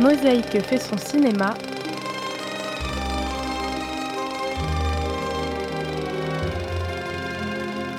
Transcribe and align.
Mosaïque 0.00 0.62
fait 0.62 0.78
son 0.78 0.96
cinéma. 0.96 1.52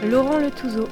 Laurent 0.09 0.39
Le 0.39 0.49
Touzeau. 0.49 0.89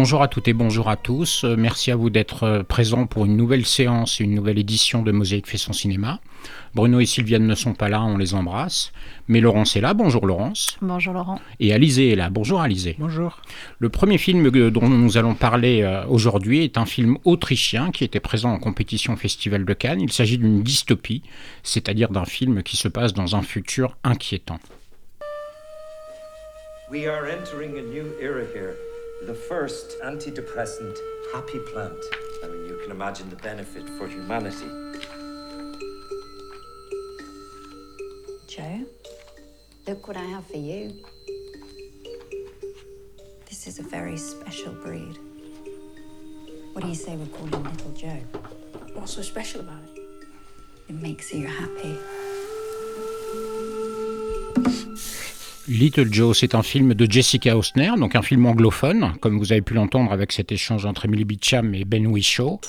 Bonjour 0.00 0.22
à 0.22 0.28
toutes 0.28 0.48
et 0.48 0.54
bonjour 0.54 0.88
à 0.88 0.96
tous. 0.96 1.44
Euh, 1.44 1.56
merci 1.58 1.90
à 1.90 1.96
vous 1.96 2.08
d'être 2.08 2.44
euh, 2.44 2.62
présents 2.62 3.04
pour 3.04 3.26
une 3.26 3.36
nouvelle 3.36 3.66
séance 3.66 4.18
et 4.18 4.24
une 4.24 4.34
nouvelle 4.34 4.58
édition 4.58 5.02
de 5.02 5.12
Mosaïque 5.12 5.46
fait 5.46 5.58
son 5.58 5.74
cinéma. 5.74 6.20
Bruno 6.74 7.00
et 7.00 7.04
Sylviane 7.04 7.46
ne 7.46 7.54
sont 7.54 7.74
pas 7.74 7.90
là, 7.90 8.02
on 8.02 8.16
les 8.16 8.32
embrasse. 8.32 8.94
Mais 9.28 9.40
Laurence 9.40 9.76
est 9.76 9.82
là. 9.82 9.92
Bonjour 9.92 10.26
Laurence. 10.26 10.78
Bonjour 10.80 11.12
Laurent. 11.12 11.38
Et 11.60 11.74
Alizé 11.74 12.12
est 12.12 12.16
là. 12.16 12.30
Bonjour 12.30 12.62
Alizé. 12.62 12.96
Bonjour. 12.98 13.42
Le 13.78 13.90
premier 13.90 14.16
film 14.16 14.50
dont 14.70 14.88
nous 14.88 15.18
allons 15.18 15.34
parler 15.34 15.82
euh, 15.82 16.06
aujourd'hui 16.06 16.64
est 16.64 16.78
un 16.78 16.86
film 16.86 17.18
autrichien 17.26 17.90
qui 17.90 18.02
était 18.02 18.20
présent 18.20 18.52
en 18.52 18.58
compétition 18.58 19.16
Festival 19.16 19.66
de 19.66 19.74
Cannes. 19.74 20.00
Il 20.00 20.12
s'agit 20.12 20.38
d'une 20.38 20.62
dystopie, 20.62 21.22
c'est-à-dire 21.62 22.08
d'un 22.08 22.24
film 22.24 22.62
qui 22.62 22.78
se 22.78 22.88
passe 22.88 23.12
dans 23.12 23.36
un 23.36 23.42
futur 23.42 23.98
inquiétant. 24.02 24.60
We 26.90 27.06
are 27.06 27.26
entering 27.26 27.76
a 27.76 27.82
new 27.82 28.06
era 28.18 28.44
here. 28.54 28.89
The 29.26 29.34
first 29.34 30.00
antidepressant 30.02 30.96
happy 31.32 31.58
plant. 31.72 32.02
I 32.42 32.48
mean, 32.48 32.66
you 32.66 32.78
can 32.82 32.90
imagine 32.90 33.28
the 33.28 33.36
benefit 33.36 33.88
for 33.90 34.08
humanity. 34.08 34.66
Joe, 38.48 38.84
look 39.86 40.08
what 40.08 40.16
I 40.16 40.24
have 40.24 40.46
for 40.46 40.56
you. 40.56 41.04
This 43.46 43.66
is 43.66 43.78
a 43.78 43.82
very 43.82 44.16
special 44.16 44.72
breed. 44.72 45.18
What 46.72 46.82
do 46.82 46.88
you 46.88 46.94
say 46.94 47.14
we 47.16 47.26
call 47.26 47.46
him 47.46 47.64
Little 47.64 47.92
Joe? 47.92 48.20
What's 48.94 49.12
so 49.12 49.22
special 49.22 49.60
about 49.60 49.82
it? 49.82 50.00
It 50.88 50.94
makes 50.94 51.32
you 51.32 51.46
happy. 51.46 51.98
Little 55.70 56.12
Joe, 56.12 56.36
c'est 56.36 56.56
un 56.56 56.64
film 56.64 56.94
de 56.94 57.08
Jessica 57.08 57.56
Hausner, 57.56 57.92
donc 57.96 58.16
un 58.16 58.22
film 58.22 58.44
anglophone, 58.44 59.12
comme 59.20 59.38
vous 59.38 59.52
avez 59.52 59.60
pu 59.60 59.74
l'entendre 59.74 60.10
avec 60.10 60.32
cet 60.32 60.50
échange 60.50 60.84
entre 60.84 61.04
Emily 61.04 61.24
Beecham 61.24 61.76
et 61.76 61.84
Ben 61.84 62.08
Whishaw. 62.08 62.60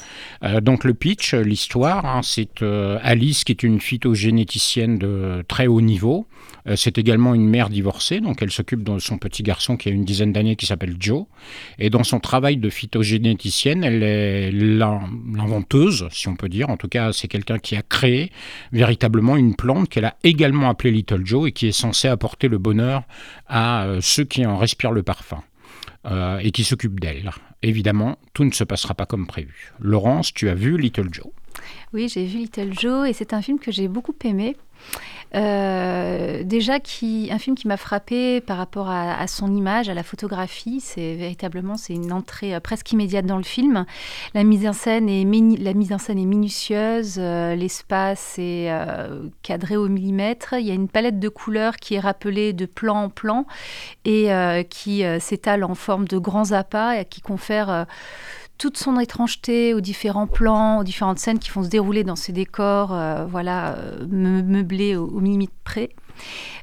Euh, 0.43 0.61
donc 0.61 0.83
le 0.83 0.93
pitch, 0.93 1.33
l'histoire, 1.33 2.05
hein, 2.05 2.21
c'est 2.21 2.61
euh, 2.61 2.99
Alice 3.01 3.43
qui 3.43 3.53
est 3.53 3.63
une 3.63 3.81
phytogénéticienne 3.81 4.99
de 4.99 5.43
très 5.47 5.65
haut 5.65 5.81
niveau. 5.81 6.27
Euh, 6.67 6.75
c'est 6.75 6.99
également 6.99 7.33
une 7.33 7.47
mère 7.49 7.69
divorcée, 7.69 8.19
donc 8.19 8.43
elle 8.43 8.51
s'occupe 8.51 8.83
de 8.83 8.99
son 8.99 9.17
petit 9.17 9.41
garçon 9.41 9.77
qui 9.77 9.89
a 9.89 9.91
une 9.91 10.05
dizaine 10.05 10.31
d'années 10.31 10.55
qui 10.55 10.67
s'appelle 10.67 10.95
Joe. 10.99 11.25
Et 11.79 11.89
dans 11.89 12.03
son 12.03 12.19
travail 12.19 12.57
de 12.57 12.69
phytogénéticienne, 12.69 13.83
elle 13.83 14.03
est 14.03 14.51
l'inventeuse, 14.51 16.07
si 16.11 16.27
on 16.27 16.35
peut 16.35 16.49
dire. 16.49 16.69
En 16.69 16.77
tout 16.77 16.87
cas, 16.87 17.13
c'est 17.13 17.27
quelqu'un 17.27 17.57
qui 17.57 17.75
a 17.75 17.81
créé 17.81 18.31
véritablement 18.71 19.37
une 19.37 19.55
plante 19.55 19.89
qu'elle 19.89 20.05
a 20.05 20.17
également 20.23 20.69
appelée 20.69 20.91
Little 20.91 21.25
Joe 21.25 21.49
et 21.49 21.51
qui 21.51 21.67
est 21.67 21.71
censée 21.71 22.07
apporter 22.07 22.47
le 22.47 22.59
bonheur 22.59 22.90
à 23.47 23.85
euh, 23.85 23.99
ceux 24.01 24.23
qui 24.23 24.45
en 24.45 24.57
respirent 24.57 24.91
le 24.91 25.03
parfum. 25.03 25.43
Euh, 26.07 26.39
et 26.39 26.49
qui 26.49 26.63
s'occupent 26.63 26.99
d'elle. 26.99 27.29
Évidemment, 27.61 28.17
tout 28.33 28.43
ne 28.43 28.49
se 28.49 28.63
passera 28.63 28.95
pas 28.95 29.05
comme 29.05 29.27
prévu. 29.27 29.71
Laurence, 29.79 30.33
tu 30.33 30.49
as 30.49 30.55
vu 30.55 30.75
Little 30.75 31.09
Joe? 31.11 31.27
Oui, 31.93 32.09
j'ai 32.09 32.25
vu 32.25 32.39
Little 32.39 32.73
Joe 32.73 33.07
et 33.07 33.13
c'est 33.13 33.33
un 33.33 33.41
film 33.43 33.59
que 33.59 33.71
j'ai 33.71 33.87
beaucoup 33.87 34.15
aimé. 34.23 34.57
Euh, 35.35 36.43
déjà, 36.43 36.73
un 36.73 37.37
film 37.39 37.55
qui 37.55 37.67
m'a 37.67 37.77
frappé 37.77 38.41
par 38.41 38.57
rapport 38.57 38.89
à, 38.89 39.25
son 39.27 39.55
image, 39.55 39.89
à 39.89 39.93
la 39.93 40.03
photographie, 40.03 40.79
c'est 40.81 41.15
véritablement 41.15 41.77
c'est 41.77 41.93
une 41.93 42.11
entrée 42.11 42.53
euh, 42.55 42.59
presque 42.59 42.91
immédiate 42.91 43.25
dans 43.25 43.37
le 43.37 43.43
film. 43.43 43.85
La 44.33 44.43
mise 44.43 44.67
en 44.67 44.73
scène 44.73 45.07
est, 45.07 45.25
la 45.59 45.73
mise 45.73 45.93
en 45.93 45.97
scène 45.97 46.19
est 46.19 46.25
minutieuse, 46.25 47.15
euh, 47.17 47.55
l'espace 47.55 48.35
est 48.37 48.71
cadré 49.41 49.77
au 49.77 49.87
millimètre. 49.87 50.53
Il 50.53 50.65
y 50.65 50.71
a 50.71 50.73
une 50.73 50.89
palette 50.89 51.19
de 51.19 51.29
couleurs 51.29 51.77
qui 51.77 51.95
est 51.95 51.99
rappelée 51.99 52.53
de 52.53 52.65
plan 52.65 53.03
en 53.03 53.09
plan 53.09 53.45
et 54.05 54.29
qui 54.69 55.03
s'étale 55.19 55.63
en 55.63 55.75
forme 55.75 56.07
de 56.07 56.17
grands 56.17 56.51
appâts 56.51 56.99
et 56.99 57.05
qui 57.05 57.21
confère 57.21 57.85
toute 58.61 58.77
son 58.77 58.99
étrangeté 58.99 59.73
aux 59.73 59.81
différents 59.81 60.27
plans, 60.27 60.81
aux 60.81 60.83
différentes 60.83 61.17
scènes 61.17 61.39
qui 61.39 61.49
vont 61.49 61.63
se 61.63 61.69
dérouler 61.69 62.03
dans 62.03 62.15
ces 62.15 62.31
décors, 62.31 62.93
euh, 62.93 63.25
voilà, 63.25 63.73
euh, 63.73 64.05
meublés 64.07 64.95
au, 64.95 65.07
au 65.07 65.19
millimètre 65.19 65.51
près. 65.63 65.89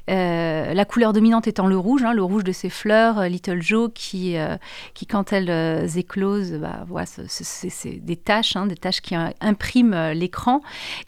Euh, 0.09 0.73
la 0.73 0.85
couleur 0.85 1.13
dominante 1.13 1.47
étant 1.47 1.67
le 1.67 1.77
rouge, 1.77 2.03
hein, 2.03 2.13
le 2.13 2.23
rouge 2.23 2.43
de 2.43 2.51
ses 2.51 2.69
fleurs, 2.69 3.19
euh, 3.19 3.27
Little 3.27 3.61
Joe, 3.61 3.91
qui, 3.93 4.37
euh, 4.37 4.57
qui 4.93 5.05
quand 5.05 5.31
elles 5.33 5.97
éclosent, 5.97 6.53
bah, 6.53 6.85
c'est 7.05 8.03
des 8.03 8.15
taches, 8.15 8.55
hein, 8.55 8.65
des 8.65 8.75
taches 8.75 9.01
qui 9.01 9.15
impriment 9.39 10.11
l'écran, 10.11 10.61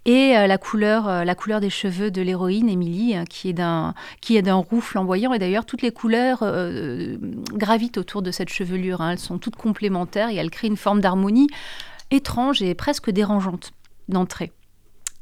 et 0.06 0.34
la, 0.34 0.57
couleur, 0.57 1.25
la 1.25 1.35
couleur 1.35 1.59
des 1.59 1.69
cheveux 1.69 2.12
de 2.12 2.22
l'héroïne, 2.22 2.69
Emily, 2.69 3.16
hein, 3.16 3.25
qui 3.25 3.50
est 3.50 3.53
d'un 3.53 4.53
roux 4.53 4.81
flamboyant, 4.81 5.33
et 5.33 5.39
d'ailleurs 5.39 5.66
toutes 5.66 5.81
les 5.81 5.91
couleurs 5.91 6.44
gravitent 7.53 7.97
autour 7.97 8.22
de 8.22 8.31
cette 8.31 8.50
chevelure, 8.50 9.03
elles 9.03 9.19
sont 9.19 9.38
toutes 9.38 9.56
complémentaires, 9.56 10.29
et 10.29 10.35
elles 10.35 10.51
créent 10.51 10.68
une 10.68 10.78
forme 10.78 11.01
d'harmonie 11.01 11.47
étrange 12.12 12.62
et 12.62 12.75
presque 12.75 13.09
dérangeante 13.09 13.72
d'entrée. 14.09 14.51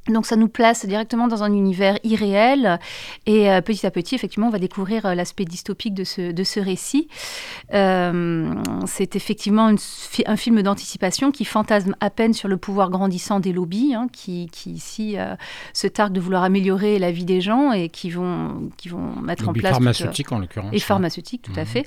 Donc 0.08 0.26
ça 0.26 0.36
nous 0.36 0.48
place 0.48 0.86
directement 0.86 1.28
dans 1.28 1.44
un 1.44 1.54
univers 1.54 2.00
irréel 2.04 2.80
et 3.26 3.52
euh, 3.52 3.62
petit 3.62 3.86
à 3.86 3.92
petit, 3.92 4.16
effectivement, 4.16 4.48
on 4.48 4.52
va 4.52 4.60
découvrir 4.60 5.06
euh, 5.06 5.14
l'aspect 5.14 5.46
dystopique 5.46 5.94
de 5.94 6.04
ce, 6.04 6.32
de 6.32 6.44
ce 6.44 6.60
récit. 6.60 7.08
Euh, 7.74 8.54
c'est 8.86 9.16
effectivement 9.16 9.72
un 10.26 10.36
film 10.38 10.62
d'anticipation 10.62 11.32
qui 11.32 11.46
fantasme 11.46 11.96
à 12.00 12.09
peine 12.09 12.34
sur 12.34 12.48
le 12.48 12.58
pouvoir 12.58 12.90
grandissant 12.90 13.40
des 13.40 13.54
lobbies, 13.54 13.94
hein, 13.94 14.08
qui, 14.12 14.48
qui, 14.52 14.72
ici 14.72 15.18
se 15.74 15.88
targuent 15.88 16.14
de 16.14 16.20
vouloir 16.20 16.44
améliorer 16.44 17.00
la 17.00 17.12
vie 17.12 17.26
des 17.26 17.42
gens 17.42 17.72
et 17.72 17.90
qui 17.90 18.09
vont, 18.09 18.70
qui 18.78 18.90
vont 18.90 19.16
mettre 19.22 19.50
en 19.50 19.54
place... 19.54 19.74
pharmaceutique 19.74 20.32
en 20.32 20.40
l'occurrence. 20.40 20.74
Et 20.74 20.80
pharmaceutique, 20.80 21.42
tout 21.42 21.54
à 21.56 21.62
mhm. 21.62 21.66
fait. 21.66 21.86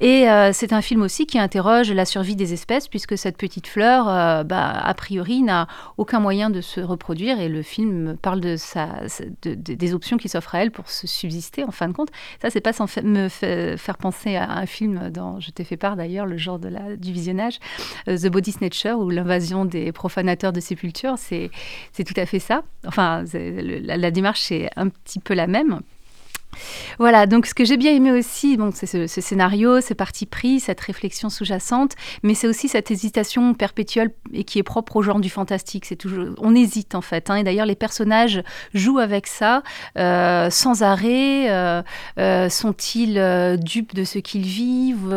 Et 0.00 0.26
c'est 0.52 0.72
un 0.72 0.82
film 0.82 1.02
aussi 1.02 1.26
qui 1.26 1.38
interroge 1.38 1.90
la 1.90 2.04
survie 2.04 2.36
des 2.36 2.52
espèces 2.52 2.88
puisque 2.88 3.16
cette 3.16 3.36
petite 3.36 3.66
fleur, 3.66 4.44
bah, 4.44 4.70
a 4.70 4.94
priori, 4.94 5.42
n'a 5.42 5.66
aucun 5.96 6.20
moyen 6.20 6.50
de 6.50 6.60
se 6.60 6.80
reproduire 6.80 7.40
et 7.40 7.45
le 7.48 7.62
film 7.62 8.16
parle 8.20 8.40
de, 8.40 8.56
des 9.54 9.94
options 9.94 10.16
qui 10.16 10.28
s'offrent 10.28 10.54
à 10.54 10.62
elle 10.62 10.70
pour 10.70 10.90
se 10.90 11.06
subsister 11.06 11.64
en 11.64 11.70
fin 11.70 11.88
de 11.88 11.92
compte. 11.92 12.10
Ça, 12.40 12.50
c'est 12.50 12.60
pas 12.60 12.72
sans 12.72 12.86
me 13.02 13.28
faire 13.28 13.98
penser 13.98 14.36
à 14.36 14.50
un 14.50 14.66
film 14.66 15.10
dont 15.10 15.40
je 15.40 15.50
t'ai 15.50 15.64
fait 15.64 15.76
part 15.76 15.96
d'ailleurs, 15.96 16.26
le 16.26 16.36
genre 16.36 16.58
de 16.58 16.68
la, 16.68 16.96
du 16.96 17.12
visionnage, 17.12 17.58
euh, 18.08 18.16
The 18.16 18.28
Body 18.28 18.52
Snatcher 18.52 18.92
ou 18.92 19.10
l'invasion 19.10 19.64
des 19.64 19.92
profanateurs 19.92 20.52
de 20.52 20.60
sépultures. 20.60 21.16
C'est 21.18 21.50
tout 22.04 22.14
à 22.16 22.26
fait 22.26 22.38
ça. 22.38 22.62
Enfin, 22.86 23.24
la, 23.32 23.96
la 23.96 24.10
démarche 24.10 24.50
est 24.52 24.70
un 24.76 24.88
petit 24.88 25.18
peu 25.18 25.34
la 25.34 25.46
même. 25.46 25.80
Voilà, 26.98 27.26
donc 27.26 27.46
ce 27.46 27.54
que 27.54 27.64
j'ai 27.64 27.76
bien 27.76 27.92
aimé 27.92 28.12
aussi, 28.12 28.56
bon, 28.56 28.70
c'est 28.72 28.86
ce, 28.86 29.20
scénario, 29.20 29.80
ce 29.80 29.94
parti 29.94 30.26
pris, 30.26 30.60
cette 30.60 30.80
réflexion 30.80 31.30
sous-jacente, 31.30 31.92
mais 32.22 32.34
c'est 32.34 32.48
aussi 32.48 32.68
cette 32.68 32.90
hésitation 32.90 33.54
perpétuelle 33.54 34.10
et 34.32 34.44
qui 34.44 34.58
est 34.58 34.62
propre 34.62 34.96
au 34.96 35.02
genre 35.02 35.20
du 35.20 35.30
fantastique. 35.30 35.84
C'est 35.86 35.96
toujours, 35.96 36.34
on 36.38 36.54
hésite 36.54 36.94
en 36.94 37.00
fait, 37.00 37.30
hein. 37.30 37.36
et 37.36 37.44
d'ailleurs 37.44 37.66
les 37.66 37.74
personnages 37.74 38.42
jouent 38.74 38.98
avec 38.98 39.26
ça 39.26 39.62
euh, 39.98 40.50
sans 40.50 40.82
arrêt. 40.82 41.50
Euh, 41.50 41.82
euh, 42.18 42.48
sont-ils 42.48 43.58
dupes 43.60 43.94
de 43.94 44.04
ce 44.04 44.18
qu'ils 44.18 44.46
vivent 44.46 45.14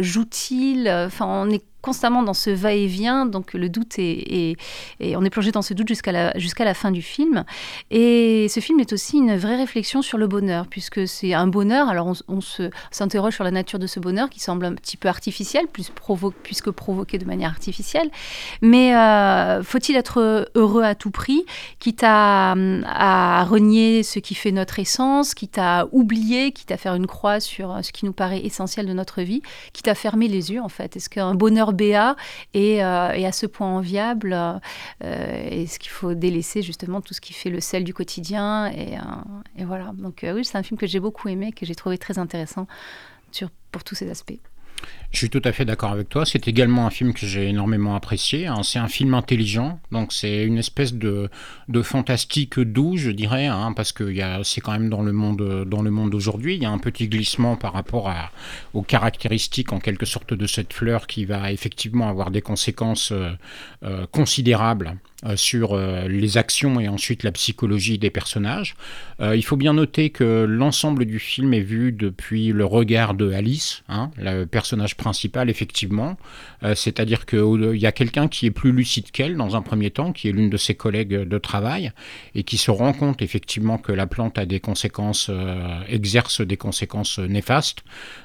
Jouent-ils 0.00 0.88
Enfin, 0.88 1.26
on 1.26 1.50
est 1.50 1.62
constamment 1.82 2.22
dans 2.22 2.32
ce 2.32 2.48
va-et-vient, 2.48 3.26
donc 3.26 3.52
le 3.54 3.68
doute 3.68 3.98
est, 3.98 4.56
et 5.00 5.16
on 5.16 5.24
est 5.24 5.30
plongé 5.30 5.50
dans 5.50 5.62
ce 5.62 5.74
doute 5.74 5.88
jusqu'à 5.88 6.12
la, 6.12 6.38
jusqu'à 6.38 6.64
la 6.64 6.74
fin 6.74 6.92
du 6.92 7.02
film. 7.02 7.44
Et 7.90 8.46
ce 8.48 8.60
film 8.60 8.80
est 8.80 8.92
aussi 8.92 9.18
une 9.18 9.36
vraie 9.36 9.56
réflexion 9.56 10.00
sur 10.00 10.16
le 10.16 10.28
bonheur, 10.28 10.68
puisque 10.72 11.06
c'est 11.06 11.34
un 11.34 11.48
bonheur, 11.48 11.90
alors 11.90 12.14
on, 12.28 12.40
se, 12.40 12.70
s'interroge 12.90 13.34
sur 13.34 13.44
la 13.44 13.50
nature 13.50 13.78
de 13.78 13.86
ce 13.86 14.00
bonheur 14.00 14.30
qui 14.30 14.40
semble 14.40 14.64
un 14.64 14.72
petit 14.72 14.96
peu 14.96 15.08
artificiel, 15.08 15.66
puisque 15.70 16.70
provoqué 16.70 17.18
de 17.18 17.26
manière 17.26 17.50
artificielle. 17.50 18.10
Mais 18.62 18.96
euh, 18.96 19.62
faut-il 19.62 19.96
être 19.96 20.48
heureux 20.54 20.82
à 20.82 20.94
tout 20.94 21.10
prix, 21.10 21.44
quitte 21.78 22.00
à, 22.02 22.54
renier 23.44 24.02
ce 24.02 24.18
qui 24.18 24.34
fait 24.34 24.50
notre 24.50 24.78
essence, 24.78 25.34
quitte 25.34 25.58
à 25.58 25.88
oublier, 25.92 26.52
quitte 26.52 26.70
à 26.70 26.78
faire 26.78 26.94
une 26.94 27.06
croix 27.06 27.38
sur 27.38 27.78
ce 27.82 27.92
qui 27.92 28.06
nous 28.06 28.14
paraît 28.14 28.40
essentiel 28.40 28.86
de 28.86 28.94
notre 28.94 29.20
vie, 29.20 29.42
quitte 29.74 29.88
à 29.88 29.94
fermer 29.94 30.26
les 30.26 30.52
yeux 30.52 30.62
en 30.62 30.70
fait? 30.70 30.96
Est-ce 30.96 31.10
qu'un 31.10 31.34
bonheur 31.34 31.74
BA 31.74 32.16
et, 32.54 32.82
euh, 32.82 33.28
à 33.28 33.32
ce 33.32 33.44
point 33.44 33.68
enviable 33.68 34.32
euh, 34.32 35.48
Est-ce 35.50 35.78
qu'il 35.78 35.90
faut 35.90 36.14
délaisser 36.14 36.62
justement 36.62 37.02
tout 37.02 37.12
ce 37.12 37.20
qui 37.20 37.34
fait 37.34 37.50
le 37.50 37.60
sel 37.60 37.84
du 37.84 37.92
quotidien 37.92 38.68
et, 38.72 38.96
et 39.58 39.64
voilà. 39.66 39.92
Donc 39.98 40.24
oui, 40.24 40.46
c'est 40.46 40.56
un 40.56 40.61
film 40.62 40.78
que 40.78 40.86
j'ai 40.86 41.00
beaucoup 41.00 41.28
aimé, 41.28 41.52
que 41.52 41.66
j'ai 41.66 41.74
trouvé 41.74 41.98
très 41.98 42.18
intéressant 42.18 42.66
pour 43.70 43.84
tous 43.84 43.94
ces 43.94 44.10
aspects. 44.10 44.38
Je 45.10 45.18
suis 45.18 45.30
tout 45.30 45.42
à 45.44 45.52
fait 45.52 45.64
d'accord 45.64 45.92
avec 45.92 46.08
toi. 46.08 46.24
C'est 46.24 46.48
également 46.48 46.86
un 46.86 46.90
film 46.90 47.12
que 47.12 47.26
j'ai 47.26 47.48
énormément 47.48 47.94
apprécié. 47.94 48.46
hein. 48.46 48.62
C'est 48.62 48.78
un 48.78 48.88
film 48.88 49.14
intelligent, 49.14 49.78
donc 49.90 50.12
c'est 50.12 50.44
une 50.44 50.58
espèce 50.58 50.94
de, 50.94 51.28
fantastique 51.82 52.58
doux, 52.58 52.96
je 52.96 53.10
dirais, 53.10 53.46
hein, 53.46 53.72
parce 53.74 53.92
que 53.92 54.12
c'est 54.42 54.60
quand 54.60 54.72
même 54.72 54.88
dans 54.88 55.02
le 55.02 55.12
monde, 55.12 56.10
d'aujourd'hui. 56.10 56.56
Il 56.56 56.62
y 56.62 56.66
a 56.66 56.70
un 56.70 56.78
petit 56.78 57.08
glissement 57.08 57.56
par 57.56 57.74
rapport 57.74 58.12
aux 58.72 58.82
caractéristiques 58.82 59.72
en 59.72 59.80
quelque 59.80 60.06
sorte 60.06 60.32
de 60.34 60.46
cette 60.46 60.72
fleur 60.72 61.06
qui 61.06 61.26
va 61.26 61.52
effectivement 61.52 62.08
avoir 62.08 62.30
des 62.30 62.42
conséquences 62.42 63.12
euh, 63.12 63.30
euh, 63.84 64.06
considérables 64.10 64.96
sur 65.36 65.74
euh, 65.74 66.08
les 66.08 66.36
actions 66.36 66.80
et 66.80 66.88
ensuite 66.88 67.22
la 67.22 67.32
psychologie 67.32 67.98
des 67.98 68.10
personnages. 68.10 68.74
Euh, 69.20 69.36
il 69.36 69.42
faut 69.42 69.56
bien 69.56 69.74
noter 69.74 70.10
que 70.10 70.44
l'ensemble 70.48 71.04
du 71.04 71.18
film 71.18 71.54
est 71.54 71.60
vu 71.60 71.92
depuis 71.92 72.48
le 72.52 72.64
regard 72.64 73.14
de 73.14 73.32
Alice, 73.32 73.82
hein, 73.88 74.10
le 74.18 74.44
personnage 74.44 74.96
principal, 74.96 75.48
effectivement. 75.48 76.16
Euh, 76.64 76.74
C'est-à-dire 76.74 77.26
qu'il 77.26 77.76
y 77.76 77.86
a 77.86 77.92
quelqu'un 77.92 78.28
qui 78.28 78.46
est 78.46 78.50
plus 78.50 78.72
lucide 78.72 79.10
qu'elle 79.10 79.36
dans 79.36 79.56
un 79.56 79.62
premier 79.62 79.90
temps, 79.90 80.12
qui 80.12 80.28
est 80.28 80.32
l'une 80.32 80.50
de 80.50 80.56
ses 80.56 80.74
collègues 80.74 81.28
de 81.28 81.38
travail, 81.38 81.92
et 82.34 82.42
qui 82.42 82.56
se 82.56 82.70
rend 82.70 82.92
compte 82.92 83.22
effectivement 83.22 83.78
que 83.78 83.92
la 83.92 84.06
plante 84.06 84.38
a 84.38 84.46
des 84.46 84.60
conséquences, 84.60 85.28
euh, 85.30 85.80
exerce 85.88 86.40
des 86.40 86.56
conséquences 86.56 87.18
néfastes, 87.18 87.84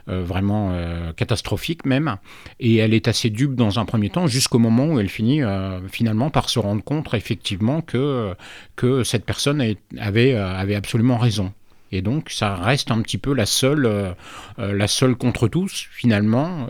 euh, 0.09 0.23
vraiment 0.23 0.69
euh, 0.71 1.11
catastrophiques 1.13 1.85
même. 1.85 2.17
Et 2.59 2.77
elle 2.77 2.93
est 2.93 3.07
assez 3.07 3.29
dupe 3.29 3.55
dans 3.55 3.77
un 3.77 3.85
premier 3.85 4.09
temps, 4.09 4.25
jusqu'au 4.27 4.59
moment 4.59 4.85
où 4.87 4.99
elle 4.99 5.09
finit 5.09 5.41
euh, 5.41 5.85
finalement 5.89 6.29
par 6.29 6.49
se 6.49 6.59
rendre 6.59 6.83
effectivement 7.13 7.81
que, 7.81 8.33
que 8.75 9.03
cette 9.03 9.25
personne 9.25 9.61
avait, 9.97 10.33
euh, 10.33 10.55
avait 10.55 10.75
absolument 10.75 11.17
raison. 11.17 11.53
Et 11.91 12.01
donc, 12.01 12.29
ça 12.29 12.55
reste 12.55 12.91
un 12.91 13.01
petit 13.01 13.17
peu 13.17 13.33
la 13.33 13.45
seule, 13.45 13.85
euh, 13.85 14.11
euh, 14.59 14.73
la 14.73 14.87
seule 14.87 15.15
contre 15.15 15.47
tous, 15.47 15.87
finalement, 15.91 16.67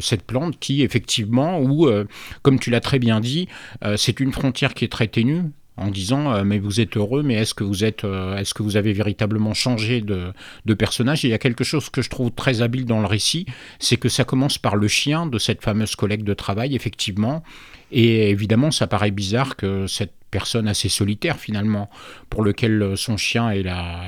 cette 0.00 0.22
plante 0.22 0.58
qui, 0.58 0.82
effectivement, 0.82 1.60
euh, 1.86 2.04
comme 2.42 2.58
tu 2.58 2.70
l'as 2.70 2.80
très 2.80 2.98
bien 2.98 3.20
dit, 3.20 3.48
c'est 3.96 4.20
une 4.20 4.32
frontière 4.32 4.74
qui 4.74 4.84
est 4.84 4.92
très 4.92 5.08
ténue 5.08 5.42
en 5.76 5.90
disant 5.90 6.44
mais 6.44 6.58
vous 6.58 6.80
êtes 6.80 6.96
heureux 6.96 7.22
mais 7.22 7.34
est-ce 7.34 7.54
que 7.54 7.62
vous 7.62 7.84
êtes 7.84 8.04
est-ce 8.04 8.52
que 8.52 8.62
vous 8.62 8.76
avez 8.76 8.92
véritablement 8.92 9.54
changé 9.54 10.00
de, 10.00 10.32
de 10.64 10.74
personnage? 10.74 11.22
Il 11.24 11.30
y 11.30 11.34
a 11.34 11.38
quelque 11.38 11.64
chose 11.64 11.88
que 11.88 12.02
je 12.02 12.10
trouve 12.10 12.32
très 12.32 12.62
habile 12.62 12.84
dans 12.84 13.00
le 13.00 13.06
récit 13.06 13.46
c'est 13.78 13.96
que 13.96 14.08
ça 14.08 14.24
commence 14.24 14.58
par 14.58 14.74
le 14.76 14.88
chien 14.88 15.26
de 15.26 15.38
cette 15.38 15.62
fameuse 15.62 15.94
collègue 15.94 16.24
de 16.24 16.34
travail 16.34 16.74
effectivement 16.74 17.44
et 17.90 18.30
évidemment 18.30 18.70
ça 18.70 18.86
paraît 18.86 19.10
bizarre 19.10 19.56
que 19.56 19.86
cette 19.86 20.12
personne 20.30 20.68
assez 20.68 20.90
solitaire 20.90 21.38
finalement 21.38 21.88
pour 22.28 22.42
lequel 22.42 22.82
euh, 22.82 22.96
son 22.96 23.16
chien 23.16 23.50
est 23.50 23.64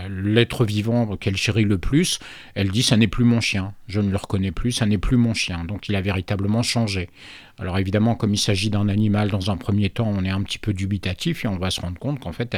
l'être 0.09 0.67
vivant 0.67 1.17
qu'elle 1.17 1.37
chérit 1.37 1.65
le 1.65 1.79
plus 1.79 2.19
elle 2.55 2.71
dit 2.71 2.82
ça 2.82 2.97
n'est 2.97 3.09
plus 3.09 3.25
mon 3.25 3.41
chien 3.41 3.73
je 3.88 4.00
ne 4.00 4.11
le 4.11 4.17
reconnais 4.17 4.53
plus 4.53 4.73
ça 4.73 4.87
n'est 4.87 4.99
plus 4.99 5.17
mon 5.17 5.32
chien 5.32 5.65
donc 5.65 5.88
il 5.88 5.97
a 5.97 6.00
véritablement 6.00 6.62
changé 6.62 7.09
alors 7.61 7.79
évidemment, 7.79 8.15
comme 8.15 8.32
il 8.32 8.38
s'agit 8.38 8.71
d'un 8.71 8.88
animal 8.88 9.31
dans 9.31 9.50
un 9.50 9.59
premier 9.59 9.91
temps, 9.91 10.11
on 10.11 10.25
est 10.25 10.31
un 10.31 10.43
petit 10.43 10.59
peu 10.59 10.73
dubitatif 10.73 11.44
et 11.44 11.49
on 11.49 11.59
va 11.59 11.71
se 11.71 11.81
rendre 11.82 11.99
compte 11.99 12.19
qu'en 12.19 12.32
fait, 12.32 12.56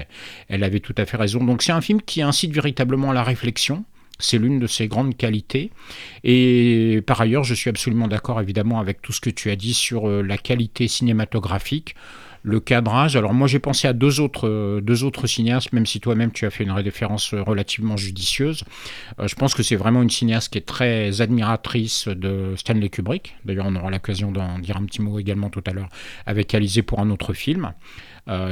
elle 0.48 0.62
avait 0.62 0.78
tout 0.78 0.94
à 0.96 1.04
fait 1.06 1.16
raison. 1.16 1.42
Donc 1.42 1.62
c'est 1.62 1.72
un 1.72 1.80
film 1.80 2.00
qui 2.00 2.22
incite 2.22 2.52
véritablement 2.52 3.10
à 3.10 3.14
la 3.14 3.24
réflexion. 3.24 3.84
C'est 4.22 4.38
l'une 4.38 4.58
de 4.58 4.66
ses 4.66 4.88
grandes 4.88 5.16
qualités. 5.16 5.70
Et 6.24 7.02
par 7.06 7.20
ailleurs, 7.20 7.44
je 7.44 7.54
suis 7.54 7.68
absolument 7.68 8.08
d'accord 8.08 8.40
évidemment 8.40 8.80
avec 8.80 9.02
tout 9.02 9.12
ce 9.12 9.20
que 9.20 9.30
tu 9.30 9.50
as 9.50 9.56
dit 9.56 9.74
sur 9.74 10.08
euh, 10.08 10.22
la 10.22 10.38
qualité 10.38 10.88
cinématographique. 10.88 11.94
Le 12.44 12.58
cadrage, 12.58 13.14
alors 13.14 13.34
moi 13.34 13.46
j'ai 13.46 13.60
pensé 13.60 13.86
à 13.86 13.92
deux 13.92 14.18
autres, 14.18 14.48
euh, 14.48 15.26
cinéastes, 15.26 15.72
même 15.72 15.86
si 15.86 16.00
toi-même 16.00 16.32
tu 16.32 16.44
as 16.44 16.50
fait 16.50 16.64
une 16.64 16.72
référence 16.72 17.34
euh, 17.34 17.42
relativement 17.42 17.96
judicieuse. 17.96 18.64
Je 19.24 19.34
pense 19.36 19.54
que 19.54 19.62
c'est 19.62 19.76
vraiment 19.76 20.02
une 20.02 20.10
cinéaste 20.10 20.52
qui 20.52 20.58
est 20.58 20.66
très 20.66 21.20
admiratrice 21.20 22.08
de 22.08 22.54
Stanley 22.56 22.88
Kubrick. 22.88 23.36
D'ailleurs, 23.44 23.66
on 23.68 23.76
aura 23.76 23.92
l'occasion 23.92 24.32
d'en 24.32 24.58
dire 24.58 24.76
un 24.76 24.84
petit 24.86 25.00
mot 25.00 25.20
également 25.20 25.50
tout 25.50 25.62
à 25.66 25.72
l'heure 25.72 25.88
avec 26.26 26.52
Alizé 26.52 26.82
pour 26.82 26.98
un 26.98 27.10
autre 27.10 27.32
film. 27.32 27.72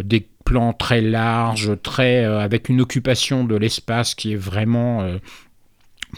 Des 0.05 0.29
plans 0.45 0.73
très 0.73 1.01
larges, 1.01 1.73
très 1.83 2.25
avec 2.25 2.69
une 2.69 2.81
occupation 2.81 3.45
de 3.45 3.57
l'espace 3.57 4.15
qui 4.15 4.33
est 4.33 4.37
vraiment 4.37 5.19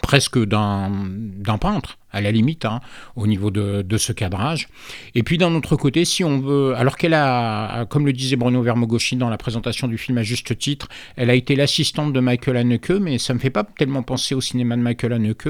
presque 0.01 0.39
d'un 0.43 1.57
peintre 1.59 1.97
à 2.13 2.21
la 2.21 2.31
limite 2.31 2.65
hein, 2.65 2.79
au 3.15 3.27
niveau 3.27 3.51
de, 3.51 3.97
ce 3.97 4.11
cadrage 4.11 4.69
et 5.13 5.23
puis 5.23 5.37
d'un 5.37 5.53
autre 5.53 5.75
côté 5.75 6.03
si 6.05 6.23
on 6.23 6.39
veut 6.39 6.73
alors 6.75 6.97
qu'elle 6.97 7.13
a 7.13 7.85
comme 7.85 8.05
le 8.05 8.13
disait 8.13 8.35
Bruno 8.35 8.61
Vermogoschi 8.61 9.15
dans 9.15 9.29
la 9.29 9.37
présentation 9.37 9.87
du 9.87 9.97
film 9.97 10.17
à 10.17 10.23
juste 10.23 10.57
titre 10.57 10.87
elle 11.15 11.29
a 11.29 11.35
été 11.35 11.55
l'assistante 11.55 12.11
de 12.13 12.19
Michael 12.19 12.57
Haneke 12.57 12.91
mais 12.91 13.17
ça 13.17 13.33
me 13.33 13.39
fait 13.39 13.49
pas 13.49 13.63
tellement 13.63 14.03
penser 14.03 14.35
au 14.35 14.41
cinéma 14.41 14.75
de 14.75 14.81
Michael 14.81 15.13
Haneke 15.13 15.49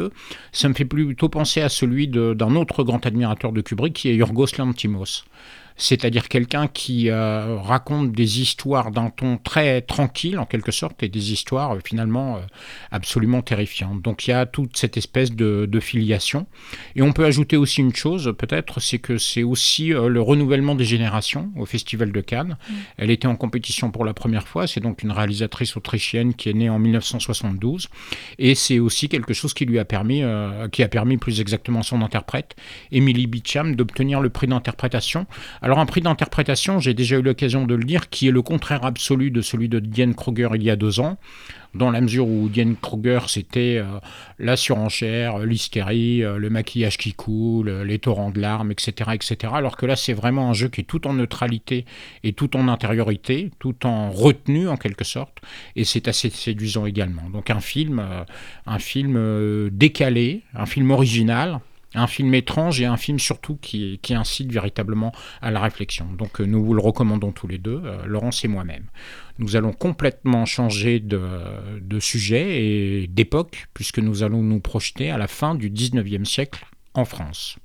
ça 0.52 0.68
me 0.68 0.74
fait 0.74 0.86
plutôt 0.86 1.30
penser 1.30 1.62
à 1.62 1.70
celui 1.70 2.08
d'un 2.08 2.56
autre 2.56 2.84
grand 2.84 3.06
admirateur 3.06 3.52
de 3.52 3.62
Kubrick 3.62 3.94
qui 3.94 4.10
est 4.10 4.16
Yorgos 4.16 4.58
Lanthimos 4.58 5.24
c'est-à-dire 5.76 6.30
quelqu'un 6.30 6.68
qui 6.68 7.10
euh, 7.10 7.58
raconte 7.58 8.12
des 8.12 8.42
histoires 8.42 8.92
d'un 8.92 9.10
ton 9.10 9.38
très 9.38 9.82
tranquille 9.82 10.38
en 10.40 10.46
quelque 10.46 10.72
sorte 10.72 11.02
et 11.04 11.10
des 11.10 11.32
histoires 11.32 11.76
euh, 11.76 11.80
finalement 11.84 12.38
euh, 12.38 12.42
absolument 12.92 13.42
terrifiantes. 13.42 14.02
Donc 14.02 14.28
il 14.28 14.32
y 14.32 14.34
a 14.34 14.46
toute 14.46 14.78
cette 14.78 14.98
espèce 14.98 15.32
de 15.32 15.80
filiation. 15.80 16.48
Et 16.96 17.02
on 17.02 17.14
peut 17.14 17.26
ajouter 17.26 17.58
aussi 17.58 17.82
une 17.82 17.96
chose 17.96 18.34
peut-être, 18.38 18.80
c'est 18.80 19.00
que 19.00 19.18
c'est 19.18 19.44
aussi 19.44 19.94
euh, 19.94 20.08
le 20.08 20.22
renouvellement 20.22 20.76
des 20.76 20.86
générations 20.86 21.52
au 21.56 21.66
Festival 21.66 22.12
de 22.12 22.22
Cannes. 22.22 22.58
Elle 22.98 23.12
était 23.12 23.28
en 23.28 23.36
compétition 23.36 23.92
pour 23.92 24.06
la 24.06 24.14
première 24.14 24.48
fois, 24.48 24.68
c'est 24.68 24.80
donc 24.80 25.04
une 25.04 25.12
réalisatrice 25.12 25.76
autrichienne 25.78 26.34
qui 26.34 26.50
est 26.50 26.54
née 26.54 26.70
en 26.70 26.80
1972 26.80 27.90
et 28.40 28.56
c'est 28.56 28.80
aussi 28.80 29.10
quelque 29.10 29.34
chose 29.34 29.54
qui 29.54 29.66
lui 29.66 29.80
a 29.80 29.86
permis, 29.86 30.24
euh, 30.24 30.68
qui 30.70 30.84
a 30.84 30.88
permis 30.88 31.18
plus 31.18 31.42
exactement 31.42 31.84
son 31.84 32.02
interprète, 32.02 32.56
Emily 32.92 33.28
Beecham, 33.28 33.76
d'obtenir 33.76 34.22
le 34.22 34.30
prix 34.30 34.48
d'interprétation. 34.48 35.28
Alors 35.62 35.80
un 35.80 35.86
prix 35.86 36.02
d'interprétation, 36.02 36.80
j'ai 36.80 36.94
déjà 36.94 37.18
eu 37.18 37.22
l'occasion 37.22 37.66
de 37.66 37.76
le 37.76 37.84
dire, 37.84 38.10
qui 38.10 38.28
est 38.28 38.32
le 38.32 38.42
contraire 38.42 38.86
absolu 38.86 39.32
de 39.32 39.42
celui 39.42 39.70
de 39.70 39.80
Diane 39.80 40.16
Kruger 40.16 40.50
il 40.56 40.64
y 40.64 40.70
a 40.70 40.76
deux 40.76 41.00
ans, 41.00 41.18
dans 41.74 41.92
la 41.92 42.02
mesure 42.02 42.28
où 42.28 42.50
Diane 42.50 42.76
Kruger 42.76 43.20
c'était 43.28 43.78
euh, 43.78 44.00
la 44.40 44.56
surenchère, 44.56 45.40
euh, 45.40 45.46
l'hystérie, 45.46 46.24
euh, 46.24 46.38
le 46.38 46.50
maquillage 46.50 46.98
qui 46.98 47.14
coule, 47.14 47.70
les 47.82 48.00
torrents 48.00 48.32
de 48.32 48.40
larmes, 48.40 48.72
etc., 48.72 49.12
etc. 49.14 49.54
Alors 49.56 49.78
que 49.78 49.86
là 49.86 49.96
c'est 49.96 50.14
vraiment 50.14 50.50
un 50.50 50.54
jeu 50.54 50.70
qui 50.70 50.82
est 50.82 50.86
tout 50.86 51.08
en 51.08 51.14
neutralité 51.14 51.86
et 52.24 52.34
tout 52.34 52.56
en 52.56 52.68
intériorité, 52.68 53.52
tout 53.60 53.86
en 53.86 54.12
retenue 54.12 54.68
en 54.68 54.78
quelque 54.78 55.04
sorte, 55.04 55.40
et 55.76 55.84
c'est 55.84 56.08
assez 56.08 56.30
séduisant 56.30 56.86
également. 56.86 57.30
Donc 57.32 57.50
un 57.50 57.60
film, 57.60 58.02
un 58.66 58.80
film 58.80 59.70
décalé, 59.72 60.42
un 60.54 60.66
film 60.66 60.92
original, 60.92 61.60
un 61.96 62.08
film 62.08 62.34
étrange 62.34 62.82
et 62.82 62.86
un 62.86 62.98
film 62.98 63.20
surtout 63.20 63.58
qui, 63.58 64.00
incite 64.12 64.52
véritablement 64.52 65.12
à 65.42 65.52
la 65.52 65.60
réflexion. 65.60 66.08
Donc 66.18 66.40
euh, 66.40 66.46
nous 66.46 66.64
vous 66.64 66.74
le 66.74 66.82
recommandons 66.82 67.32
tous 67.32 67.48
les 67.48 67.58
deux, 67.58 67.82
euh, 67.84 68.06
Laurence 68.06 68.46
et 68.46 68.48
moi-même. 68.48 68.86
Nous 69.40 69.56
allons 69.56 69.74
complètement 69.74 70.46
changer 70.46 71.00
de, 71.00 71.22
de 71.82 72.00
sujet 72.00 72.64
et 72.64 73.08
d'époque, 73.08 73.66
puisque 73.74 74.00
nous 74.00 74.22
allons 74.22 74.44
nous 74.44 74.60
projeter 74.60 75.10
à 75.10 75.18
la 75.18 75.28
fin 75.28 75.56
du 75.56 75.72
19e 75.72 76.26
siècle 76.26 76.66
en 76.94 77.06
France. 77.06 77.58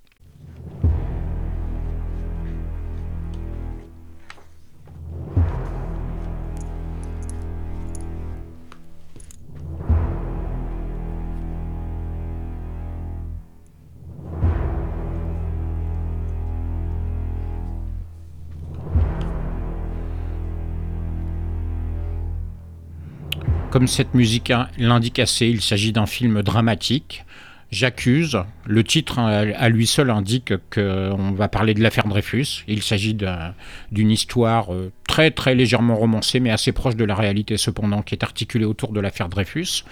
Comme 23.78 23.86
cette 23.86 24.12
musique 24.12 24.52
l'indique 24.76 25.20
assez, 25.20 25.46
il 25.46 25.60
s'agit 25.60 25.92
d'un 25.92 26.06
film 26.06 26.42
dramatique. 26.42 27.24
J'accuse. 27.70 28.38
Le 28.66 28.82
titre 28.82 29.18
euh, 29.18 29.52
à 29.56 29.68
lui 29.68 29.86
seul 29.86 30.10
indique 30.10 30.54
qu'on 30.74 31.32
va 31.32 31.48
parler 31.48 31.74
de 31.74 31.82
l'affaire 31.82 32.06
Dreyfus. 32.08 32.64
Il 32.66 32.82
s'agit 32.82 33.12
d'un- 33.14 33.54
d'une 33.92 34.10
histoire 34.10 34.72
euh, 34.72 34.90
très 35.06 35.30
très 35.30 35.54
légèrement 35.54 35.96
romancée, 35.96 36.40
mais 36.40 36.50
assez 36.50 36.72
proche 36.72 36.96
de 36.96 37.04
la 37.04 37.14
réalité 37.14 37.56
cependant, 37.58 38.00
qui 38.02 38.14
est 38.14 38.22
articulée 38.24 38.64
autour 38.64 38.92
de 38.92 39.00
l'affaire 39.00 39.28
Dreyfus. 39.28 39.84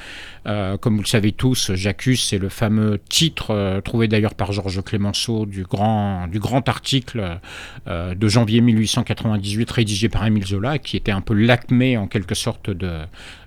Euh, 0.47 0.76
comme 0.78 0.97
vous 0.97 1.02
le 1.02 1.06
savez 1.06 1.33
tous, 1.33 1.73
J'accuse, 1.75 2.23
c'est 2.23 2.38
le 2.38 2.49
fameux 2.49 2.99
titre 3.11 3.50
euh, 3.50 3.80
trouvé 3.83 4.09
d'ailleurs 4.09 4.35
par 4.35 4.52
Georges 4.52 4.83
Clémenceau 4.83 5.45
du 5.45 5.62
grand, 5.64 6.28
du 6.28 6.38
grand 6.38 6.66
article 6.68 7.38
de 7.87 8.28
janvier 8.28 8.61
1898 8.61 9.71
rédigé 9.71 10.09
par 10.09 10.26
Émile 10.26 10.47
Zola, 10.47 10.78
qui 10.78 10.97
était 10.97 11.12
un 11.12 11.21
peu 11.21 11.35
l'acmé 11.35 11.97
en 11.97 12.06
quelque 12.06 12.35
sorte 12.35 12.71
de, 12.71 13.00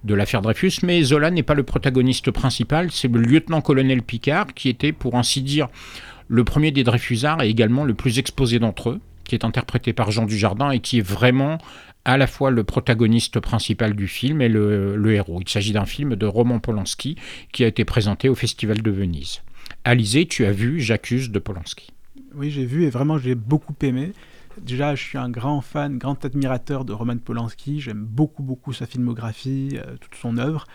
de 0.03 0.13
l'affaire 0.13 0.41
Dreyfus. 0.41 0.73
Mais 0.83 1.01
Zola 1.03 1.31
n'est 1.31 1.43
pas 1.43 1.53
le 1.55 1.63
protagoniste 1.63 2.31
principal, 2.31 2.91
c'est 2.91 3.07
le 3.11 3.19
lieutenant-colonel 3.21 4.01
Qui 4.55 4.69
était 4.69 4.91
pour 4.91 5.15
ainsi 5.15 5.41
dire 5.41 5.67
le 6.27 6.43
premier 6.43 6.71
des 6.71 6.83
Dreyfusards 6.83 7.41
et 7.41 7.49
également 7.49 7.83
le 7.83 7.93
plus 7.93 8.19
exposé 8.19 8.59
d'entre 8.59 8.91
eux, 8.91 9.01
qui 9.23 9.35
est 9.35 9.45
interprété 9.45 9.93
par 9.93 10.11
Jean 10.11 10.25
Dujardin 10.25 10.71
et 10.71 10.79
qui 10.79 10.99
est 10.99 11.07
vraiment 11.07 11.57
à 12.05 12.17
la 12.17 12.27
fois 12.27 12.51
le 12.51 12.63
protagoniste 12.63 13.39
principal 13.39 13.95
du 13.95 14.07
film 14.07 14.41
et 14.41 14.49
le, 14.49 14.95
le 14.95 15.13
héros. 15.13 15.39
Il 15.41 15.49
s'agit 15.49 15.73
d'un 15.73 15.85
film 15.85 16.15
de 16.15 16.25
Roman 16.25 16.59
Polanski 16.59 17.15
qui 17.51 17.63
a 17.63 17.67
été 17.67 17.85
présenté 17.85 18.29
au 18.29 18.35
Festival 18.35 18.81
de 18.81 18.91
Venise. 18.91 19.41
Alizé, 19.83 20.25
tu 20.25 20.45
as 20.45 20.51
vu 20.51 20.79
J'accuse 20.79 21.29
de 21.31 21.39
Polanski. 21.39 21.91
Oui, 22.35 22.51
j'ai 22.51 22.65
vu 22.65 22.85
et 22.85 22.89
vraiment 22.89 23.17
j'ai 23.17 23.35
beaucoup 23.35 23.75
aimé. 23.81 24.13
Déjà, 24.61 24.95
je 24.95 25.03
suis 25.03 25.17
un 25.17 25.29
grand 25.29 25.61
fan, 25.61 25.97
grand 25.97 26.23
admirateur 26.25 26.85
de 26.85 26.93
Roman 26.93 27.17
Polanski. 27.17 27.79
J'aime 27.79 28.03
beaucoup, 28.03 28.43
beaucoup 28.43 28.73
sa 28.73 28.85
filmographie, 28.85 29.77
euh, 29.77 29.95
toute 29.99 30.15
son 30.15 30.37
œuvre. 30.37 30.65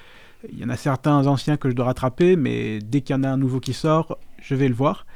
Il 0.53 0.59
y 0.59 0.65
en 0.65 0.69
a 0.69 0.77
certains 0.77 1.27
anciens 1.27 1.57
que 1.57 1.71
je 1.71 1.75
dois 1.75 1.87
rattraper, 1.87 2.37
mais 2.37 2.79
dès 2.81 3.01
qu'il 3.01 3.17
y 3.17 3.19
en 3.19 3.25
a 3.25 3.29
un 3.29 3.37
nouveau 3.37 3.61
qui 3.61 3.73
sort, 3.73 4.19
je 4.43 4.55
vais 4.55 4.69
le 4.69 4.75
voir. 4.75 5.07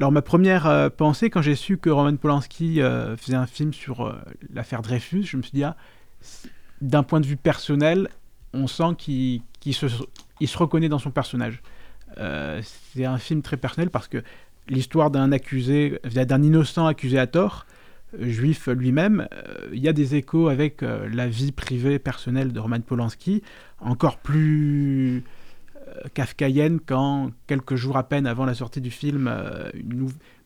Alors 0.00 0.12
ma 0.12 0.22
première 0.22 0.66
euh, 0.66 0.90
pensée, 0.90 1.28
quand 1.28 1.42
j'ai 1.42 1.56
su 1.56 1.76
que 1.76 1.90
Roman 1.90 2.16
Polanski 2.16 2.80
euh, 2.80 3.16
faisait 3.16 3.36
un 3.36 3.46
film 3.46 3.72
sur 3.72 4.16
l'affaire 4.52 4.82
Dreyfus, 4.82 5.24
je 5.24 5.36
me 5.36 5.42
suis 5.42 5.52
dit, 5.52 5.64
ah, 5.64 5.76
d'un 6.80 7.02
point 7.02 7.20
de 7.20 7.26
vue 7.26 7.36
personnel, 7.36 8.08
on 8.52 8.66
sent 8.66 8.94
qu'il 8.96 9.42
se, 9.72 9.88
se 9.88 10.58
reconnaît 10.58 10.88
dans 10.88 10.98
son 10.98 11.10
personnage. 11.10 11.62
c'est 12.16 13.04
un 13.04 13.18
film 13.18 13.42
très 13.42 13.56
personnel 13.56 13.90
parce 13.90 14.08
que 14.08 14.22
l'histoire 14.68 15.10
d'un 15.10 15.32
accusé, 15.32 15.98
d'un 16.04 16.42
innocent 16.42 16.86
accusé 16.86 17.18
à 17.18 17.26
tort, 17.26 17.66
euh, 17.66 17.77
juif 18.18 18.68
lui-même, 18.68 19.28
euh, 19.32 19.68
il 19.72 19.80
y 19.80 19.88
a 19.88 19.92
des 19.92 20.14
échos 20.14 20.48
avec 20.48 20.82
euh, 20.82 21.08
la 21.12 21.28
vie 21.28 21.52
privée 21.52 21.98
personnelle 21.98 22.52
de 22.52 22.60
Roman 22.60 22.80
Polanski, 22.80 23.42
encore 23.80 24.18
plus 24.18 25.24
kafkaïenne 26.14 26.80
quand, 26.84 27.30
quelques 27.46 27.74
jours 27.74 27.96
à 27.96 28.08
peine 28.08 28.26
avant 28.26 28.44
la 28.44 28.54
sortie 28.54 28.82
du 28.82 28.90
film, 28.90 29.34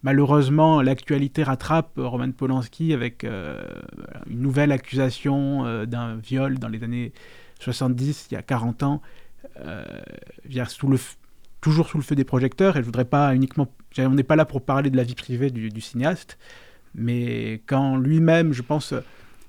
malheureusement, 0.05 0.81
l'actualité 0.83 1.43
rattrape 1.43 1.91
Roman 1.97 2.31
Polanski 2.31 2.95
avec 2.95 3.25
une 3.25 4.41
nouvelle 4.41 4.71
accusation 4.71 5.85
d'un 5.85 6.15
viol 6.15 6.61
dans 6.61 6.69
les 6.69 6.85
années 6.85 7.13
70, 7.59 8.29
il 8.31 8.35
y 8.35 8.37
a 8.37 8.43
40 8.43 8.85
ans, 8.85 9.03
sous 10.69 10.89
le, 10.89 10.99
toujours 11.61 11.89
sous 11.89 11.99
le 11.99 12.05
feu 12.05 12.15
des 12.15 12.25
projecteurs, 12.25 12.77
et 12.77 12.81
je 12.81 12.85
voudrais 12.85 13.05
pas 13.05 13.35
uniquement... 13.35 13.67
On 13.99 14.11
n'est 14.11 14.23
pas 14.23 14.37
là 14.37 14.45
pour 14.45 14.63
parler 14.63 14.91
de 14.91 14.97
la 14.97 15.03
vie 15.03 15.17
privée 15.17 15.51
du 15.51 15.81
cinéaste, 15.81 16.39
mais 16.95 17.63
quand 17.67 17.97
lui-même, 17.97 18.53
je 18.53 18.63
pense, 18.63 18.95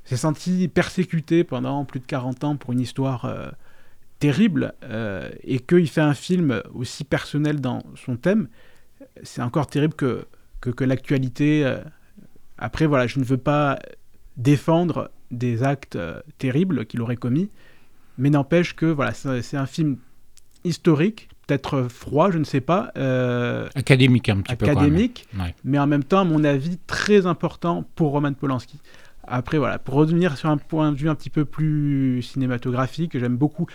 s'est 0.05 0.17
senti 0.17 0.67
persécuté 0.67 1.43
pendant 1.43 1.85
plus 1.85 1.99
de 1.99 2.05
40 2.05 2.43
ans 2.43 2.55
pour 2.55 2.73
une 2.73 2.79
histoire 2.79 3.25
euh, 3.25 3.49
terrible, 4.19 4.73
euh, 4.83 5.29
et 5.43 5.59
qu'il 5.59 5.89
fait 5.89 6.01
un 6.01 6.13
film 6.13 6.61
aussi 6.73 7.03
personnel 7.03 7.61
dans 7.61 7.83
son 7.95 8.15
thème, 8.15 8.47
c'est 9.23 9.41
encore 9.41 9.67
terrible 9.67 9.93
que, 9.93 10.25
que, 10.61 10.83
l'actualité... 10.83 11.65
Euh, 11.65 11.79
après, 12.57 12.85
voilà, 12.85 13.07
je 13.07 13.19
ne 13.19 13.25
veux 13.25 13.37
pas 13.37 13.79
défendre 14.37 15.11
des 15.31 15.63
actes 15.63 15.97
terribles 16.37 16.85
qu'il 16.85 17.01
aurait 17.01 17.17
commis, 17.17 17.49
mais 18.17 18.29
n'empêche 18.29 18.75
que 18.75 18.85
voilà, 18.85 19.11
c'est 19.13 19.57
un 19.57 19.65
film 19.65 19.97
historique 20.63 21.29
peut-être 21.45 21.87
froid, 21.89 22.31
je 22.31 22.37
ne 22.37 22.43
sais 22.43 22.61
pas. 22.61 22.91
Euh, 22.97 23.67
académique 23.75 24.29
un 24.29 24.41
petit 24.41 24.55
peu. 24.55 24.65
Académique, 24.65 25.27
mais 25.63 25.79
en 25.79 25.87
même 25.87 26.03
temps, 26.03 26.19
à 26.19 26.23
mon 26.23 26.43
avis, 26.43 26.77
très 26.87 27.25
important 27.25 27.85
pour 27.95 28.11
Roman 28.11 28.33
Polanski. 28.33 28.79
Après, 29.25 29.57
voilà, 29.57 29.79
pour 29.79 29.95
revenir 29.95 30.37
sur 30.37 30.49
un 30.49 30.57
point 30.57 30.91
de 30.91 30.97
vue 30.97 31.09
un 31.09 31.15
petit 31.15 31.29
peu 31.29 31.45
plus 31.45 32.21
cinématographique, 32.21 33.17
j'aime 33.17 33.37
beaucoup. 33.37 33.67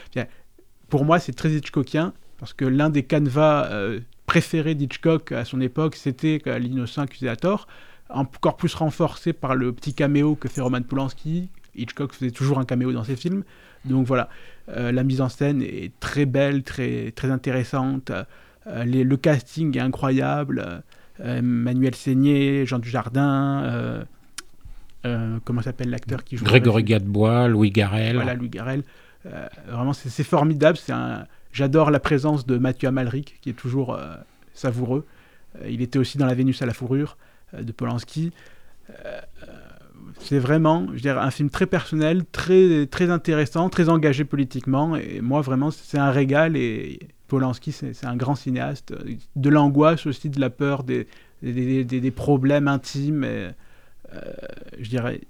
Pour 0.88 1.04
moi, 1.04 1.18
c'est 1.18 1.32
très 1.32 1.50
Hitchcockien, 1.50 2.12
parce 2.38 2.52
que 2.52 2.64
l'un 2.64 2.90
des 2.90 3.02
canevas 3.02 3.66
euh, 3.70 4.00
préférés 4.26 4.74
d'Hitchcock 4.74 5.32
à 5.32 5.44
son 5.44 5.60
époque, 5.60 5.96
c'était 5.96 6.40
L'innocent 6.58 7.02
accusé 7.02 7.28
à 7.28 7.36
tort, 7.36 7.66
encore 8.10 8.56
plus 8.56 8.74
renforcé 8.74 9.32
par 9.32 9.54
le 9.54 9.72
petit 9.72 9.94
caméo 9.94 10.34
que 10.34 10.48
fait 10.48 10.60
Roman 10.60 10.82
Polanski. 10.82 11.48
Hitchcock 11.74 12.12
faisait 12.12 12.30
toujours 12.30 12.58
un 12.58 12.64
caméo 12.64 12.92
dans 12.92 13.04
ses 13.04 13.16
films. 13.16 13.44
Donc 13.88 14.06
voilà, 14.06 14.28
euh, 14.70 14.92
la 14.92 15.02
mise 15.02 15.20
en 15.20 15.28
scène 15.28 15.62
est 15.62 15.92
très 16.00 16.26
belle, 16.26 16.62
très, 16.62 17.12
très 17.12 17.30
intéressante. 17.30 18.12
Euh, 18.66 18.84
le 18.84 19.16
casting 19.16 19.76
est 19.76 19.80
incroyable. 19.80 20.82
Euh, 21.20 21.42
Manuel 21.42 21.94
Seigné, 21.94 22.66
Jean 22.66 22.78
Dujardin, 22.78 24.04
comment 25.44 25.62
s'appelle 25.62 25.90
l'acteur 25.90 26.22
qui 26.22 26.36
joue 26.36 26.44
Grégory 26.44 26.84
Gadebois, 26.84 27.48
Louis 27.48 27.70
Garrel. 27.70 28.16
Voilà, 28.16 28.34
Louis 28.34 28.50
Garrel. 28.50 28.82
vraiment, 29.66 29.92
c'est 29.92 30.24
formidable. 30.24 30.78
J'adore 31.52 31.90
la 31.90 31.98
présence 32.00 32.46
de 32.46 32.58
Mathieu 32.58 32.88
Amalric, 32.88 33.38
qui 33.40 33.50
est 33.50 33.54
toujours 33.54 33.98
savoureux. 34.54 35.06
il 35.66 35.82
était 35.82 35.98
aussi 35.98 36.18
dans 36.18 36.26
La 36.26 36.34
Vénus 36.34 36.60
à 36.62 36.66
la 36.66 36.74
fourrure 36.74 37.16
de 37.58 37.72
Polanski 37.72 38.32
c'est 40.20 40.38
vraiment, 40.38 40.86
je 40.94 41.00
dirais, 41.00 41.20
un 41.20 41.30
film 41.30 41.50
très 41.50 41.66
personnel, 41.66 42.24
très, 42.30 42.86
très 42.86 43.10
intéressant, 43.10 43.68
très 43.68 43.88
engagé 43.88 44.24
politiquement. 44.24 44.96
Et 44.96 45.20
moi, 45.20 45.40
vraiment, 45.40 45.70
c'est 45.70 45.98
un 45.98 46.10
régal. 46.10 46.56
Et 46.56 46.98
Polanski, 47.28 47.72
c'est 47.72 48.04
un 48.04 48.16
grand 48.16 48.34
cinéaste. 48.34 48.94
De 49.36 49.48
l'angoisse 49.48 50.06
aussi, 50.06 50.30
de 50.30 50.40
la 50.40 50.50
peur, 50.50 50.82
des, 50.82 51.06
des, 51.42 52.10
problèmes 52.10 52.68
intimes. 52.68 53.24
Euh, 53.24 53.52
je 54.78 54.88
dirais, 54.88 55.20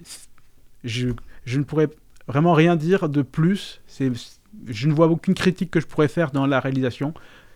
je, 0.84 1.08
je, 1.44 1.58
ne 1.58 1.64
pourrais 1.64 1.88
vraiment 2.26 2.52
rien 2.52 2.76
dire 2.76 3.08
de 3.08 3.22
plus. 3.22 3.80
Je 4.66 4.88
ne 4.88 4.92
vois 4.92 5.08
aucune 5.08 5.34
critique 5.34 5.70
que 5.70 5.80
je 5.80 5.86
pourrais 5.86 6.08
faire 6.08 6.30
dans 6.30 6.46
la 6.46 6.60
réalisation. 6.60 7.14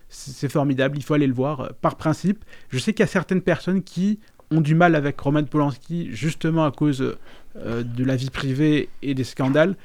C'est 0.09 0.49
formidable, 0.49 0.95
il 0.97 1.03
faut 1.03 1.15
aller 1.15 1.25
le 1.25 1.33
voir 1.33 1.73
par 1.81 1.95
principe. 1.95 2.45
Je 2.69 2.77
sais 2.77 2.93
qu'il 2.93 2.99
y 2.99 3.03
a 3.03 3.07
certaines 3.07 3.41
personnes 3.41 3.81
qui 3.81 4.19
ont 4.53 4.61
du 4.61 4.75
mal 4.75 4.95
avec 4.95 5.19
Roman 5.19 5.43
Polanski 5.43 6.09
justement 6.11 6.65
à 6.65 6.71
cause 6.71 7.17
euh, 7.55 7.83
de 7.83 8.03
la 8.03 8.15
vie 8.15 8.29
privée 8.29 8.89
et 9.01 9.13
des 9.13 9.23
scandales. 9.23 9.75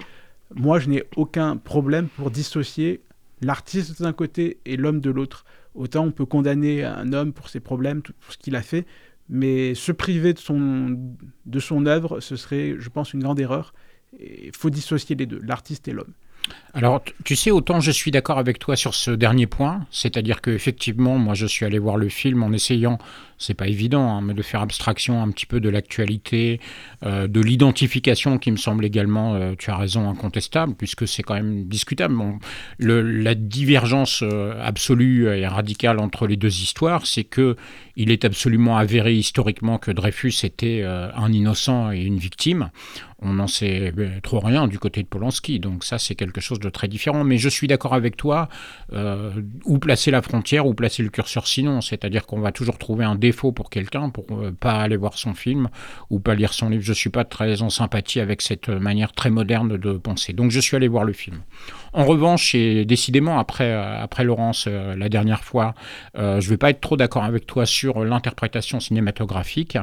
Moi, 0.54 0.78
je 0.78 0.88
n'ai 0.88 1.04
aucun 1.16 1.56
problème 1.56 2.08
pour 2.08 2.30
dissocier 2.30 3.00
l'artiste 3.40 4.02
d'un 4.02 4.12
côté 4.12 4.58
et 4.64 4.76
l'homme 4.76 5.00
de 5.00 5.10
l'autre. 5.10 5.44
Autant 5.75 6.04
on 6.04 6.10
peut 6.10 6.26
condamner 6.26 6.84
un 6.84 7.12
homme 7.12 7.32
pour 7.32 7.48
ses 7.48 7.60
problèmes, 7.60 8.02
pour 8.02 8.32
ce 8.32 8.38
qu'il 8.38 8.56
a 8.56 8.62
fait, 8.62 8.84
mais 9.28 9.75
se 9.75 9.92
priver 9.92 10.32
de 10.32 10.38
son, 10.38 10.98
de 11.46 11.60
son 11.60 11.87
œuvre, 11.87 12.20
ce 12.20 12.37
serait, 12.37 12.76
je 12.78 12.88
pense, 12.88 13.12
une 13.12 13.22
grande 13.22 13.38
erreur. 13.38 13.75
Il 14.18 14.56
faut 14.56 14.70
dissocier 14.70 15.14
les 15.16 15.26
deux, 15.26 15.40
l'artiste 15.44 15.87
et 15.87 15.92
l'homme. 15.92 16.14
Alors, 16.72 17.02
tu 17.25 17.37
sais, 17.37 17.50
autant 17.50 17.80
je 17.80 17.90
suis 17.90 18.10
d'accord 18.10 18.38
avec 18.38 18.58
toi 18.58 18.76
sur 18.76 18.94
ce 18.94 19.10
dernier 19.10 19.46
point, 19.46 19.87
c'est-à-dire 19.90 20.40
qu'effectivement, 20.40 21.18
moi, 21.18 21.34
je 21.34 21.46
suis 21.46 21.66
allé 21.66 21.78
voir 21.78 21.96
le 21.96 22.08
film 22.08 22.42
en 22.42 22.52
essayant 22.52 22.98
c'est 23.38 23.54
pas 23.54 23.68
évident, 23.68 24.11
hein, 24.11 24.21
mais 24.21 24.35
de 24.35 24.42
faire 24.42 24.61
abstraction 24.61 25.23
un 25.23 25.30
petit 25.30 25.47
peu 25.47 25.61
de 25.61 25.68
l'actualité, 25.68 26.61
euh, 27.04 27.28
de 27.28 27.40
l'identification 27.40 28.38
qui 28.38 28.50
me 28.50 28.57
semble 28.57 28.85
également, 28.85 29.35
euh, 29.35 29.54
tu 29.57 29.71
as 29.71 29.76
raison, 29.76 30.11
incontestable, 30.11 30.75
puisque 30.75 31.07
c'est 31.07 31.23
quand 31.23 31.35
même 31.35 31.64
discutable. 31.64 32.14
la 32.80 33.35
divergence 33.35 34.23
euh, 34.23 34.54
absolue 34.62 35.28
et 35.28 35.47
radicale 35.47 36.00
entre 36.00 36.26
les 36.26 36.37
deux 36.37 36.61
histoires, 36.61 37.07
c'est 37.07 37.25
que 37.25 37.57
il 37.97 38.11
est 38.11 38.25
absolument 38.25 38.76
avéré 38.76 39.14
historiquement 39.14 39.78
que 39.78 39.90
Dreyfus 39.90 40.35
était 40.45 40.85
un 40.85 41.33
innocent 41.33 41.90
et 41.90 42.00
une 42.00 42.18
victime. 42.18 42.71
On 43.21 43.33
n'en 43.33 43.49
sait 43.49 43.92
trop 44.23 44.38
rien 44.38 44.68
du 44.68 44.78
côté 44.78 45.02
de 45.02 45.09
Polanski, 45.09 45.59
donc 45.59 45.83
ça 45.83 45.99
c'est 45.99 46.14
quelque 46.14 46.40
chose 46.40 46.61
de 46.61 46.71
très 46.71 46.87
différent. 46.87 47.25
Mais 47.25 47.38
je 47.38 47.49
suis 47.49 47.66
d'accord 47.66 47.95
avec 47.95 48.16
toi, 48.16 48.49
où 49.64 49.78
placer 49.80 50.12
la 50.12 50.23
frontière, 50.23 50.64
où 50.68 50.75
placer 50.75 51.02
le 51.02 51.09
curseur 51.09 51.49
sinon, 51.49 51.80
c'est-à-dire 51.80 52.25
qu'on 52.25 52.38
va 52.38 52.52
toujours 52.52 52.78
trouver 52.78 53.04
un 53.04 53.16
défaut 53.28 53.52
pour 53.52 53.68
quelqu'un 53.68 54.08
pour 54.08 54.25
ne 54.30 54.47
euh, 54.47 54.52
pas 54.52 54.76
aller 54.85 54.97
voir 54.97 55.14
son 55.25 55.35
film 55.35 55.68
ou 56.08 56.18
pas 56.18 56.35
lire 56.35 56.52
son 56.54 56.68
livre. 56.70 56.82
Je 56.82 56.94
suis 57.02 57.11
pas 57.11 57.25
très 57.25 57.61
en 57.62 57.70
sympathie 57.70 58.20
avec 58.20 58.40
cette 58.40 58.68
manière 58.68 59.12
très 59.12 59.30
moderne 59.30 59.76
de 59.76 59.92
penser. 60.08 60.32
Donc 60.32 60.50
je 60.50 60.61
suis 60.61 60.76
allé 60.76 60.88
voir 60.88 61.04
le 61.04 61.12
film. 61.12 61.38
En 61.92 62.04
revanche, 62.04 62.54
et 62.54 62.85
décidément 62.85 63.38
après, 63.38 63.70
euh, 63.73 64.02
après 64.02 64.25
Laurence 64.25 64.64
euh, 64.66 64.97
la 64.97 65.08
dernière 65.08 65.44
fois, 65.44 65.75
je 66.16 66.49
je 66.49 66.54
vais 66.54 66.56
pas 66.56 66.70
être 66.70 66.80
trop 66.80 66.97
d'accord 66.97 67.25
avec 67.25 67.47
toi 67.47 67.66
sur 67.66 68.02
l'interprétation 68.04 68.80
cinématographique. 68.80 69.76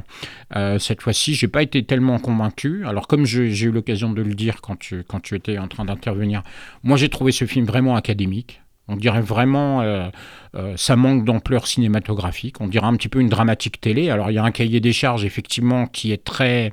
cette 0.79 1.01
fois-ci, 1.03 1.35
j'ai 1.35 1.47
pas 1.47 1.61
été 1.61 1.83
tellement 1.83 2.17
convaincu. 2.17 2.83
Alors 2.87 3.05
comme 3.07 3.25
j'ai 3.25 3.65
eu 3.69 3.71
l'occasion 3.71 4.11
de 4.11 4.23
le 4.23 4.33
dire 4.33 4.61
quand 4.61 4.77
tu, 4.79 5.03
quand 5.03 5.21
tu 5.21 5.35
étais 5.35 5.59
en 5.59 5.67
train 5.67 5.85
d'intervenir, 5.85 6.41
moi 6.81 6.97
j'ai 6.97 7.09
trouvé 7.09 7.31
ce 7.31 7.45
film 7.45 7.65
vraiment 7.65 7.95
académique. 7.95 8.61
On 8.87 8.95
dirait 8.95 9.21
vraiment, 9.21 9.81
euh, 9.81 10.09
euh, 10.55 10.73
ça 10.77 10.95
manque 10.95 11.25
d'ampleur 11.25 11.65
cinématographique. 11.65 12.61
On 12.61 12.67
dirait 12.67 12.85
un 12.85 12.95
petit 12.95 13.09
peu 13.09 13.19
une 13.19 13.29
dramatique 13.29 13.81
télé. 13.81 14.09
Alors 14.09 14.29
il 14.29 14.35
y 14.35 14.37
a 14.37 14.43
un 14.43 14.51
cahier 14.51 14.79
des 14.79 14.93
charges 14.93 15.25
effectivement 15.25 15.87
qui 15.87 16.11
est 16.11 16.23
très, 16.23 16.71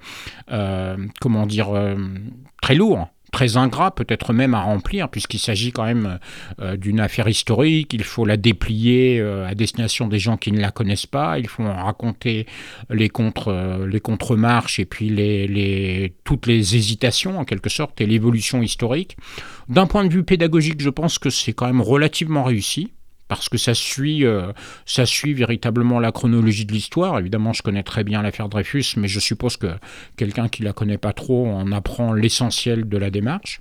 euh, 0.50 0.96
comment 1.20 1.46
dire, 1.46 1.68
très 2.60 2.74
lourd 2.74 3.08
très 3.32 3.56
ingrat, 3.56 3.92
peut-être 3.92 4.32
même 4.32 4.54
à 4.54 4.60
remplir, 4.60 5.08
puisqu'il 5.08 5.38
s'agit 5.38 5.72
quand 5.72 5.84
même 5.84 6.18
euh, 6.60 6.76
d'une 6.76 7.00
affaire 7.00 7.26
historique. 7.28 7.92
Il 7.94 8.04
faut 8.04 8.24
la 8.24 8.36
déplier 8.36 9.18
euh, 9.18 9.48
à 9.48 9.54
destination 9.54 10.06
des 10.06 10.18
gens 10.18 10.36
qui 10.36 10.52
ne 10.52 10.60
la 10.60 10.70
connaissent 10.70 11.06
pas. 11.06 11.38
Il 11.38 11.48
faut 11.48 11.64
raconter 11.64 12.46
les 12.90 13.08
contre 13.08 13.48
euh, 13.48 13.86
les 13.86 14.00
contre-marches 14.00 14.78
et 14.78 14.84
puis 14.84 15.08
les, 15.08 15.48
les, 15.48 16.14
toutes 16.24 16.46
les 16.46 16.76
hésitations 16.76 17.38
en 17.38 17.44
quelque 17.44 17.70
sorte 17.70 18.00
et 18.00 18.06
l'évolution 18.06 18.62
historique. 18.62 19.16
D'un 19.68 19.86
point 19.86 20.04
de 20.04 20.12
vue 20.12 20.24
pédagogique, 20.24 20.80
je 20.80 20.90
pense 20.90 21.18
que 21.18 21.30
c'est 21.30 21.54
quand 21.54 21.66
même 21.66 21.80
relativement 21.80 22.44
réussi 22.44 22.92
parce 23.36 23.48
que 23.48 23.58
ça 23.58 23.74
suit, 23.74 24.24
euh, 24.24 24.52
ça 24.86 25.06
suit 25.06 25.34
véritablement 25.34 26.00
la 26.00 26.12
chronologie 26.12 26.64
de 26.64 26.72
l'histoire. 26.72 27.18
Évidemment, 27.18 27.52
je 27.52 27.62
connais 27.62 27.82
très 27.82 28.04
bien 28.04 28.22
l'affaire 28.22 28.48
Dreyfus, 28.48 28.94
mais 28.96 29.08
je 29.08 29.20
suppose 29.20 29.56
que 29.56 29.68
quelqu'un 30.16 30.48
qui 30.48 30.62
la 30.62 30.72
connaît 30.72 30.98
pas 30.98 31.12
trop 31.12 31.48
en 31.48 31.72
apprend 31.72 32.12
l'essentiel 32.12 32.88
de 32.88 32.98
la 32.98 33.10
démarche. 33.10 33.60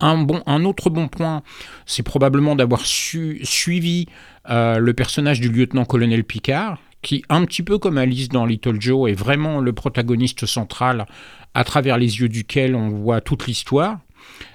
Un, 0.00 0.22
bon, 0.22 0.42
un 0.46 0.64
autre 0.64 0.90
bon 0.90 1.08
point, 1.08 1.42
c'est 1.86 2.02
probablement 2.02 2.56
d'avoir 2.56 2.84
su, 2.84 3.40
suivi 3.44 4.06
euh, 4.50 4.78
le 4.78 4.94
personnage 4.94 5.40
du 5.40 5.48
lieutenant-colonel 5.48 6.24
Picard, 6.24 6.78
qui, 7.02 7.24
un 7.28 7.44
petit 7.44 7.62
peu 7.62 7.78
comme 7.78 7.98
Alice 7.98 8.28
dans 8.28 8.46
Little 8.46 8.80
Joe, 8.80 9.10
est 9.10 9.14
vraiment 9.14 9.60
le 9.60 9.72
protagoniste 9.72 10.46
central 10.46 11.06
à 11.54 11.64
travers 11.64 11.98
les 11.98 12.20
yeux 12.20 12.28
duquel 12.28 12.74
on 12.74 12.88
voit 12.88 13.20
toute 13.20 13.46
l'histoire. 13.46 14.00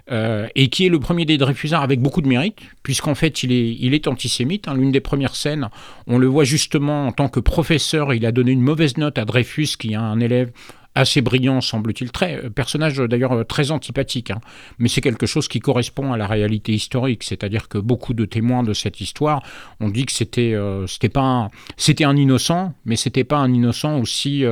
Euh, 0.09 0.47
et 0.55 0.69
qui 0.69 0.85
est 0.85 0.89
le 0.89 0.99
premier 0.99 1.25
des 1.25 1.37
Dreyfusards 1.37 1.83
avec 1.83 1.99
beaucoup 1.99 2.21
de 2.21 2.27
mérite, 2.27 2.59
puisqu'en 2.81 3.15
fait 3.15 3.43
il 3.43 3.51
est, 3.93 4.07
antisémite. 4.07 4.67
Hein. 4.67 4.75
L'une 4.75 4.91
des 4.91 5.01
premières 5.01 5.35
scènes, 5.35 5.69
on 6.07 6.17
le 6.17 6.27
voit 6.27 6.45
justement 6.45 7.07
en 7.07 7.11
tant 7.11 7.27
que 7.27 7.41
professeur, 7.41 8.13
il 8.13 8.25
a 8.25 8.31
donné 8.31 8.51
une 8.51 8.61
mauvaise 8.61 8.97
note 8.97 9.17
à 9.17 9.25
Dreyfus, 9.25 9.75
qui 9.77 9.91
est 9.91 9.95
un 9.95 10.19
élève 10.21 10.51
assez 10.97 11.21
brillant, 11.21 11.61
semble-t-il, 11.61 12.11
très 12.11 12.43
euh, 12.43 12.49
personnage 12.49 12.99
euh, 12.99 13.07
d'ailleurs 13.07 13.33
euh, 13.33 13.43
très 13.43 13.71
antipathique, 13.71 14.31
hein. 14.31 14.41
mais 14.79 14.89
c'est 14.89 15.01
quelque 15.01 15.25
chose 15.25 15.47
qui 15.47 15.59
correspond 15.59 16.11
à 16.11 16.17
la 16.17 16.27
réalité 16.27 16.73
historique, 16.73 17.23
c'est-à-dire 17.23 17.69
que 17.69 17.77
beaucoup 17.77 18.13
de 18.13 18.25
témoins 18.25 18.63
de 18.63 18.73
cette 18.73 18.99
histoire 18.99 19.43
ont 19.79 19.89
dit 19.89 20.05
que 20.05 20.11
c'était 20.11 20.55
c'était 20.87 21.09
pas 21.09 21.21
un, 21.21 21.49
c'était 21.77 22.03
un 22.03 22.15
innocent, 22.15 22.73
mais 22.85 22.95
c'était 22.95 23.23
pas 23.23 23.37
un 23.37 23.53
innocent 23.53 23.99
aussi 23.99 24.43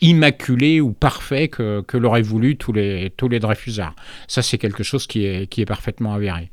immaculé 0.00 0.80
ou 0.80 0.92
parfait 0.92 1.48
que, 1.48 1.82
que 1.82 1.96
l'auraient 1.96 2.22
voulu 2.22 2.56
tous 2.56 2.72
les 2.72 3.12
tous 3.16 3.28
les 3.28 3.38
Dreyfusards. 3.38 3.94
Ça 4.26 4.42
c'est 4.42 4.58
quelque 4.58 4.82
chose 4.82 5.06
qui 5.06 5.24
est 5.24 5.46
qui 5.46 5.60
est 5.60 5.66
parfaitement 5.66 6.14
avéré. 6.14 6.50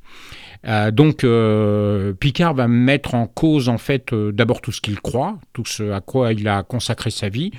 Euh, 0.68 0.92
donc 0.92 1.24
euh, 1.24 2.14
Picard 2.14 2.54
va 2.54 2.68
mettre 2.68 3.14
en 3.14 3.28
cause 3.28 3.70
en 3.70 3.78
fait 3.78 4.14
euh, 4.14 4.32
d'abord 4.32 4.62
tout 4.62 4.72
ce 4.72 4.82
qu'il 4.82 5.00
croit, 5.00 5.38
tout 5.54 5.66
ce 5.66 5.92
à 5.92 6.02
quoi 6.02 6.34
il 6.34 6.48
a 6.48 6.64
consacré 6.64 7.10
sa 7.10 7.30
vie, 7.30 7.52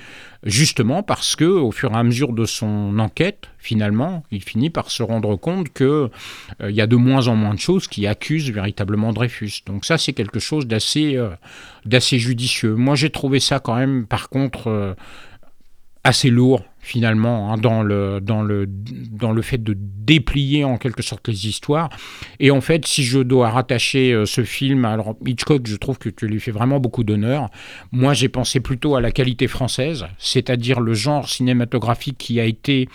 justement 0.43 1.03
parce 1.03 1.35
que 1.35 1.45
au 1.45 1.71
fur 1.71 1.91
et 1.91 1.95
à 1.95 2.03
mesure 2.03 2.33
de 2.33 2.45
son 2.45 2.99
enquête, 2.99 3.49
finalement, 3.59 4.23
il 4.31 4.43
finit 4.43 4.69
par 4.69 4.91
se 4.91 5.03
rendre 5.03 5.35
compte 5.35 5.69
que 5.69 6.09
il 6.61 6.75
y 6.75 6.81
a 6.81 6.87
de 6.87 6.95
moins 6.95 7.27
en 7.27 7.35
moins 7.35 7.53
de 7.53 7.59
choses 7.59 7.87
qui 7.87 8.07
accusent 8.07 8.51
véritablement 8.51 9.13
Dreyfus. 9.13 9.61
Donc 9.65 9.85
ça 9.85 9.97
c'est 9.97 10.13
quelque 10.13 10.39
chose 10.39 10.67
d'assez 10.67 11.19
d'assez 11.85 12.19
judicieux. 12.19 12.75
Moi 12.75 12.95
j'ai 12.95 13.09
trouvé 13.09 13.39
ça 13.39 13.59
quand 13.59 13.75
même 13.75 14.05
par 14.05 14.29
contre 14.29 14.95
assez 16.07 16.29
lourd 16.29 16.63
finalement 16.79 17.51
hein, 17.51 17.57
dans, 17.57 17.83
le, 17.83 18.21
dans, 18.21 18.41
le, 18.41 18.65
dans 18.65 19.33
le 19.33 19.41
fait 19.41 19.61
de 19.61 19.75
déplier 19.77 20.63
en 20.63 20.77
quelque 20.77 21.01
sorte 21.03 21.27
les 21.27 21.47
histoires. 21.47 21.89
Et 22.39 22.49
en 22.49 22.61
fait, 22.61 22.87
si 22.87 23.03
je 23.03 23.19
dois 23.19 23.49
rattacher 23.49 24.13
euh, 24.13 24.25
ce 24.25 24.45
film, 24.45 24.85
alors 24.85 25.17
Hitchcock, 25.25 25.67
je 25.67 25.75
trouve 25.75 25.97
que 25.97 26.07
tu 26.07 26.27
lui 26.27 26.39
fais 26.39 26.51
vraiment 26.51 26.79
beaucoup 26.79 27.03
d'honneur. 27.03 27.49
Moi, 27.91 28.13
j'ai 28.13 28.29
pensé 28.29 28.61
plutôt 28.61 28.95
à 28.95 29.01
la 29.01 29.11
qualité 29.11 29.47
française, 29.47 30.05
c'est-à-dire 30.17 30.79
le 30.79 30.93
genre 30.93 31.27
cinématographique 31.27 32.17
qui 32.17 32.39
a 32.39 32.45
été 32.45 32.87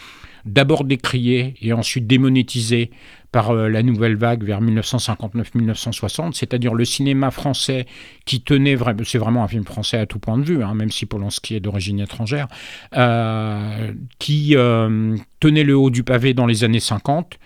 d'abord 0.47 0.85
décrié 0.85 1.55
et 1.61 1.75
ensuite 1.75 2.07
démonétisé 2.07 2.91
par 3.33 3.51
euh, 3.51 3.69
la 3.69 3.83
nouvelle 3.83 4.17
vague 4.17 4.45
vers 4.45 4.61
1959-1960, 4.63 6.35
c'est-à-dire 6.35 6.75
le 6.75 6.85
cinéma 6.85 7.31
français 7.31 7.87
qui 8.27 8.43
tenait 8.43 8.75
vraiment, 8.75 9.03
c'est 9.05 9.19
vraiment 9.19 9.43
un 9.43 9.49
film 9.49 9.65
français 9.65 9.99
à 9.99 10.07
tout 10.07 10.19
point 10.19 10.39
de 10.39 10.45
vue, 10.45 10.63
hein, 10.63 10.75
même 10.75 10.91
si 10.91 11.07
Polanski 11.07 11.57
est 11.57 11.61
d'origine 11.61 11.99
étrangère, 11.99 12.47
euh, 12.95 13.93
qui 14.19 14.55
euh, 14.55 15.17
tenait 15.41 15.65
le 15.65 15.77
haut 15.77 15.91
du 15.91 16.05
pavé 16.05 16.35
dans 16.35 16.47
les 16.47 16.63
années 16.63 16.81
50 16.81 17.39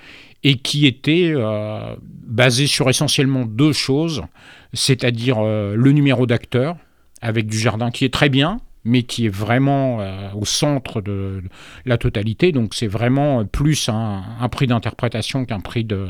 et 0.42 0.56
qui 0.56 0.86
était 0.86 1.34
basé 1.98 2.68
sur 2.68 2.88
essentiellement 2.88 3.46
deux 3.46 3.72
choses, 3.72 4.22
c'est-à-dire 4.74 5.42
le 5.42 5.90
numéro 5.90 6.24
d'acteur 6.26 6.76
avec 7.20 7.46
du 7.46 7.58
jardin 7.58 7.90
qui 7.90 8.04
est 8.04 8.12
très 8.12 8.28
bien, 8.28 8.58
mais 8.86 9.02
qui 9.02 9.26
est 9.26 9.34
vraiment 9.34 10.00
euh, 10.00 10.30
au 10.34 10.44
centre 10.44 11.02
de, 11.02 11.42
la 11.84 11.98
totalité. 11.98 12.52
Donc 12.52 12.74
c'est 12.74 12.86
vraiment 12.86 13.44
plus 13.44 13.88
un, 13.88 14.22
prix 14.50 14.68
d'interprétation 14.68 15.44
qu'un 15.44 15.60
prix 15.60 15.84
de, 15.84 16.08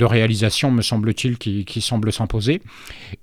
réalisation, 0.00 0.70
me 0.70 0.82
semble-t-il, 0.82 1.38
qui, 1.38 1.80
semble 1.80 2.12
s'imposer. 2.12 2.60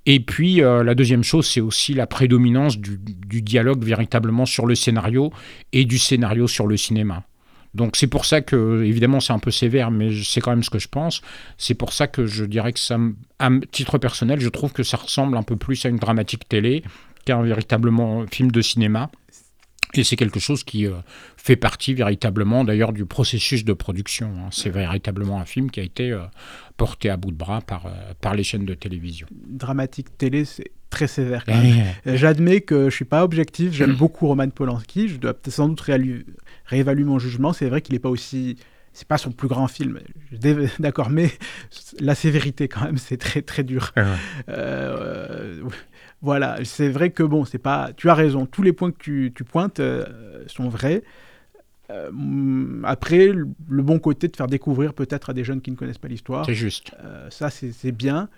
Et 0.06 0.20
puis 0.20 0.60
euh, 0.60 0.82
la 0.82 0.94
deuxième 0.94 1.22
chose, 1.22 1.46
c'est 1.46 1.60
aussi 1.60 1.94
la 1.94 2.06
prédominance 2.06 2.78
du, 2.78 2.98
dialogue 3.42 3.84
véritablement 3.84 4.44
sur 4.44 4.66
le 4.66 4.74
scénario 4.74 5.32
et 5.72 5.84
du 5.84 5.98
scénario 5.98 6.48
sur 6.48 6.66
le 6.66 6.76
cinéma. 6.76 7.22
Donc 7.74 7.96
c'est 7.96 8.06
pour 8.06 8.24
ça 8.24 8.40
que, 8.40 8.82
évidemment, 8.82 9.20
c'est 9.20 9.34
un 9.34 9.38
peu 9.38 9.50
sévère, 9.50 9.90
mais 9.90 10.10
c'est 10.24 10.40
quand 10.40 10.50
même 10.50 10.62
ce 10.62 10.70
que 10.70 10.78
je 10.78 10.88
pense. 10.88 11.20
C'est 11.58 11.74
pour 11.74 11.92
ça 11.92 12.06
que 12.06 12.26
je 12.26 12.44
dirais 12.44 12.72
que 12.72 12.80
ça, 12.80 12.98
à 13.38 13.50
titre 13.70 13.98
personnel, 13.98 14.40
je 14.40 14.48
trouve 14.48 14.72
que 14.72 14.82
ça 14.82 14.96
ressemble 14.96 15.36
un 15.36 15.42
peu 15.42 15.56
plus 15.56 15.84
à 15.84 15.90
une 15.90 15.98
dramatique 15.98 16.48
télé 16.48 16.82
qu'un 17.26 17.42
véritablement 17.42 18.24
film 18.26 18.50
de 18.50 18.62
cinéma. 18.62 19.10
Et 19.94 20.04
c'est 20.04 20.16
quelque 20.16 20.40
chose 20.40 20.64
qui 20.64 20.86
euh, 20.86 20.92
fait 21.36 21.56
partie 21.56 21.94
véritablement 21.94 22.64
d'ailleurs 22.64 22.92
du 22.92 23.04
processus 23.06 23.64
de 23.64 23.72
production. 23.72 24.30
Hein. 24.38 24.48
C'est 24.50 24.70
véritablement 24.70 25.40
un 25.40 25.44
film 25.44 25.70
qui 25.70 25.80
a 25.80 25.82
été 25.82 26.10
euh, 26.12 26.20
porté 26.76 27.08
à 27.10 27.16
bout 27.16 27.30
de 27.30 27.36
bras 27.36 27.60
par, 27.60 27.86
euh, 27.86 27.90
par 28.20 28.34
les 28.34 28.42
chaînes 28.42 28.64
de 28.64 28.74
télévision. 28.74 29.26
Dramatique 29.30 30.16
télé, 30.18 30.44
c'est 30.44 30.70
très 30.90 31.06
sévère. 31.06 31.44
J'admets 32.04 32.60
que 32.60 32.80
je 32.80 32.84
ne 32.84 32.90
suis 32.90 33.04
pas 33.04 33.24
objectif, 33.24 33.72
j'aime 33.72 33.94
beaucoup 33.94 34.26
Roman 34.26 34.48
Polanski, 34.48 35.08
je 35.08 35.16
dois 35.16 35.34
peut-être 35.34 35.54
sans 35.54 35.68
doute 35.68 35.84
réévaluer 36.66 37.04
mon 37.04 37.18
jugement. 37.18 37.52
C'est 37.52 37.68
vrai 37.68 37.80
qu'il 37.80 37.94
n'est 37.94 38.00
pas 38.00 38.10
aussi 38.10 38.56
c'est 38.96 39.06
pas 39.06 39.18
son 39.18 39.30
plus 39.30 39.46
grand 39.46 39.68
film, 39.68 40.00
d'accord, 40.78 41.10
mais 41.10 41.30
la 42.00 42.14
sévérité 42.14 42.66
quand 42.66 42.82
même, 42.82 42.96
c'est 42.96 43.18
très 43.18 43.42
très 43.42 43.62
dur. 43.62 43.92
euh, 44.48 45.62
voilà, 46.22 46.58
c'est 46.64 46.88
vrai 46.88 47.10
que 47.10 47.22
bon, 47.22 47.44
c'est 47.44 47.58
pas. 47.58 47.90
Tu 47.96 48.08
as 48.08 48.14
raison, 48.14 48.46
tous 48.46 48.62
les 48.62 48.72
points 48.72 48.90
que 48.90 48.98
tu, 48.98 49.32
tu 49.34 49.44
pointes 49.44 49.80
euh, 49.80 50.04
sont 50.46 50.68
vrais. 50.68 51.02
Euh, 51.90 52.10
après, 52.84 53.28
le, 53.28 53.82
bon 53.82 53.98
côté 53.98 54.26
de 54.28 54.36
faire 54.36 54.48
découvrir 54.48 54.92
peut-être 54.92 55.30
à 55.30 55.32
des 55.32 55.44
jeunes 55.44 55.60
qui 55.60 55.70
ne 55.70 55.76
connaissent 55.76 55.98
pas 55.98 56.08
l'histoire. 56.08 56.44
C'est 56.44 56.54
juste. 56.54 56.92
Euh, 57.04 57.28
ça, 57.30 57.50
c'est 57.50 57.92
bien. 57.92 58.28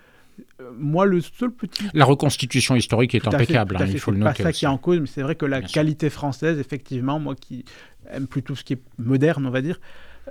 moi, 0.77 1.05
le 1.05 1.21
seul 1.21 1.51
petit. 1.51 1.85
La 1.93 2.05
reconstitution 2.05 2.75
historique 2.75 3.15
est 3.15 3.27
impeccable, 3.27 3.77
hein, 3.77 3.85
il 3.87 3.99
faut 3.99 4.11
le 4.11 4.17
noter. 4.17 4.33
C'est 4.37 4.43
pas 4.43 4.49
ça 4.49 4.53
qui 4.53 4.65
est 4.65 4.69
en 4.69 4.77
cause, 4.77 4.99
mais 4.99 5.07
c'est 5.07 5.23
vrai 5.23 5.35
que 5.35 5.45
la 5.45 5.61
qualité 5.61 6.09
française, 6.09 6.59
effectivement, 6.59 7.17
moi 7.17 7.35
qui 7.35 7.65
aime 8.11 8.27
plutôt 8.27 8.55
ce 8.55 8.63
qui 8.63 8.73
est 8.73 8.81
moderne, 8.97 9.45
on 9.45 9.51
va 9.51 9.61
dire, 9.61 9.79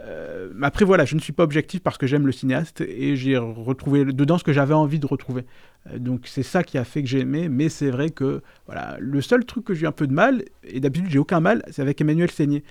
euh, 0.05 0.51
après, 0.63 0.85
voilà, 0.85 1.05
je 1.05 1.15
ne 1.15 1.21
suis 1.21 1.33
pas 1.33 1.43
objectif 1.43 1.81
parce 1.81 1.99
que 1.99 2.07
j'aime 2.07 2.27
le 2.27 2.33
cinéaste 2.33 2.81
et 2.81 3.17
j'ai 3.17 3.37
retrouvé 3.37 4.05
dedans 4.05 4.39
ce 4.39 4.45
que 4.45 4.53
j'avais 4.53 4.75
envie 4.75 4.99
de 4.99 5.07
retrouver. 5.07 5.45
Euh, 5.91 5.99
donc, 5.99 6.27
c'est 6.27 6.43
ça 6.43 6.63
qui 6.63 6.79
a 6.79 6.85
fait 6.85 7.03
que 7.03 7.09
j'ai 7.09 7.21
aimé. 7.21 7.49
Mais 7.49 7.69
c'est 7.69 7.91
vrai 7.91 8.11
que 8.11 8.43
voilà, 8.67 8.97
le 9.01 9.21
seul 9.21 9.45
truc 9.45 9.65
que 9.65 9.75
j'ai 9.75 9.87
un 9.87 9.93
peu 9.93 10.07
de 10.07 10.13
mal, 10.13 10.45
et 10.65 10.81
d'habitude 10.81 11.11
j'ai 11.11 11.19
aucun 11.19 11.41
mal, 11.41 11.63
c'est 11.71 11.83
avec 11.83 12.01
Emmanuel 12.01 12.31
Seigné, 12.31 12.65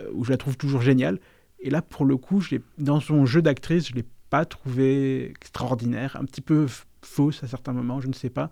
euh, 0.00 0.08
où 0.12 0.24
je 0.24 0.30
la 0.30 0.36
trouve 0.36 0.56
toujours 0.56 0.82
géniale. 0.82 1.18
Et 1.60 1.70
là, 1.70 1.82
pour 1.82 2.04
le 2.04 2.16
coup, 2.16 2.44
dans 2.78 3.00
son 3.00 3.24
jeu 3.24 3.40
d'actrice, 3.40 3.88
je 3.88 3.92
ne 3.92 3.98
l'ai 3.98 4.06
pas 4.30 4.44
trouvé 4.44 5.30
extraordinaire, 5.30 6.16
un 6.20 6.24
petit 6.24 6.42
peu 6.42 6.66
fausse 7.02 7.42
à 7.42 7.46
certains 7.46 7.72
moments, 7.72 8.00
je 8.00 8.08
ne 8.08 8.12
sais 8.12 8.30
pas. 8.30 8.50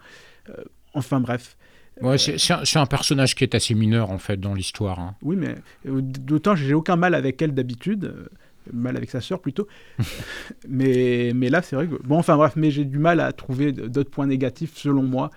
enfin, 0.94 1.20
bref. 1.20 1.56
Ouais, 2.00 2.16
c'est 2.18 2.78
un, 2.78 2.87
personnage 2.87 3.35
qui 3.35 3.44
est 3.44 3.55
assez 3.55 3.74
mineur 3.74 4.11
en 4.11 4.18
fait 4.18 4.38
dans 4.38 4.55
l'histoire. 4.55 4.98
Hein. 4.98 5.14
Oui, 5.22 5.37
mais 5.37 5.57
euh, 5.87 6.00
d'autant 6.00 6.55
j'ai 6.55 6.74
aucun 6.74 6.96
mal 6.96 7.14
avec 7.14 7.40
elle 7.42 7.52
d'habitude, 7.52 8.05
euh, 8.05 8.28
mal 8.72 8.96
avec 8.96 9.11
sa 9.11 9.20
sœur 9.20 9.40
plutôt. 9.40 9.68
mais, 10.68 11.33
mais 11.35 11.50
là, 11.50 11.61
c'est 11.61 11.76
vrai 11.76 11.87
que 11.87 11.94
bon, 12.02 12.18
enfin 12.18 12.37
bref, 12.37 12.55
mais 12.57 12.70
j'ai 12.70 12.85
du 12.85 12.98
mal 12.98 13.20
à 13.20 13.33
trouver 13.33 13.72
d'autres 13.72 14.11
points 14.11 14.26
négatifs 14.26 14.76
selon 14.76 15.02
moi. 15.02 15.31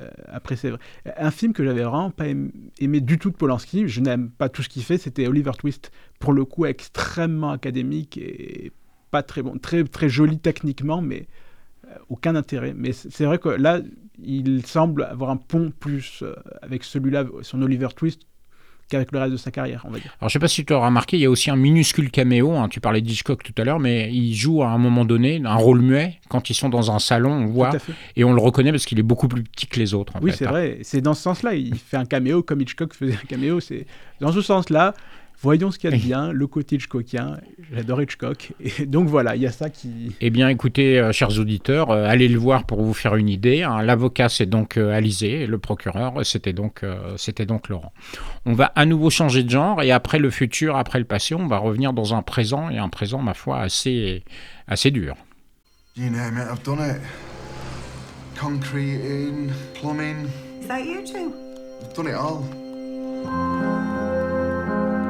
Euh, 0.00 0.08
après, 0.26 0.56
c'est 0.56 0.70
vrai. 0.70 0.78
Un 1.16 1.30
film 1.30 1.52
que 1.52 1.64
j'avais 1.64 1.82
vraiment 1.82 2.10
pas 2.10 2.26
aimé, 2.26 3.00
du 3.00 3.18
tout 3.18 3.30
de 3.30 3.36
Polanski, 3.36 3.86
je 3.86 4.00
n'aime 4.00 4.30
pas 4.30 4.48
tout 4.48 4.62
ce 4.62 4.68
qu'il 4.68 4.82
fait, 4.82 4.98
c'était 4.98 5.26
Oliver 5.26 5.52
Twist. 5.58 5.92
Pour 6.18 6.32
le 6.32 6.44
coup, 6.44 6.66
extrêmement 6.66 7.50
académique 7.50 8.16
et 8.16 8.72
pas 9.10 9.22
très 9.22 9.42
bon, 9.42 9.58
très 9.58 9.84
très 9.84 10.08
joli 10.08 10.38
techniquement, 10.38 11.00
mais 11.00 11.26
aucun 12.08 12.34
intérêt. 12.34 12.74
Mais 12.76 12.92
c'est 12.92 13.24
vrai 13.24 13.38
que 13.38 13.48
là, 13.48 13.80
il 14.22 14.64
semble 14.66 15.04
avoir 15.04 15.30
un 15.30 15.36
pont 15.36 15.72
plus 15.78 16.22
euh, 16.22 16.34
avec 16.62 16.84
celui-là, 16.84 17.24
son 17.42 17.62
Oliver 17.62 17.88
Twist, 17.94 18.22
qu'avec 18.88 19.12
le 19.12 19.18
reste 19.18 19.32
de 19.32 19.36
sa 19.36 19.50
carrière, 19.50 19.84
on 19.86 19.90
va 19.90 19.98
dire. 19.98 20.14
Alors, 20.20 20.28
je 20.28 20.32
sais 20.32 20.38
pas 20.38 20.48
si 20.48 20.64
tu 20.64 20.72
as 20.72 20.78
remarqué, 20.78 21.16
il 21.16 21.20
y 21.20 21.26
a 21.26 21.30
aussi 21.30 21.50
un 21.50 21.56
minuscule 21.56 22.10
caméo. 22.10 22.52
Hein, 22.52 22.68
tu 22.68 22.80
parlais 22.80 23.00
d'Hitchcock 23.00 23.42
tout 23.42 23.52
à 23.58 23.64
l'heure, 23.64 23.78
mais 23.78 24.10
il 24.12 24.34
joue 24.34 24.62
à 24.62 24.68
un 24.68 24.78
moment 24.78 25.04
donné 25.04 25.42
un 25.44 25.54
rôle 25.54 25.82
muet. 25.82 26.18
Quand 26.28 26.50
ils 26.50 26.54
sont 26.54 26.68
dans 26.68 26.90
un 26.90 26.98
salon, 26.98 27.32
on 27.32 27.46
voit. 27.46 27.70
Et 28.16 28.24
on 28.24 28.32
le 28.32 28.40
reconnaît 28.40 28.70
parce 28.70 28.86
qu'il 28.86 28.98
est 28.98 29.04
beaucoup 29.04 29.28
plus 29.28 29.42
petit 29.42 29.66
que 29.66 29.78
les 29.78 29.94
autres. 29.94 30.14
oui, 30.22 30.32
c'est 30.34 30.46
hein. 30.46 30.50
vrai. 30.50 30.78
C'est 30.82 31.00
dans 31.00 31.14
ce 31.14 31.22
sens-là. 31.22 31.54
Il 31.54 31.76
fait 31.76 31.98
un 31.98 32.06
caméo 32.06 32.42
comme 32.42 32.60
Hitchcock 32.60 32.94
faisait 32.94 33.14
un 33.14 33.26
caméo. 33.26 33.60
C'est 33.60 33.86
Dans 34.20 34.32
ce 34.32 34.40
sens-là, 34.40 34.94
Voyons 35.40 35.70
ce 35.70 35.78
qu'il 35.78 35.88
y 35.90 35.94
a 35.94 35.96
de 35.96 36.02
bien, 36.02 36.32
le 36.32 36.46
côté 36.48 36.76
Hitchcockien. 36.76 37.38
J'adore 37.72 38.02
Hitchcock. 38.02 38.52
Et 38.58 38.86
donc 38.86 39.08
voilà, 39.08 39.36
il 39.36 39.42
y 39.42 39.46
a 39.46 39.52
ça 39.52 39.70
qui. 39.70 40.16
Eh 40.20 40.30
bien, 40.30 40.48
écoutez, 40.48 40.98
euh, 40.98 41.12
chers 41.12 41.38
auditeurs, 41.38 41.90
euh, 41.90 42.06
allez 42.06 42.26
le 42.26 42.38
voir 42.38 42.64
pour 42.64 42.82
vous 42.82 42.92
faire 42.92 43.14
une 43.14 43.28
idée. 43.28 43.62
Hein. 43.62 43.82
L'avocat, 43.82 44.28
c'est 44.28 44.46
donc 44.46 44.76
euh, 44.76 44.90
Alizé, 44.90 45.46
le 45.46 45.58
procureur, 45.58 46.26
c'était 46.26 46.52
donc, 46.52 46.84
c'était 47.16 47.46
donc 47.46 47.68
Laurent. 47.68 47.92
On 48.46 48.54
va 48.54 48.66
à 48.74 48.84
nouveau 48.84 49.10
changer 49.10 49.44
de 49.44 49.50
genre 49.50 49.80
et 49.82 49.92
après 49.92 50.18
le 50.18 50.30
futur, 50.30 50.76
après 50.76 50.98
le 50.98 51.04
passé, 51.04 51.36
on 51.36 51.46
va 51.46 51.58
revenir 51.58 51.92
dans 51.92 52.14
un 52.14 52.22
présent 52.22 52.68
et 52.70 52.78
un 52.78 52.88
présent, 52.88 53.20
ma 53.20 53.34
foi, 53.34 53.60
assez, 53.60 54.24
assez 54.66 54.90
dur. 54.90 55.14
You 55.96 56.10
name 56.10 56.36
it, 56.36 56.48
I've 56.50 56.62
done 56.64 56.80
it. 56.80 57.00
Concreting, 58.36 59.52
plumbing. 59.74 60.28
Is 60.60 60.66
that 60.66 60.84
you 60.84 61.04
too? 61.04 61.32
I've 61.82 61.94
done 61.94 62.08
it 62.08 62.14
all. 62.14 63.77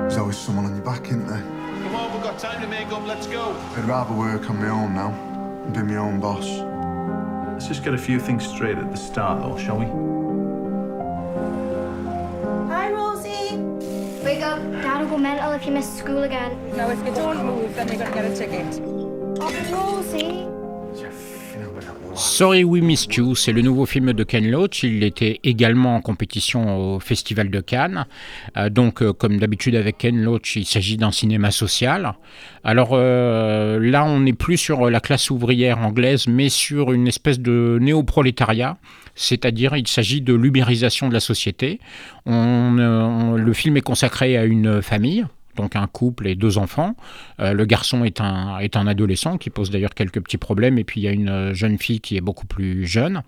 There's 0.09 0.21
always 0.21 0.38
someone 0.38 0.64
on 0.64 0.75
your 0.75 0.85
back, 0.87 1.05
isn't 1.09 1.27
there? 1.27 1.42
Come 1.42 1.94
on, 1.94 2.14
We've 2.14 2.23
got 2.23 2.38
time 2.38 2.62
to 2.62 2.66
make 2.66 2.88
up. 2.88 3.07
Let's 3.07 3.27
go. 3.27 3.55
I'd 3.77 3.85
rather 3.85 4.14
work 4.14 4.49
on 4.49 4.57
my 4.59 4.71
own 4.71 4.94
now 4.94 5.11
and 5.66 5.75
be 5.75 5.83
my 5.83 5.97
own 5.97 6.18
boss. 6.18 6.47
Let's 7.53 7.68
just 7.68 7.85
get 7.85 7.92
a 7.92 7.99
few 7.99 8.18
things 8.18 8.47
straight 8.47 8.79
at 8.79 8.90
the 8.90 8.97
start, 8.97 9.42
though, 9.42 9.59
shall 9.59 9.77
we? 9.77 9.85
Hi, 12.73 12.90
Rosie. 12.90 13.59
Wake 14.25 14.40
up. 14.40 14.62
Dad 14.81 15.03
will 15.03 15.11
go 15.11 15.18
mental 15.18 15.53
if 15.53 15.66
you 15.66 15.73
miss 15.73 15.99
school 15.99 16.23
again. 16.23 16.59
No, 16.75 16.88
if 16.88 16.99
you 17.05 17.14
don't 17.14 17.44
move, 17.44 17.75
then 17.75 17.88
you're 17.88 17.99
going 17.99 18.11
to 18.11 18.14
get 18.14 18.25
a 18.25 18.35
ticket. 18.35 18.81
Oh, 19.42 20.01
Rosie. 20.01 20.58
Sorry 22.19 22.65
We 22.65 22.83
Missed 22.83 23.15
You, 23.15 23.37
c'est 23.37 23.53
le 23.53 23.63
nouveau 23.63 23.87
film 23.87 24.13
de 24.13 24.25
Ken 24.25 24.51
Loach. 24.51 24.83
Il 24.83 25.05
était 25.05 25.39
également 25.45 25.95
en 25.95 26.01
compétition 26.01 26.97
au 26.97 26.99
Festival 26.99 27.49
de 27.49 27.61
Cannes. 27.61 28.07
Euh, 28.57 28.71
donc, 28.71 29.03
euh, 29.03 29.13
comme 29.13 29.39
d'habitude 29.39 29.77
avec 29.77 29.99
Ken 29.99 30.21
Loach, 30.21 30.57
il 30.57 30.67
s'agit 30.67 30.97
d'un 30.97 31.13
cinéma 31.13 31.53
social. 31.53 32.15
Alors 32.65 32.91
euh, 32.93 33.79
là, 33.81 34.05
on 34.05 34.19
n'est 34.19 34.33
plus 34.33 34.57
sur 34.57 34.91
la 34.91 34.99
classe 34.99 35.31
ouvrière 35.31 35.79
anglaise, 35.79 36.27
mais 36.27 36.49
sur 36.49 36.91
une 36.91 37.07
espèce 37.07 37.39
de 37.39 37.79
néo-prolétariat. 37.81 38.79
C'est-à-dire, 39.15 39.77
il 39.77 39.87
s'agit 39.87 40.21
de 40.21 40.35
l'ubérisation 40.35 41.09
de 41.09 41.15
la 41.15 41.21
société. 41.21 41.79
Le 42.27 43.53
film 43.53 43.77
est 43.77 43.83
consacré 43.83 44.37
à 44.37 44.45
une 44.45 44.83
famille, 44.83 45.25
donc 45.59 45.77
un 45.77 45.87
couple 45.87 46.27
et 46.27 46.35
deux 46.35 46.57
enfants. 46.57 46.94
Euh, 47.40 47.53
le 47.53 47.66
garçon 47.66 48.05
est 48.05 48.21
un, 48.21 48.59
est 48.59 48.77
un 48.77 48.87
adolescent 48.87 49.37
qui 49.37 49.51
pose 49.51 49.71
d'ailleurs 49.71 49.94
quelques 49.94 50.21
petits 50.23 50.38
problèmes, 50.38 50.79
et 50.79 50.85
puis 50.85 51.01
il 51.01 51.05
y 51.05 51.09
a 51.09 51.12
une 51.12 51.53
jeune 51.53 51.79
fille 51.79 52.01
qui 52.01 52.16
est 52.16 52.21
beaucoup 52.23 52.47
plus 52.47 52.87
jeune. 52.87 53.23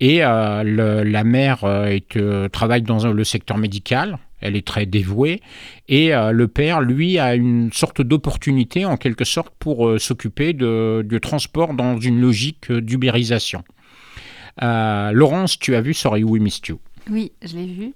Et 0.00 0.24
euh, 0.24 1.04
la 1.04 1.24
mère 1.24 1.64
euh, 1.64 2.48
travaille 2.48 2.82
dans 2.82 3.12
le 3.12 3.24
secteur 3.24 3.58
médical. 3.58 4.18
Elle 4.40 4.56
est 4.56 4.66
très 4.66 4.84
dévouée. 4.84 5.40
Et 5.88 6.10
le 6.10 6.48
père, 6.48 6.82
lui, 6.82 7.18
a 7.18 7.34
une 7.34 7.72
sorte 7.72 8.02
d'opportunité, 8.02 8.84
en 8.84 8.98
quelque 8.98 9.24
sorte, 9.24 9.54
pour 9.58 9.98
s'occuper 9.98 10.52
du 10.52 11.20
transport 11.22 11.72
dans 11.72 11.98
une 11.98 12.20
logique 12.20 12.70
d'ubérisation. 12.70 13.64
Laurence, 14.60 15.58
tu 15.58 15.74
as 15.76 15.80
vu 15.80 15.94
Sorry 15.94 16.24
We 16.24 16.42
Missed 16.42 16.68
You 16.68 16.78
oui, 17.10 17.32
je 17.42 17.56
l'ai 17.56 17.66
vu. 17.66 17.92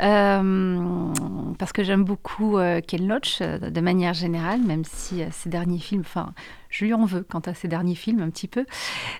Euh, 0.00 1.12
parce 1.58 1.72
que 1.72 1.84
j'aime 1.84 2.04
beaucoup 2.04 2.58
euh, 2.58 2.80
Ken 2.80 3.06
Loach 3.06 3.40
euh, 3.40 3.58
de 3.58 3.80
manière 3.80 4.12
générale, 4.12 4.60
même 4.60 4.84
si 4.84 5.22
ses 5.30 5.48
derniers 5.48 5.78
films, 5.78 6.02
enfin, 6.04 6.34
je 6.74 6.84
lui 6.84 6.92
en 6.92 7.04
veux 7.04 7.22
quant 7.22 7.40
à 7.40 7.54
ses 7.54 7.68
derniers 7.68 7.94
films 7.94 8.20
un 8.20 8.30
petit 8.30 8.48
peu. 8.48 8.66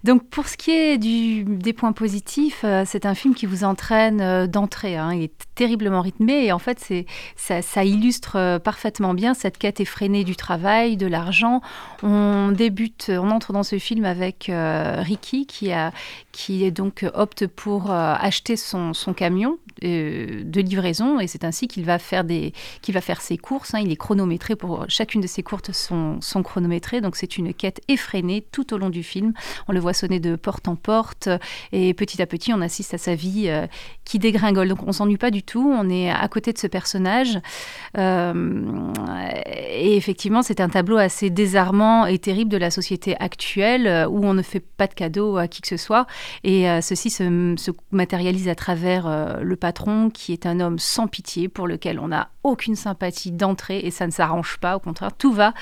Donc 0.02 0.28
pour 0.28 0.48
ce 0.48 0.56
qui 0.56 0.72
est 0.72 0.98
des 0.98 1.72
points 1.72 1.92
positifs, 1.92 2.64
c'est 2.84 3.06
un 3.06 3.14
film 3.14 3.34
qui 3.34 3.46
vous 3.46 3.62
entraîne 3.62 4.48
d'entrée. 4.48 4.96
Hein. 4.96 5.14
Il 5.14 5.22
est 5.22 5.32
terriblement 5.54 6.00
rythmé 6.00 6.46
et 6.46 6.52
en 6.52 6.58
fait 6.58 6.84
ça, 7.36 7.84
illustre 7.84 8.58
parfaitement 8.58 9.14
bien 9.14 9.34
cette 9.34 9.56
quête 9.56 9.78
effrénée 9.78 10.24
du 10.24 10.34
travail, 10.34 10.96
de 10.96 11.06
l'argent. 11.06 11.60
On 12.02 12.50
débute, 12.50 13.08
on 13.08 13.30
entre 13.30 13.52
dans 13.52 13.62
ce 13.62 13.78
film 13.78 14.04
avec 14.04 14.50
Ricky 14.50 15.46
qui, 15.46 15.70
a, 15.70 15.92
qui 16.32 16.64
est 16.64 16.72
donc 16.72 17.06
opte 17.14 17.46
pour 17.46 17.92
acheter 17.92 18.56
son, 18.56 18.94
son 18.94 19.14
camion 19.14 19.58
de 19.80 20.60
livraison 20.60 21.20
et 21.20 21.28
c'est 21.28 21.44
ainsi 21.44 21.68
qu'il 21.68 21.84
va 21.84 22.00
faire 22.00 22.24
des 22.24 22.52
qu'il 22.82 22.94
va 22.94 23.00
faire 23.00 23.20
ses 23.20 23.38
courses. 23.38 23.74
Hein. 23.74 23.80
Il 23.80 23.92
est 23.92 23.96
chronométré 23.96 24.56
pour 24.56 24.86
chacune 24.88 25.20
de 25.20 25.28
ses 25.28 25.44
courses 25.44 25.70
sont, 25.72 26.20
sont 26.20 26.42
chronométrées 26.42 27.00
donc 27.00 27.14
c'est 27.14 27.36
une 27.36 27.43
quête 27.52 27.80
effrénée 27.88 28.46
tout 28.52 28.72
au 28.74 28.78
long 28.78 28.90
du 28.90 29.02
film. 29.02 29.32
On 29.68 29.72
le 29.72 29.80
voit 29.80 29.92
sonner 29.92 30.20
de 30.20 30.36
porte 30.36 30.68
en 30.68 30.76
porte 30.76 31.28
et 31.72 31.94
petit 31.94 32.22
à 32.22 32.26
petit 32.26 32.52
on 32.52 32.60
assiste 32.60 32.94
à 32.94 32.98
sa 32.98 33.14
vie 33.14 33.48
euh, 33.48 33.66
qui 34.04 34.18
dégringole. 34.18 34.68
Donc 34.68 34.86
on 34.86 34.92
s'ennuie 34.92 35.16
pas 35.16 35.30
du 35.30 35.42
tout. 35.42 35.72
On 35.76 35.88
est 35.88 36.10
à 36.10 36.26
côté 36.28 36.52
de 36.52 36.58
ce 36.58 36.66
personnage 36.66 37.38
euh, 37.98 38.92
et 39.70 39.96
effectivement 39.96 40.42
c'est 40.42 40.60
un 40.60 40.68
tableau 40.68 40.96
assez 40.96 41.30
désarmant 41.30 42.06
et 42.06 42.18
terrible 42.18 42.50
de 42.50 42.56
la 42.56 42.70
société 42.70 43.16
actuelle 43.20 43.86
euh, 43.86 44.06
où 44.06 44.24
on 44.24 44.34
ne 44.34 44.42
fait 44.42 44.60
pas 44.60 44.86
de 44.86 44.94
cadeaux 44.94 45.36
à 45.36 45.48
qui 45.48 45.60
que 45.60 45.68
ce 45.68 45.76
soit 45.76 46.06
et 46.42 46.66
ceci 46.80 47.10
se, 47.10 47.54
se 47.56 47.70
matérialise 47.90 48.48
à 48.48 48.54
travers 48.54 49.40
le 49.40 49.56
patron 49.56 50.10
qui 50.10 50.32
est 50.32 50.46
un 50.46 50.60
homme 50.60 50.78
sans 50.78 51.06
pitié 51.06 51.48
pour 51.48 51.66
lequel 51.66 51.98
on 51.98 52.08
n'a 52.08 52.28
aucune 52.44 52.76
sympathie 52.76 53.32
d'entrée 53.32 53.80
et 53.80 53.90
ça 53.90 54.06
ne 54.06 54.12
s'arrange 54.12 54.58
pas. 54.58 54.76
Au 54.76 54.78
contraire, 54.78 55.16
tout 55.16 55.32
va, 55.32 55.54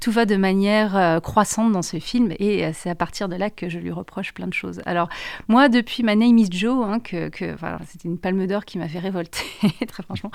tout 0.00 0.10
va 0.10 0.24
de 0.24 0.36
manière 0.36 0.96
euh, 0.96 1.20
croissante 1.20 1.70
dans 1.70 1.82
ce 1.82 1.98
film 1.98 2.32
et 2.38 2.64
euh, 2.64 2.70
c'est 2.74 2.90
à 2.90 2.94
partir 2.94 3.28
de 3.28 3.36
là 3.36 3.50
que 3.50 3.68
je 3.68 3.78
lui 3.78 3.90
reproche 3.90 4.32
plein 4.32 4.46
de 4.46 4.54
choses. 4.54 4.80
Alors 4.86 5.08
moi, 5.48 5.68
depuis 5.68 6.02
ma 6.02 6.16
Name 6.16 6.38
is 6.38 6.48
Joe, 6.50 6.84
hein, 6.86 6.98
que, 6.98 7.28
que 7.28 7.54
c'était 7.90 8.08
une 8.08 8.18
palme 8.18 8.46
d'or 8.46 8.64
qui 8.64 8.78
m'a 8.78 8.88
fait 8.88 9.00
très 9.86 10.02
franchement, 10.02 10.30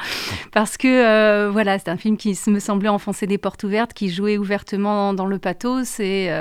parce 0.51 0.77
que 0.77 0.87
euh, 0.87 1.49
voilà, 1.51 1.79
c'est 1.79 1.89
un 1.89 1.97
film 1.97 2.17
qui 2.17 2.37
me 2.47 2.59
semblait 2.59 2.89
enfoncer 2.89 3.27
des 3.27 3.37
portes 3.37 3.63
ouvertes, 3.63 3.93
qui 3.93 4.09
jouait 4.09 4.37
ouvertement 4.37 5.13
dans 5.13 5.25
le 5.25 5.39
pathos 5.39 5.99
et, 5.99 6.31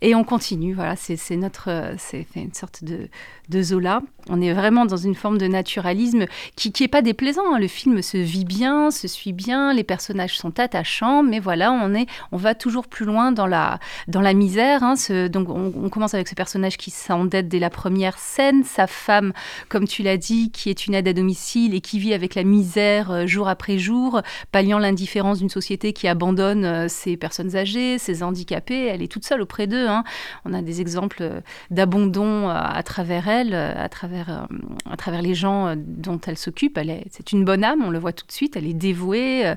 et 0.00 0.14
on 0.14 0.24
continue. 0.24 0.74
Voilà, 0.74 0.96
c'est 0.96 1.36
notre, 1.36 1.94
c'est 1.98 2.26
une 2.36 2.54
sorte 2.54 2.84
de, 2.84 3.08
de 3.50 3.62
Zola. 3.62 4.00
On 4.28 4.40
est 4.40 4.52
vraiment 4.52 4.86
dans 4.86 4.96
une 4.96 5.14
forme 5.14 5.38
de 5.38 5.46
naturalisme 5.46 6.26
qui 6.54 6.72
n'est 6.80 6.88
pas 6.88 7.02
déplaisant. 7.02 7.54
Hein. 7.54 7.58
Le 7.58 7.68
film 7.68 8.02
se 8.02 8.16
vit 8.16 8.44
bien, 8.44 8.90
se 8.90 9.08
suit 9.08 9.32
bien, 9.32 9.72
les 9.72 9.82
personnages 9.82 10.38
sont 10.38 10.60
attachants, 10.60 11.22
mais 11.22 11.40
voilà, 11.40 11.72
on, 11.72 11.94
est, 11.94 12.06
on 12.32 12.36
va 12.36 12.54
toujours 12.54 12.86
plus 12.86 13.06
loin 13.06 13.32
dans 13.32 13.46
la, 13.46 13.80
dans 14.08 14.20
la 14.20 14.34
misère. 14.34 14.82
Hein. 14.82 14.94
Donc 15.28 15.48
on, 15.48 15.88
commence 15.88 16.14
avec 16.14 16.28
ce 16.28 16.34
personnage 16.34 16.76
qui 16.76 16.90
s'endette 16.90 17.48
dès 17.48 17.58
la 17.58 17.70
première 17.70 18.18
scène, 18.18 18.62
sa 18.62 18.86
femme, 18.86 19.32
comme 19.68 19.88
tu 19.88 20.02
l'as 20.02 20.16
dit, 20.16 20.50
qui 20.52 20.70
est 20.70 20.86
une 20.86 20.94
aide 20.94 21.08
à 21.08 21.12
domicile 21.12 21.74
et 21.74 21.80
qui 21.80 21.98
vit 21.98 22.14
avec 22.14 22.34
la 22.34 22.44
misère 22.44 23.10
euh, 23.10 23.26
jour 23.26 23.48
après 23.48 23.78
jour, 23.78 24.22
palliant 24.52 24.78
l'indifférence 24.78 25.38
d'une 25.38 25.48
société 25.48 25.92
qui 25.92 26.06
abandonne 26.06 26.64
euh, 26.64 26.88
ses 26.88 27.16
personnes 27.16 27.56
âgées, 27.56 27.98
ses 27.98 28.22
handicapés. 28.22 28.86
Elle 28.86 29.02
est 29.02 29.10
toute 29.10 29.24
seule 29.24 29.42
auprès 29.42 29.66
d'eux. 29.66 29.88
Hein. 29.88 30.04
On 30.44 30.54
a 30.54 30.62
des 30.62 30.80
exemples 30.80 31.42
d'abandon 31.70 32.48
euh, 32.48 32.54
à 32.54 32.82
travers 32.82 33.28
elle, 33.28 33.39
à 33.54 33.88
travers, 33.88 34.46
à 34.90 34.96
travers 34.96 35.22
les 35.22 35.34
gens 35.34 35.74
dont 35.76 36.20
elle 36.26 36.36
s'occupe. 36.36 36.78
C'est 37.10 37.32
une 37.32 37.44
bonne 37.44 37.64
âme, 37.64 37.82
on 37.84 37.90
le 37.90 37.98
voit 37.98 38.12
tout 38.12 38.26
de 38.26 38.32
suite. 38.32 38.56
Elle 38.56 38.66
est 38.66 38.74
dévouée, 38.74 39.46
euh, 39.46 39.54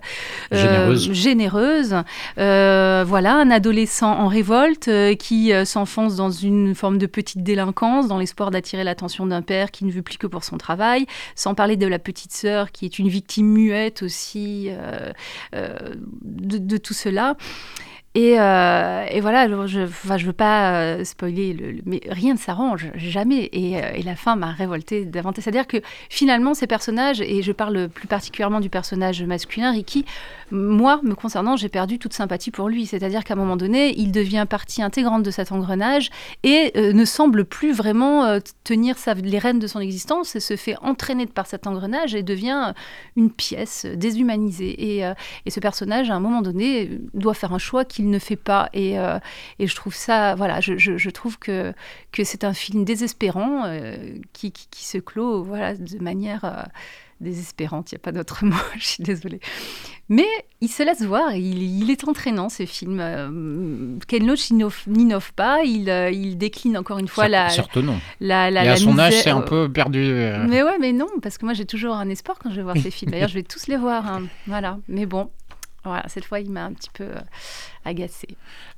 généreuse. 0.51 1.13
généreuse. 1.13 1.95
Euh, 2.37 3.03
voilà, 3.07 3.35
un 3.35 3.51
adolescent 3.51 4.11
en 4.11 4.27
révolte 4.27 4.87
euh, 4.87 5.15
qui 5.15 5.51
s'enfonce 5.65 6.15
dans 6.15 6.31
une 6.31 6.75
forme 6.75 6.97
de 6.97 7.05
petite 7.05 7.43
délinquance, 7.43 8.07
dans 8.07 8.17
l'espoir 8.17 8.51
d'attirer 8.51 8.83
l'attention 8.83 9.25
d'un 9.25 9.41
père 9.41 9.71
qui 9.71 9.85
ne 9.85 9.91
veut 9.91 10.01
plus 10.01 10.17
que 10.17 10.27
pour 10.27 10.43
son 10.43 10.57
travail. 10.57 11.05
Sans 11.35 11.55
parler 11.55 11.77
de 11.77 11.87
la 11.87 11.99
petite 11.99 12.33
sœur 12.33 12.71
qui 12.71 12.85
est 12.85 12.99
une 12.99 13.07
victime 13.07 13.47
muette 13.47 14.03
aussi 14.03 14.69
de, 15.51 16.57
de, 16.57 16.77
tout 16.77 16.93
cela. 16.93 17.35
Et, 18.15 18.39
euh, 18.39 19.05
et, 19.09 19.21
voilà, 19.21 19.47
je 19.65 19.79
ne 19.79 20.23
veux 20.23 20.33
pas 20.33 20.75
euh, 20.75 21.03
spoiler, 21.03 21.53
le, 21.53 21.81
mais 21.85 21.99
rien 22.07 22.33
ne 22.33 22.37
s'arrange, 22.37 22.91
jamais. 22.93 23.49
Et, 23.53 23.77
euh, 23.77 23.91
et, 23.95 24.03
la 24.03 24.15
fin 24.15 24.35
m'a 24.35 24.51
révoltée 24.51 25.05
davantage. 25.05 25.43
C'est-à-dire 25.43 25.65
que 25.65 25.77
finalement, 26.09 26.53
ces 26.53 26.67
personnages, 26.67 27.21
et 27.21 27.41
je 27.41 27.51
parle 27.51 27.89
plus 27.89 28.07
particulièrement 28.07 28.59
du 28.59 28.69
personnage 28.69 29.23
masculin, 29.23 29.71
Ricky, 29.71 30.05
moi, 30.51 30.99
me 31.01 31.15
concernant, 31.15 31.55
j'ai 31.55 31.69
perdu 31.69 31.97
toute 31.97 32.13
sympathie 32.13 32.51
pour 32.51 32.69
lui. 32.69 32.85
C'est-à-dire 32.85 33.23
qu'à 33.23 33.33
un 33.33 33.37
moment 33.37 33.57
donné, 33.57 33.95
il 33.97 34.11
devient 34.11 34.45
partie 34.47 34.83
intégrante 34.83 35.23
de 35.23 35.31
cet 35.31 35.51
engrenage 35.51 36.11
et 36.43 36.71
ne 36.77 37.05
semble 37.05 37.45
plus 37.45 37.73
vraiment 37.73 38.37
tenir 38.63 38.95
les 39.23 39.39
rênes 39.39 39.57
de 39.57 39.65
son 39.65 39.79
existence 39.79 40.35
et 40.35 40.39
se 40.39 40.55
fait 40.55 40.75
entraîner 40.83 41.25
par 41.25 41.47
cet 41.47 41.65
engrenage 41.65 42.13
et 42.13 42.21
devient 42.21 42.73
une 43.15 43.31
pièce 43.31 43.87
déshumanisée. 43.95 44.99
Et, 44.99 45.11
et 45.47 45.49
ce 45.49 45.59
personnage, 45.59 46.11
à 46.11 46.15
un 46.15 46.19
moment 46.19 46.43
donné, 46.43 46.99
doit 47.15 47.33
faire 47.33 47.53
un 47.53 47.57
choix 47.57 47.83
qui 47.83 48.02
ne 48.09 48.19
fait 48.19 48.35
pas. 48.35 48.69
Et, 48.73 48.99
euh, 48.99 49.19
et 49.59 49.67
je 49.67 49.75
trouve 49.75 49.95
ça, 49.95 50.35
voilà, 50.35 50.61
je, 50.61 50.77
je, 50.77 51.09
trouve 51.09 51.37
que, 51.39 51.73
que 52.11 52.23
c'est 52.23 52.43
un 52.43 52.53
film 52.53 52.85
désespérant 52.85 53.63
euh, 53.65 53.95
qui, 54.33 54.51
qui, 54.51 54.85
se 54.85 54.97
clôt 54.97 55.43
voilà, 55.43 55.75
de 55.75 55.99
manière 55.99 56.43
euh, 56.45 56.63
désespérante. 57.21 57.91
Il 57.91 57.95
n'y 57.95 57.99
a 57.99 58.03
pas 58.03 58.11
d'autre 58.11 58.45
mot, 58.45 58.55
je 58.77 58.85
suis 58.85 59.03
désolée. 59.03 59.39
Mais 60.09 60.27
il 60.61 60.67
se 60.67 60.83
laisse 60.83 61.01
voir, 61.01 61.33
il, 61.33 61.63
il 61.63 61.89
est 61.89 62.07
entraînant 62.07 62.49
ce 62.49 62.65
film. 62.65 63.99
Ken 64.07 64.27
Loach 64.27 64.51
n'innove 64.87 65.33
pas, 65.33 65.63
il, 65.63 65.87
il, 66.13 66.37
décline 66.37 66.77
encore 66.77 66.99
une 66.99 67.07
fois 67.07 67.27
la. 67.29 67.49
Certes 67.49 67.77
non. 67.77 67.99
La, 68.19 68.51
la, 68.51 68.65
et 68.65 68.69
à 68.69 68.75
son 68.75 68.99
âge, 68.99 69.13
c'est 69.13 69.29
un 69.29 69.41
peu 69.41 69.71
perdu. 69.71 70.13
Mais 70.47 70.61
ouais, 70.61 70.77
mais 70.79 70.91
non, 70.91 71.07
parce 71.21 71.37
que 71.37 71.45
moi 71.45 71.53
j'ai 71.53 71.65
toujours 71.65 71.95
un 71.95 72.09
espoir 72.09 72.37
quand 72.37 72.49
je 72.51 72.57
vais 72.57 72.63
voir 72.63 72.77
ces 72.77 72.91
films. 72.91 73.11
D'ailleurs, 73.11 73.29
je 73.29 73.35
vais 73.35 73.43
tous 73.43 73.67
les 73.67 73.77
voir. 73.77 74.05
Hein. 74.05 74.23
Voilà, 74.45 74.77
mais 74.89 75.05
bon, 75.05 75.29
voilà, 75.83 76.03
cette 76.07 76.25
fois, 76.25 76.39
il 76.39 76.49
m'a 76.49 76.63
un 76.63 76.73
petit 76.73 76.89
peu 76.93 77.09
agacé. 77.83 78.27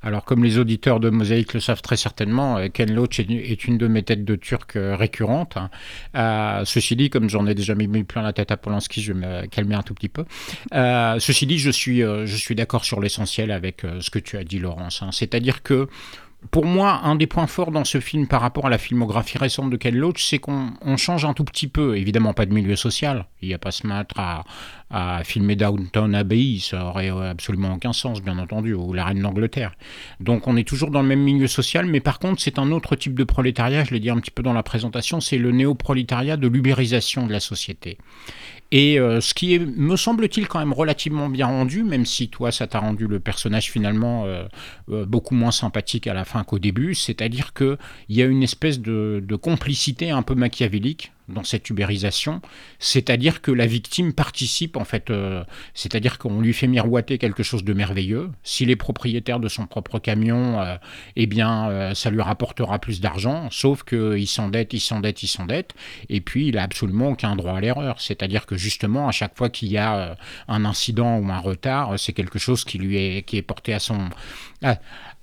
Alors, 0.02 0.24
comme 0.24 0.42
les 0.42 0.58
auditeurs 0.58 0.98
de 0.98 1.08
Mosaïque 1.10 1.54
le 1.54 1.60
savent 1.60 1.82
très 1.82 1.96
certainement, 1.96 2.58
euh, 2.58 2.68
Ken 2.68 2.92
Loach 2.92 3.20
est 3.20 3.64
une 3.64 3.78
de 3.78 3.86
mes 3.86 4.02
têtes 4.02 4.24
de 4.24 4.34
turc 4.34 4.76
euh, 4.76 4.96
récurrentes. 4.96 5.56
Hein. 5.56 5.70
Euh, 6.16 6.64
ceci 6.64 6.96
dit, 6.96 7.08
comme 7.08 7.30
j'en 7.30 7.46
ai 7.46 7.54
déjà 7.54 7.74
mis 7.74 7.86
plein 8.04 8.22
la 8.22 8.32
tête 8.32 8.50
à 8.50 8.56
Polanski, 8.56 9.02
je 9.02 9.12
vais 9.12 9.20
me 9.20 9.46
calmer 9.46 9.76
un 9.76 9.82
tout 9.82 9.94
petit 9.94 10.08
peu. 10.08 10.24
ceci 10.72 11.46
dit, 11.46 11.58
je 11.58 11.70
suis, 11.70 12.02
suis 12.26 12.54
d'accord 12.54 12.84
sur 12.84 13.00
l'essentiel 13.00 13.50
avec 13.50 13.82
ce 14.00 14.10
que 14.10 14.18
tu 14.18 14.36
as 14.36 14.44
dit, 14.44 14.58
Laurence. 14.58 15.02
Hein. 15.02 15.10
C'est-à-dire 15.12 15.62
que 15.62 15.88
pour 16.50 16.64
moi, 16.64 17.00
un 17.02 17.16
des 17.16 17.26
points 17.26 17.46
forts 17.46 17.70
dans 17.70 17.84
ce 17.84 17.98
film 18.00 18.26
par 18.26 18.40
rapport 18.40 18.66
à 18.66 18.70
la 18.70 18.78
filmographie 18.78 19.38
récente 19.38 19.70
de 19.70 19.76
Ken 19.76 19.96
Loach, 19.96 20.24
c'est 20.24 20.38
qu'on 20.38 20.96
change 20.96 21.24
un 21.24 21.32
tout 21.32 21.44
petit 21.44 21.66
peu. 21.66 21.96
Évidemment, 21.96 22.34
pas 22.34 22.46
de 22.46 22.54
milieu 22.54 22.76
social. 22.76 23.26
Il 23.42 23.48
n'y 23.48 23.54
a 23.54 23.58
pas 23.58 23.70
se 23.70 23.86
mettre 23.86 24.18
à, 24.18 24.44
à, 24.90 25.24
filmer 25.24 25.56
Downton 25.56 26.14
Abbey, 26.14 26.58
ça 26.60 26.86
aurait 26.86 27.08
absolument 27.08 27.74
aucun 27.74 27.92
sens, 27.92 28.22
bien 28.22 28.38
entendu, 28.38 28.74
ou 28.74 28.92
la 28.92 29.04
Reine 29.04 29.22
d'Angleterre. 29.22 29.72
Donc, 30.20 30.46
on 30.46 30.56
est 30.56 30.66
toujours 30.66 30.90
dans 30.90 31.02
le 31.02 31.08
même 31.08 31.22
milieu 31.22 31.46
social, 31.46 31.86
mais 31.86 32.00
par 32.00 32.18
contre, 32.18 32.40
c'est 32.40 32.58
un 32.58 32.70
autre 32.70 32.96
type 32.96 33.14
de 33.14 33.24
prolétariat, 33.24 33.84
je 33.84 33.92
l'ai 33.92 34.00
dit 34.00 34.10
un 34.10 34.18
petit 34.18 34.30
peu 34.30 34.42
dans 34.42 34.52
la 34.52 34.62
présentation, 34.62 35.20
c'est 35.20 35.38
le 35.38 35.50
néo-prolétariat 35.50 36.36
de 36.36 36.48
l'ubérisation 36.48 37.26
de 37.26 37.32
la 37.32 37.40
société. 37.40 37.98
Et 38.72 38.98
euh, 38.98 39.20
ce 39.20 39.32
qui 39.32 39.54
est, 39.54 39.58
me 39.58 39.96
semble-t-il, 39.96 40.48
quand 40.48 40.58
même 40.58 40.72
relativement 40.72 41.28
bien 41.28 41.46
rendu, 41.46 41.84
même 41.84 42.04
si 42.04 42.28
toi, 42.28 42.50
ça 42.50 42.66
t'a 42.66 42.80
rendu 42.80 43.06
le 43.06 43.20
personnage 43.20 43.70
finalement 43.70 44.24
euh, 44.26 44.44
euh, 44.90 45.04
beaucoup 45.06 45.34
moins 45.34 45.52
sympathique 45.52 46.06
à 46.06 46.14
la 46.14 46.24
fin 46.24 46.42
qu'au 46.42 46.58
début, 46.58 46.94
c'est-à-dire 46.94 47.52
qu'il 47.52 47.76
y 48.08 48.22
a 48.22 48.26
une 48.26 48.42
espèce 48.42 48.80
de, 48.80 49.22
de 49.24 49.36
complicité 49.36 50.10
un 50.10 50.22
peu 50.22 50.34
machiavélique 50.34 51.12
dans 51.28 51.44
cette 51.44 51.68
ubérisation, 51.70 52.40
c'est-à-dire 52.78 53.40
que 53.40 53.50
la 53.50 53.66
victime 53.66 54.12
participe 54.12 54.76
en 54.76 54.84
fait, 54.84 55.10
euh, 55.10 55.44
c'est-à-dire 55.74 56.18
qu'on 56.18 56.40
lui 56.40 56.52
fait 56.52 56.66
miroiter 56.66 57.18
quelque 57.18 57.42
chose 57.42 57.64
de 57.64 57.72
merveilleux. 57.72 58.30
S'il 58.42 58.70
est 58.70 58.76
propriétaire 58.76 59.40
de 59.40 59.48
son 59.48 59.66
propre 59.66 59.98
camion, 59.98 60.60
euh, 60.60 60.76
eh 61.16 61.26
bien 61.26 61.68
euh, 61.70 61.94
ça 61.94 62.10
lui 62.10 62.22
rapportera 62.22 62.78
plus 62.78 63.00
d'argent, 63.00 63.48
sauf 63.50 63.82
qu'il 63.82 64.26
s'endette, 64.28 64.72
il 64.72 64.80
s'endette, 64.80 65.22
il 65.22 65.28
s'endette, 65.28 65.74
et 66.08 66.20
puis 66.20 66.48
il 66.48 66.58
a 66.58 66.62
absolument 66.62 67.08
aucun 67.08 67.34
droit 67.34 67.56
à 67.56 67.60
l'erreur. 67.60 68.00
C'est-à-dire 68.00 68.46
que 68.46 68.56
justement 68.56 69.08
à 69.08 69.12
chaque 69.12 69.36
fois 69.36 69.50
qu'il 69.50 69.68
y 69.68 69.78
a 69.78 70.16
un 70.48 70.64
incident 70.64 71.18
ou 71.18 71.30
un 71.30 71.38
retard, 71.38 71.98
c'est 71.98 72.12
quelque 72.12 72.38
chose 72.38 72.64
qui 72.64 72.78
lui 72.78 72.96
est 72.96 73.22
qui 73.22 73.36
est 73.36 73.42
porté 73.42 73.74
à 73.74 73.78
son 73.78 74.10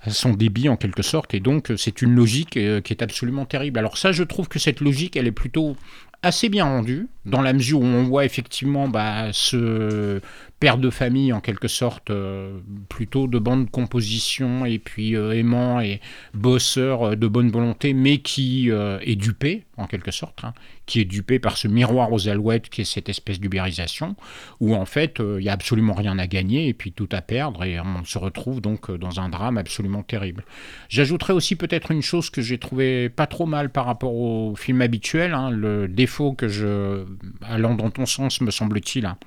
son 0.08 0.34
débit 0.34 0.70
en 0.70 0.78
quelque 0.78 1.02
sorte, 1.02 1.34
et 1.34 1.40
donc 1.40 1.72
c'est 1.78 2.02
une 2.02 2.14
logique 2.16 2.58
euh, 2.58 2.82
qui 2.82 2.94
est 2.94 3.02
absolument 3.02 3.46
terrible. 3.46 3.80
Alors 3.80 3.98
ça, 3.98 4.12
je 4.12 4.24
trouve 4.24 4.48
que 4.48 4.60
cette 4.60 4.82
logique, 4.82 5.16
elle 5.16 5.28
est 5.28 5.32
plutôt 5.32 5.76
assez 6.24 6.50
bien 6.50 6.66
rendue, 6.66 7.08
dans 7.26 7.42
la 7.42 7.54
mesure 7.54 7.82
où 7.82 7.86
on 7.86 8.04
voit 8.04 8.26
effectivement 8.26 8.88
bah, 8.88 9.28
ce 9.34 10.22
père 10.64 10.78
de 10.78 10.90
famille 10.90 11.34
en 11.34 11.42
quelque 11.42 11.68
sorte, 11.68 12.10
euh, 12.10 12.58
plutôt 12.88 13.28
de 13.28 13.38
bande 13.38 13.70
composition 13.70 14.66
et 14.66 14.80
puis 14.80 15.14
euh, 15.14 15.34
aimant 15.34 15.82
et 15.82 16.00
bosseur 16.34 17.04
euh, 17.04 17.16
de 17.18 17.28
bonne 17.28 17.52
volonté, 17.52 17.94
mais 17.94 18.20
qui 18.20 18.70
est 18.70 19.16
dupé 19.18 19.66
en 19.76 19.88
quelque 19.88 20.12
sorte, 20.12 20.46
hein, 20.46 20.54
qui 20.86 21.02
est 21.02 21.06
dupé 21.06 21.38
par 21.38 21.58
ce 21.58 21.68
miroir 21.68 22.14
aux 22.14 22.30
alouettes 22.30 22.70
qui 22.70 22.80
est 22.80 22.86
cette 22.86 23.10
espèce 23.10 23.42
d'ubérisation, 23.42 24.16
où 24.62 24.74
en 24.74 24.86
fait 24.86 25.20
il 25.20 25.42
n'y 25.44 25.50
a 25.50 25.52
absolument 25.52 25.96
rien 25.96 26.18
à 26.18 26.28
gagner 26.28 26.70
et 26.70 26.74
puis 26.74 26.94
tout 26.94 27.10
à 27.12 27.22
perdre 27.22 27.66
et 27.66 27.82
on 27.82 28.06
se 28.06 28.18
retrouve 28.18 28.62
donc 28.62 28.90
dans 28.90 29.20
un 29.20 29.28
drame 29.28 29.58
absolument 29.58 30.02
terrible. 30.02 30.46
J'ajouterais 30.88 31.34
aussi 31.34 31.58
peut-être 31.58 31.92
une 31.92 32.02
chose 32.02 32.30
que 32.30 32.42
j'ai 32.42 32.58
trouvé 32.58 33.10
pas 33.10 33.28
trop 33.28 33.48
mal 33.48 33.70
par 33.70 33.86
rapport 33.86 34.16
au 34.16 34.56
film 34.56 34.82
habituel, 34.82 35.34
hein, 35.34 35.50
le 35.50 35.90
défaut 35.90 36.32
que 36.32 36.48
je, 36.48 37.04
allant 37.42 37.76
dans 37.76 37.90
ton 37.90 38.06
sens 38.06 38.40
me 38.40 38.52
semble-t-il, 38.52 39.06
hein, 39.06 39.18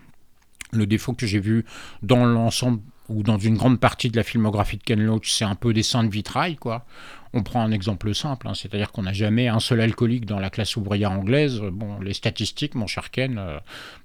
le 0.73 0.87
défaut 0.87 1.13
que 1.13 1.27
j'ai 1.27 1.41
vu 1.41 1.65
dans 2.03 2.25
l'ensemble 2.25 2.81
ou 3.09 3.23
dans 3.23 3.39
une 3.39 3.57
grande 3.57 3.79
partie 3.79 4.11
de 4.11 4.17
la 4.17 4.25
filmographie 4.25 4.79
de 4.79 4.83
Ken 4.83 5.01
Loach, 5.01 5.31
c'est 5.33 5.45
un 5.45 5.55
peu 5.55 5.73
des 5.73 5.83
seins 5.83 6.05
de 6.05 6.11
vitrail, 6.11 6.57
quoi. 6.57 6.85
On 7.37 7.43
prend 7.43 7.61
un 7.61 7.71
exemple 7.71 8.15
simple, 8.15 8.49
hein, 8.49 8.55
c'est-à-dire 8.55 8.91
qu'on 8.93 9.03
n'a 9.03 9.13
jamais 9.13 9.47
un 9.47 9.61
seul 9.61 9.83
alcoolique 9.83 10.25
dans 10.25 10.39
la 10.39 10.49
classe 10.49 10.75
ouvrière 10.77 11.13
anglaise. 11.13 11.61
Bon, 11.71 12.01
les 12.01 12.15
statistiques, 12.15 12.75
mon 12.75 12.87
cher 12.87 13.11
Ken, 13.11 13.37
euh, 13.37 13.59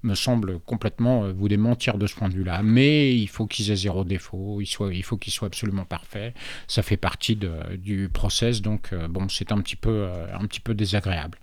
me 0.04 0.16
semblent 0.16 0.60
complètement 0.60 1.24
euh, 1.24 1.32
vous 1.32 1.48
démentir 1.48 1.98
de 1.98 2.08
ce 2.08 2.16
point 2.16 2.28
de 2.28 2.34
vue-là. 2.34 2.60
Mais 2.62 3.16
il 3.16 3.28
faut 3.28 3.48
qu'ils 3.48 3.72
aient 3.72 3.78
zéro 3.78 4.04
défaut, 4.04 4.60
il, 4.60 4.66
soit, 4.66 4.92
faut 5.04 5.16
qu'ils 5.16 5.32
soient 5.32 5.48
absolument 5.48 5.86
parfaits. 5.86 6.36
Ça 6.68 6.82
fait 6.82 6.98
partie 6.98 7.38
du 7.78 8.10
process, 8.12 8.62
donc 8.62 8.90
euh, 8.92 9.08
bon, 9.08 9.30
c'est 9.30 9.54
un 9.54 9.62
petit 9.62 9.78
peu, 9.78 10.10
un 10.38 10.46
petit 10.46 10.60
peu 10.60 10.74
désagréable. 10.74 11.38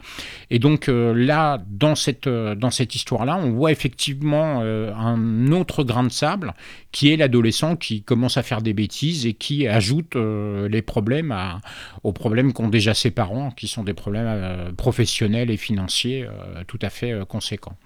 Et 0.50 0.58
donc 0.58 0.88
là, 0.88 1.62
dans 1.66 1.94
cette, 1.94 2.28
dans 2.28 2.70
cette 2.70 2.96
histoire-là, 2.96 3.38
on 3.38 3.52
voit 3.52 3.72
effectivement 3.72 4.60
un 4.60 5.52
autre 5.52 5.84
grain 5.84 6.04
de 6.04 6.10
sable 6.10 6.52
qui 6.92 7.10
est 7.10 7.16
l'adolescent 7.16 7.76
qui 7.76 8.02
commence 8.02 8.36
à 8.36 8.42
faire 8.42 8.60
des 8.60 8.74
bêtises 8.74 9.24
et 9.24 9.32
qui 9.32 9.66
ajoute 9.66 10.16
les 10.16 10.82
problèmes 10.82 11.32
à, 11.32 11.60
aux 12.02 12.12
problèmes 12.12 12.52
qu'ont 12.52 12.68
déjà 12.68 12.94
ses 12.94 13.10
parents, 13.10 13.50
qui 13.50 13.68
sont 13.68 13.84
des 13.84 13.94
problèmes 13.94 14.26
euh, 14.26 14.72
professionnels 14.72 15.50
et 15.50 15.56
financiers 15.56 16.24
euh, 16.24 16.62
tout 16.66 16.78
à 16.82 16.90
fait 16.90 17.12
euh, 17.12 17.24
conséquents. 17.24 17.76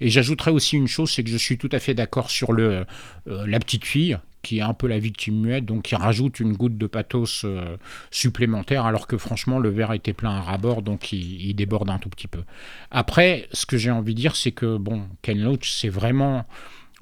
Et 0.00 0.08
j'ajouterais 0.08 0.50
aussi 0.50 0.76
une 0.76 0.88
chose, 0.88 1.10
c'est 1.10 1.24
que 1.24 1.30
je 1.30 1.36
suis 1.36 1.58
tout 1.58 1.68
à 1.72 1.78
fait 1.78 1.94
d'accord 1.94 2.30
sur 2.30 2.52
le, 2.52 2.84
la 3.26 3.58
petite 3.58 3.84
fille 3.84 4.18
qui 4.42 4.58
est 4.58 4.62
un 4.62 4.74
peu 4.74 4.86
la 4.86 4.98
victime 4.98 5.40
muette, 5.40 5.64
donc 5.64 5.84
qui 5.84 5.94
rajoute 5.94 6.38
une 6.38 6.52
goutte 6.52 6.76
de 6.76 6.86
pathos 6.86 7.46
supplémentaire, 8.10 8.84
alors 8.84 9.06
que 9.06 9.16
franchement 9.16 9.58
le 9.58 9.70
verre 9.70 9.94
était 9.94 10.12
plein 10.12 10.32
à 10.32 10.42
rabord, 10.42 10.82
donc 10.82 11.12
il, 11.12 11.40
il 11.40 11.54
déborde 11.54 11.88
un 11.88 11.98
tout 11.98 12.10
petit 12.10 12.28
peu. 12.28 12.42
Après, 12.90 13.48
ce 13.52 13.64
que 13.64 13.78
j'ai 13.78 13.90
envie 13.90 14.12
de 14.12 14.20
dire, 14.20 14.36
c'est 14.36 14.52
que 14.52 14.76
bon, 14.76 15.08
Ken 15.22 15.40
Loach, 15.40 15.70
c'est 15.70 15.88
vraiment 15.88 16.44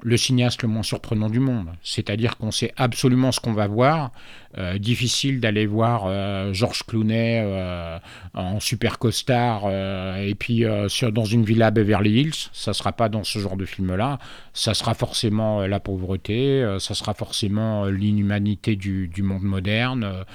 le 0.03 0.17
cinéaste 0.17 0.61
le 0.61 0.67
moins 0.67 0.83
surprenant 0.83 1.29
du 1.29 1.39
monde. 1.39 1.69
C'est-à-dire 1.81 2.37
qu'on 2.37 2.51
sait 2.51 2.73
absolument 2.75 3.31
ce 3.31 3.39
qu'on 3.39 3.53
va 3.53 3.67
voir. 3.67 4.11
Euh, 4.57 4.77
difficile 4.77 5.39
d'aller 5.39 5.65
voir 5.65 6.03
euh, 6.05 6.53
Georges 6.53 6.83
Clooney 6.83 7.41
euh, 7.43 7.97
en 8.35 8.59
super 8.59 8.99
costard 8.99 9.67
et 9.71 10.35
puis 10.35 10.63
dans 10.63 11.25
une 11.25 11.45
villa 11.45 11.71
Beverly 11.71 12.21
Hills. 12.21 12.49
Ça 12.51 12.73
sera 12.73 12.91
pas 12.91 13.09
dans 13.09 13.23
ce 13.23 13.39
genre 13.39 13.57
de 13.57 13.65
film-là. 13.65 14.19
Ça 14.53 14.73
sera 14.73 14.93
forcément 14.93 15.65
la 15.65 15.79
pauvreté, 15.79 16.63
ça 16.79 16.93
sera 16.93 17.13
forcément 17.13 17.85
l'inhumanité 17.85 18.75
du, 18.75 19.09
monde 19.23 19.43
moderne, 19.43 20.25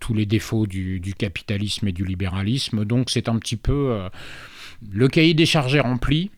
tous 0.00 0.14
les 0.14 0.26
défauts 0.26 0.66
du, 0.66 1.00
du, 1.00 1.14
capitalisme 1.14 1.86
et 1.88 1.92
du 1.92 2.04
libéralisme. 2.04 2.84
Donc 2.84 3.10
c'est 3.10 3.28
un 3.28 3.38
petit 3.38 3.56
peu 3.56 4.00
le 4.90 5.08
cahier 5.08 5.34
des 5.34 5.46
charges 5.46 5.74
est 5.74 5.80
rempli. 5.80 6.30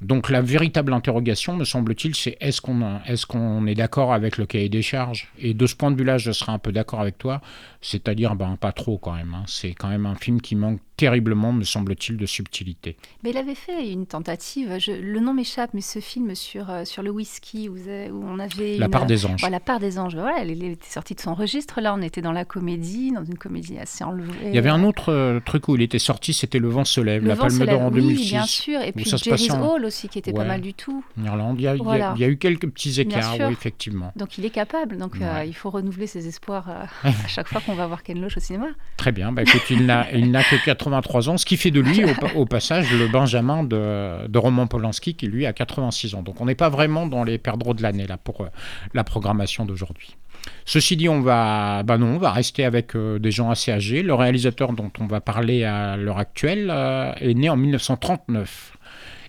Donc 0.00 0.30
la 0.30 0.40
véritable 0.40 0.94
interrogation, 0.94 1.56
me 1.56 1.64
semble-t-il, 1.64 2.14
c'est 2.14 2.36
est-ce 2.40 2.60
qu'on 2.62 3.66
est, 3.66 3.74
d'accord 3.74 4.14
avec 4.14 4.38
le 4.38 4.46
cahier 4.46 4.70
des 4.70 4.82
charges? 4.82 5.30
Et 5.38 5.52
de 5.52 5.66
ce 5.66 5.74
point 5.74 5.90
de 5.90 5.96
vue-là, 5.96 6.16
je 6.16 6.32
serais 6.32 6.52
un 6.52 6.58
peu 6.58 6.72
d'accord 6.72 7.00
avec 7.00 7.18
toi, 7.18 7.42
c'est-à-dire 7.82 8.34
ben, 8.34 8.56
pas 8.56 8.72
trop 8.72 8.96
quand 8.96 9.12
même. 9.12 9.34
Hein. 9.34 9.44
C'est 9.46 9.72
quand 9.72 9.88
même 9.88 10.06
un 10.06 10.14
film 10.14 10.40
qui 10.40 10.56
manque 10.56 10.80
terriblement, 11.00 11.54
me 11.54 11.64
semble-t-il, 11.64 12.18
de 12.18 12.26
subtilité. 12.26 12.94
Mais 13.24 13.30
il 13.30 13.38
avait 13.38 13.54
fait 13.54 13.90
une 13.90 14.04
tentative, 14.04 14.76
le 14.86 15.18
nom 15.18 15.32
m'échappe, 15.32 15.70
mais 15.72 15.80
ce 15.80 15.98
film 15.98 16.34
sur, 16.34 16.68
euh, 16.68 16.84
sur 16.84 17.02
le 17.02 17.10
whisky 17.10 17.70
où, 17.70 17.76
où 17.76 18.24
on 18.26 18.38
avait... 18.38 18.76
La 18.76 18.90
part 18.90 19.06
des 19.06 19.24
anges. 19.24 19.40
la 19.40 19.60
part 19.60 19.80
des 19.80 19.98
anges, 19.98 20.14
voilà, 20.14 20.42
elle, 20.42 20.50
était 20.50 20.90
sortie 20.90 21.14
de 21.14 21.20
son 21.20 21.34
registre, 21.34 21.80
là 21.80 21.94
on 21.94 22.02
était 22.02 22.20
dans 22.20 22.32
la 22.32 22.44
comédie, 22.44 23.12
dans 23.12 23.24
une 23.24 23.38
comédie 23.38 23.78
assez 23.78 24.04
enlevée. 24.04 24.30
Il 24.44 24.54
y 24.54 24.58
avait 24.58 24.68
un 24.68 24.84
autre 24.84 25.10
euh, 25.10 25.40
truc 25.40 25.68
où 25.68 25.76
il 25.76 25.80
était 25.80 25.98
sorti, 25.98 26.34
c'était 26.34 26.58
Le 26.58 26.68
vent 26.68 26.84
se 26.84 27.00
lève, 27.00 27.26
la 27.26 27.34
Palme 27.34 27.64
d'Or 27.64 27.80
en 27.80 27.90
2006. 27.90 28.28
bien 28.28 28.44
sûr, 28.44 28.82
et 28.82 28.92
puis 28.92 29.06
Jerry's 29.06 29.50
Hall 29.52 29.86
aussi, 29.86 30.10
qui 30.10 30.18
était 30.18 30.34
pas 30.34 30.44
mal 30.44 30.60
du 30.60 30.74
tout. 30.74 31.02
En 31.18 31.24
Irlande, 31.24 31.56
il 31.58 31.62
y, 31.62 31.66
a, 31.66 31.76
il 31.76 32.20
y, 32.20 32.24
a, 32.24 32.28
eu 32.28 32.36
quelques 32.36 32.68
petits 32.68 33.00
écarts, 33.00 33.36
oui, 33.40 33.52
effectivement. 33.52 34.12
Donc 34.16 34.36
il 34.36 34.44
est 34.44 34.50
capable, 34.50 34.98
donc 34.98 35.14
euh, 35.22 35.44
il 35.46 35.54
faut 35.54 35.70
renouveler 35.70 36.06
ses 36.06 36.28
espoirs 36.28 36.68
à 37.04 37.26
chaque 37.26 37.48
fois 37.48 37.62
qu'on 37.62 37.74
va 37.74 37.86
voir 37.86 38.02
Ken 38.02 38.20
Loach 38.20 38.36
au 38.36 38.40
cinéma. 38.40 38.66
Très 38.98 39.12
bien, 39.12 39.32
bah, 39.32 39.44
écoute, 39.44 39.62
il 39.70 39.86
n'a 39.86 40.04
que 40.44 40.56
83 40.90 41.28
ans, 41.28 41.38
ce 41.38 41.46
qui 41.46 41.56
fait 41.56 41.70
de 41.70 41.80
lui, 41.80 42.02
au, 42.34 42.46
passage, 42.46 42.92
le 42.92 43.06
Benjamin 43.08 43.62
de, 43.64 44.38
Roman 44.38 44.66
Polanski, 44.66 45.14
qui 45.14 45.26
lui 45.26 45.46
a 45.46 45.52
86 45.52 46.14
ans. 46.14 46.22
Donc 46.22 46.40
on 46.40 46.46
n'est 46.46 46.54
pas 46.54 46.68
vraiment 46.68 47.06
dans 47.06 47.24
les 47.24 47.38
perdreaux 47.38 47.74
de 47.74 47.82
l'année 47.82 48.06
là 48.06 48.16
pour 48.16 48.40
euh, 48.42 48.48
la 48.94 49.04
programmation 49.04 49.64
d'aujourd'hui. 49.64 50.16
Ceci 50.64 50.96
dit, 50.96 51.08
on 51.08 51.20
va, 51.20 51.82
bah 51.82 51.98
non, 51.98 52.14
on 52.14 52.18
va 52.18 52.32
rester 52.32 52.64
avec 52.64 52.96
euh, 52.96 53.18
des 53.18 53.30
gens 53.30 53.50
assez 53.50 53.70
âgés. 53.70 54.02
Le 54.02 54.14
réalisateur 54.14 54.72
dont 54.72 54.90
on 54.98 55.06
va 55.06 55.20
parler 55.20 55.64
à 55.64 55.96
l'heure 55.96 56.18
actuelle 56.18 56.70
euh, 56.70 57.12
est 57.20 57.34
né 57.34 57.48
en 57.48 57.56
1939 57.56 58.76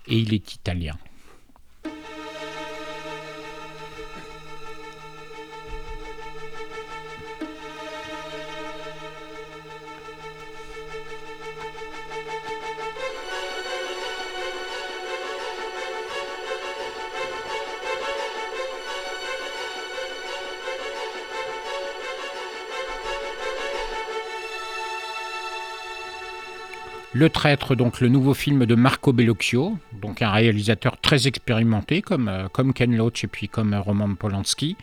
et 0.08 0.18
il 0.18 0.34
est 0.34 0.54
italien. 0.54 0.96
Le 27.22 27.30
Traître, 27.30 27.76
donc 27.76 28.02
le 28.02 28.08
nouveau 28.08 28.34
film 28.34 28.66
de 28.66 28.74
Marco 28.74 29.14
Bellocchio, 29.14 29.78
donc 30.02 30.24
un 30.24 30.32
réalisateur 30.32 31.00
très 31.00 31.28
expérimenté 31.28 32.02
comme, 32.02 32.28
euh, 32.28 32.48
comme 32.48 32.74
Ken 32.74 32.98
Loach 32.98 33.24
et 33.24 33.28
puis 33.28 33.48
comme 33.48 33.76
euh, 33.76 33.80
Roman 33.80 34.16
Polanski. 34.16 34.76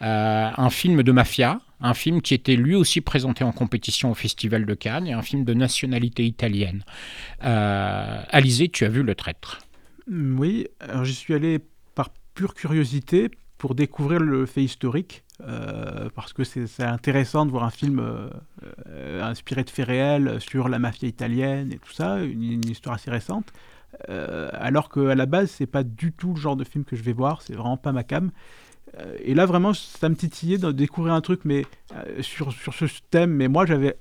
Euh, 0.00 0.50
un 0.56 0.70
film 0.70 1.02
de 1.02 1.10
mafia, 1.10 1.60
un 1.80 1.94
film 1.94 2.22
qui 2.22 2.34
était 2.34 2.54
lui 2.54 2.76
aussi 2.76 3.00
présenté 3.00 3.42
en 3.42 3.50
compétition 3.50 4.12
au 4.12 4.14
Festival 4.14 4.66
de 4.66 4.74
Cannes 4.74 5.08
et 5.08 5.14
un 5.14 5.22
film 5.22 5.42
de 5.42 5.52
nationalité 5.52 6.24
italienne. 6.24 6.84
Alizé, 7.40 8.68
tu 8.68 8.84
as 8.84 8.88
vu 8.88 9.02
Le 9.02 9.16
Traître? 9.16 9.58
Oui, 10.08 10.68
alors 10.78 11.04
j'y 11.04 11.14
suis 11.14 11.34
allé 11.34 11.58
par 11.96 12.10
pure 12.36 12.54
curiosité 12.54 13.32
pour 13.58 13.74
découvrir 13.74 14.20
le 14.20 14.46
fait 14.46 14.62
historique 14.62 15.24
parce 16.14 16.32
que 16.32 16.44
c'est 16.44 16.82
intéressant 16.82 17.46
de 17.46 17.50
voir 17.50 17.64
un 17.64 17.70
film 17.70 18.02
inspiré 19.20 19.64
de 19.64 19.70
faits 19.70 19.86
réels 19.86 20.40
sur 20.40 20.68
la 20.68 20.78
mafia 20.78 21.08
italienne 21.08 21.72
et 21.72 21.78
tout 21.78 21.92
ça, 21.92 22.22
une, 22.22 22.68
histoire 22.68 22.96
assez 22.96 23.10
récente. 23.10 23.52
alors 24.08 24.88
qu'à 24.88 25.14
la 25.14 25.26
base, 25.26 25.50
c'est 25.50 25.66
pas 25.66 25.82
du 25.82 26.12
tout 26.12 26.34
le 26.34 26.40
genre 26.40 26.56
de 26.56 26.64
film 26.64 26.84
que 26.84 26.96
je 26.96 27.02
vais 27.02 27.12
voir, 27.12 27.42
c'est 27.42 27.54
vraiment 27.54 27.76
pas 27.76 27.92
ma 27.92 28.04
cam. 28.04 28.30
et 29.22 29.34
là, 29.34 29.46
vraiment, 29.46 29.72
ça 29.74 30.08
me 30.08 30.16
titillait 30.16 30.58
de 30.58 30.72
découvrir 30.72 31.14
un 31.14 31.20
truc 31.20 31.40
mais, 31.44 31.64
sur, 32.20 32.52
sur 32.52 32.74
ce 32.74 32.86
thème. 33.10 33.32
Mais 33.32 33.48
moi, 33.48 33.66
j'avais 33.66 33.96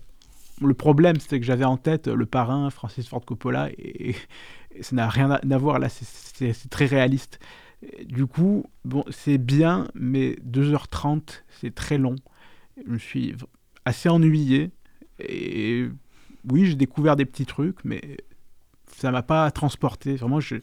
le 0.62 0.74
problème, 0.74 1.20
c'était 1.20 1.40
que 1.40 1.46
j'avais 1.46 1.66
en 1.66 1.78
tête 1.78 2.08
le 2.08 2.26
parrain 2.26 2.70
Francis 2.70 3.08
Ford 3.08 3.24
Coppola 3.24 3.70
et, 3.78 4.16
ça 4.82 4.96
n'a 4.96 5.10
rien 5.10 5.32
à, 5.32 5.58
voir 5.58 5.80
là, 5.80 5.90
c'est 5.90 6.70
très 6.70 6.86
réaliste. 6.86 7.40
Du 8.06 8.26
coup, 8.26 8.66
bon, 8.84 9.06
c'est 9.10 9.38
bien, 9.38 9.88
mais 9.94 10.38
2h30, 10.46 11.44
c'est 11.48 11.74
très 11.74 11.98
long. 11.98 12.16
Je 12.86 12.92
me 12.92 12.98
suis 12.98 13.36
assez 13.86 14.10
ennuyé 14.10 14.72
et 15.20 15.90
oui, 16.50 16.66
j'ai 16.66 16.76
découvert 16.76 17.16
des 17.16 17.26
petits 17.26 17.46
trucs, 17.46 17.84
mais 17.84 18.18
ça 18.96 19.12
m'a 19.12 19.24
pas 19.24 19.50
transporté. 19.52 20.16
Vraiment, 20.16 20.40
je, 20.40 20.56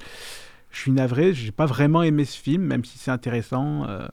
suis 0.71 0.93
navré, 0.93 1.33
j'ai 1.33 1.53
pas 1.53 1.65
vraiment 1.65 2.03
aimé 2.03 2.27
ce 2.27 2.39
film, 2.39 2.63
même 2.63 2.85
si 2.85 2.99
c'est 2.99 3.11
intéressant. 3.11 3.89
Euh, 3.89 4.07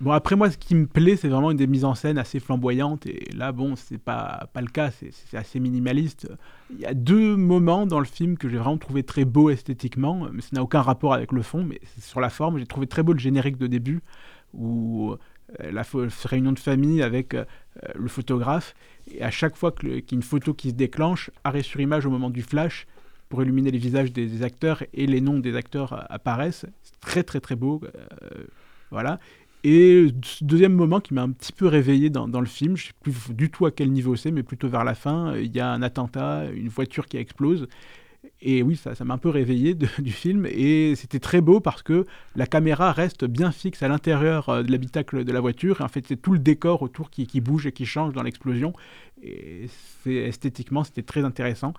bon, 0.00 0.10
après 0.10 0.36
moi, 0.36 0.50
ce 0.50 0.58
qui 0.58 0.74
me 0.74 0.86
plaît, 0.86 1.16
c'est 1.16 1.28
vraiment 1.28 1.50
une 1.50 1.56
des 1.56 1.66
mises 1.66 1.84
en 1.84 1.94
scène 1.94 2.18
assez 2.18 2.40
flamboyantes. 2.40 3.06
Et 3.06 3.30
là, 3.34 3.52
bon, 3.52 3.76
c'est 3.76 3.98
pas, 3.98 4.48
pas 4.52 4.60
le 4.60 4.68
cas, 4.68 4.90
c'est 4.90 5.36
assez 5.36 5.60
minimaliste. 5.60 6.28
Il 6.70 6.80
y 6.80 6.86
a 6.86 6.94
deux 6.94 7.36
moments 7.36 7.86
dans 7.86 8.00
le 8.00 8.04
film 8.04 8.36
que 8.36 8.48
j'ai 8.48 8.56
vraiment 8.56 8.78
trouvé 8.78 9.02
très 9.02 9.24
beau 9.24 9.50
esthétiquement, 9.50 10.28
mais 10.32 10.42
ça 10.42 10.50
n'a 10.52 10.62
aucun 10.62 10.82
rapport 10.82 11.14
avec 11.14 11.32
le 11.32 11.42
fond, 11.42 11.62
mais 11.62 11.80
sur 12.00 12.20
la 12.20 12.30
forme. 12.30 12.58
J'ai 12.58 12.66
trouvé 12.66 12.86
très 12.86 13.02
beau 13.02 13.12
le 13.12 13.20
générique 13.20 13.58
de 13.58 13.68
début, 13.68 14.00
où 14.54 15.14
euh, 15.60 15.70
la 15.70 15.82
réunion 16.24 16.52
de 16.52 16.58
famille 16.58 17.02
avec 17.02 17.34
euh, 17.34 17.44
le 17.94 18.08
photographe, 18.08 18.74
et 19.10 19.22
à 19.22 19.30
chaque 19.30 19.56
fois 19.56 19.70
qu'il 19.72 19.90
y 19.90 19.94
a 19.94 20.02
une 20.12 20.22
photo 20.22 20.52
qui 20.52 20.70
se 20.70 20.74
déclenche, 20.74 21.30
arrêt 21.44 21.62
sur 21.62 21.80
image 21.80 22.06
au 22.06 22.10
moment 22.10 22.30
du 22.30 22.42
flash, 22.42 22.86
pour 23.28 23.42
illuminer 23.42 23.70
les 23.70 23.78
visages 23.78 24.10
des, 24.10 24.42
acteurs 24.42 24.82
et 24.94 25.06
les 25.06 25.20
noms 25.20 25.38
des 25.38 25.54
acteurs 25.54 25.92
euh, 25.92 26.00
apparaissent. 26.08 26.66
C'est 26.82 27.00
très 27.00 27.22
très 27.22 27.40
très 27.40 27.56
beau. 27.56 27.80
Voilà. 28.90 29.18
Et 29.64 30.06
deuxième 30.40 30.74
moment 30.74 31.00
qui 31.00 31.14
m'a 31.14 31.22
un 31.22 31.30
petit 31.30 31.52
peu 31.52 31.66
réveillé 31.66 32.10
dans, 32.10 32.26
le 32.26 32.46
film, 32.46 32.76
je 32.76 32.84
ne 32.84 32.86
sais 32.88 32.94
plus 33.00 33.34
du 33.34 33.50
tout 33.50 33.66
à 33.66 33.72
quel 33.72 33.90
niveau 33.90 34.14
c'est, 34.14 34.30
mais 34.30 34.44
plutôt 34.44 34.68
vers 34.68 34.84
la 34.84 34.94
fin, 34.94 35.36
il 35.36 35.54
y 35.54 35.60
a 35.60 35.70
un 35.70 35.82
attentat, 35.82 36.44
une 36.54 36.68
voiture 36.68 37.06
qui 37.06 37.16
explose. 37.16 37.66
Et 38.40 38.62
oui, 38.62 38.76
ça, 38.76 38.92
m'a 39.04 39.14
un 39.14 39.18
peu 39.18 39.30
réveillé 39.30 39.74
du 39.98 40.12
film. 40.12 40.46
Et 40.46 40.94
c'était 40.94 41.18
très 41.18 41.40
beau 41.40 41.60
parce 41.60 41.82
que 41.82 42.06
la 42.36 42.46
caméra 42.46 42.92
reste 42.92 43.24
bien 43.24 43.50
fixe 43.50 43.82
à 43.82 43.88
l'intérieur 43.88 44.48
euh, 44.48 44.62
de 44.62 44.70
l'habitacle 44.70 45.24
de 45.24 45.32
la 45.32 45.40
voiture. 45.40 45.80
Et 45.80 45.84
en 45.84 45.88
fait, 45.88 46.06
c'est 46.06 46.20
tout 46.20 46.32
le 46.32 46.38
décor 46.38 46.82
autour 46.82 47.10
qui, 47.10 47.26
qui 47.26 47.40
bouge 47.40 47.66
et 47.66 47.72
qui 47.72 47.86
change 47.86 48.12
dans 48.12 48.22
l'explosion. 48.22 48.72
Et 49.22 49.66
esthétiquement, 50.06 50.84
c'était 50.84 51.02
très 51.02 51.24
intéressant. 51.24 51.74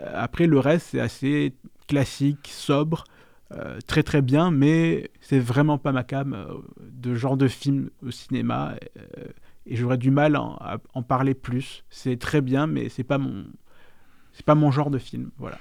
Euh, 0.00 0.12
après, 0.14 0.46
le 0.46 0.58
reste, 0.58 0.88
c'est 0.90 1.00
assez 1.00 1.54
classique, 1.88 2.48
sobre. 2.50 3.04
Euh, 3.54 3.78
très 3.86 4.02
très 4.02 4.22
bien, 4.22 4.50
mais 4.50 5.10
c'est 5.20 5.38
vraiment 5.38 5.78
pas 5.78 5.92
ma 5.92 6.04
cam 6.04 6.32
euh, 6.32 6.54
de 6.80 7.14
genre 7.14 7.36
de 7.36 7.48
film 7.48 7.90
au 8.04 8.10
cinéma. 8.10 8.74
Euh, 8.96 9.28
et 9.66 9.76
j'aurais 9.76 9.98
du 9.98 10.10
mal 10.10 10.36
à 10.36 10.78
en 10.94 11.02
parler 11.02 11.34
plus. 11.34 11.84
C'est 11.90 12.18
très 12.18 12.40
bien, 12.40 12.66
mais 12.66 12.88
c'est 12.88 13.04
pas 13.04 13.18
mon, 13.18 13.44
c'est 14.32 14.44
pas 14.44 14.54
mon 14.54 14.70
genre 14.70 14.90
de 14.90 14.98
film. 14.98 15.30
Voilà. 15.38 15.58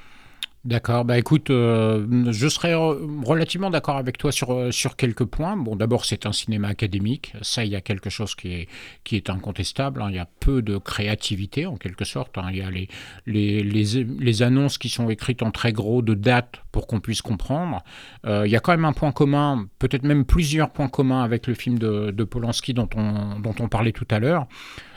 D'accord, 0.64 1.06
bah 1.06 1.18
écoute, 1.18 1.50
euh, 1.50 2.06
je 2.32 2.48
serais 2.48 2.76
relativement 2.76 3.72
d'accord 3.72 3.98
avec 3.98 4.20
toi 4.20 4.32
sur, 4.32 4.54
euh, 4.54 4.70
sur 4.70 4.96
quelques 4.96 5.26
points. 5.26 5.58
Bon, 5.58 5.76
d'abord, 5.76 6.06
c'est 6.06 6.28
un 6.28 6.32
cinéma 6.32 6.68
académique, 6.68 7.34
ça, 7.42 7.66
il 7.66 7.72
y 7.72 7.76
a 7.76 7.82
quelque 7.82 8.12
chose 8.12 8.36
qui 8.36 8.54
est, 8.54 8.68
qui 9.04 9.16
est 9.16 9.32
incontestable. 9.32 10.04
Hein. 10.04 10.10
Il 10.12 10.18
y 10.18 10.20
a 10.20 10.28
peu 10.40 10.62
de 10.62 10.78
créativité, 10.78 11.66
en 11.66 11.78
quelque 11.78 12.06
sorte. 12.06 12.38
Hein. 12.38 12.50
Il 12.52 12.58
y 12.58 12.62
a 12.62 12.70
les, 12.70 12.90
les, 13.26 13.64
les, 13.64 14.04
les, 14.04 14.44
annonces 14.44 14.78
qui 14.78 14.90
sont 14.90 15.10
écrites 15.10 15.42
en 15.42 15.50
très 15.50 15.74
gros 15.74 16.04
de 16.04 16.14
dates 16.14 16.62
pour 16.72 16.86
qu'on 16.86 17.00
puisse 17.00 17.24
comprendre. 17.24 17.84
Euh, 18.28 18.44
il 18.46 18.52
y 18.52 18.56
a 18.56 18.60
quand 18.60 18.74
même 18.74 18.86
un 18.86 18.94
point 18.94 19.12
commun, 19.12 19.68
peut-être 19.80 20.04
même 20.04 20.26
plusieurs 20.26 20.70
points 20.70 20.90
communs 20.90 21.24
avec 21.24 21.48
le 21.48 21.56
film 21.56 21.80
de, 21.80 22.12
de 22.12 22.24
Polanski 22.24 22.76
dont 22.76 22.90
on, 22.96 23.40
dont 23.40 23.56
on 23.60 23.68
parlait 23.68 23.94
tout 23.94 24.08
à 24.12 24.20
l'heure 24.20 24.46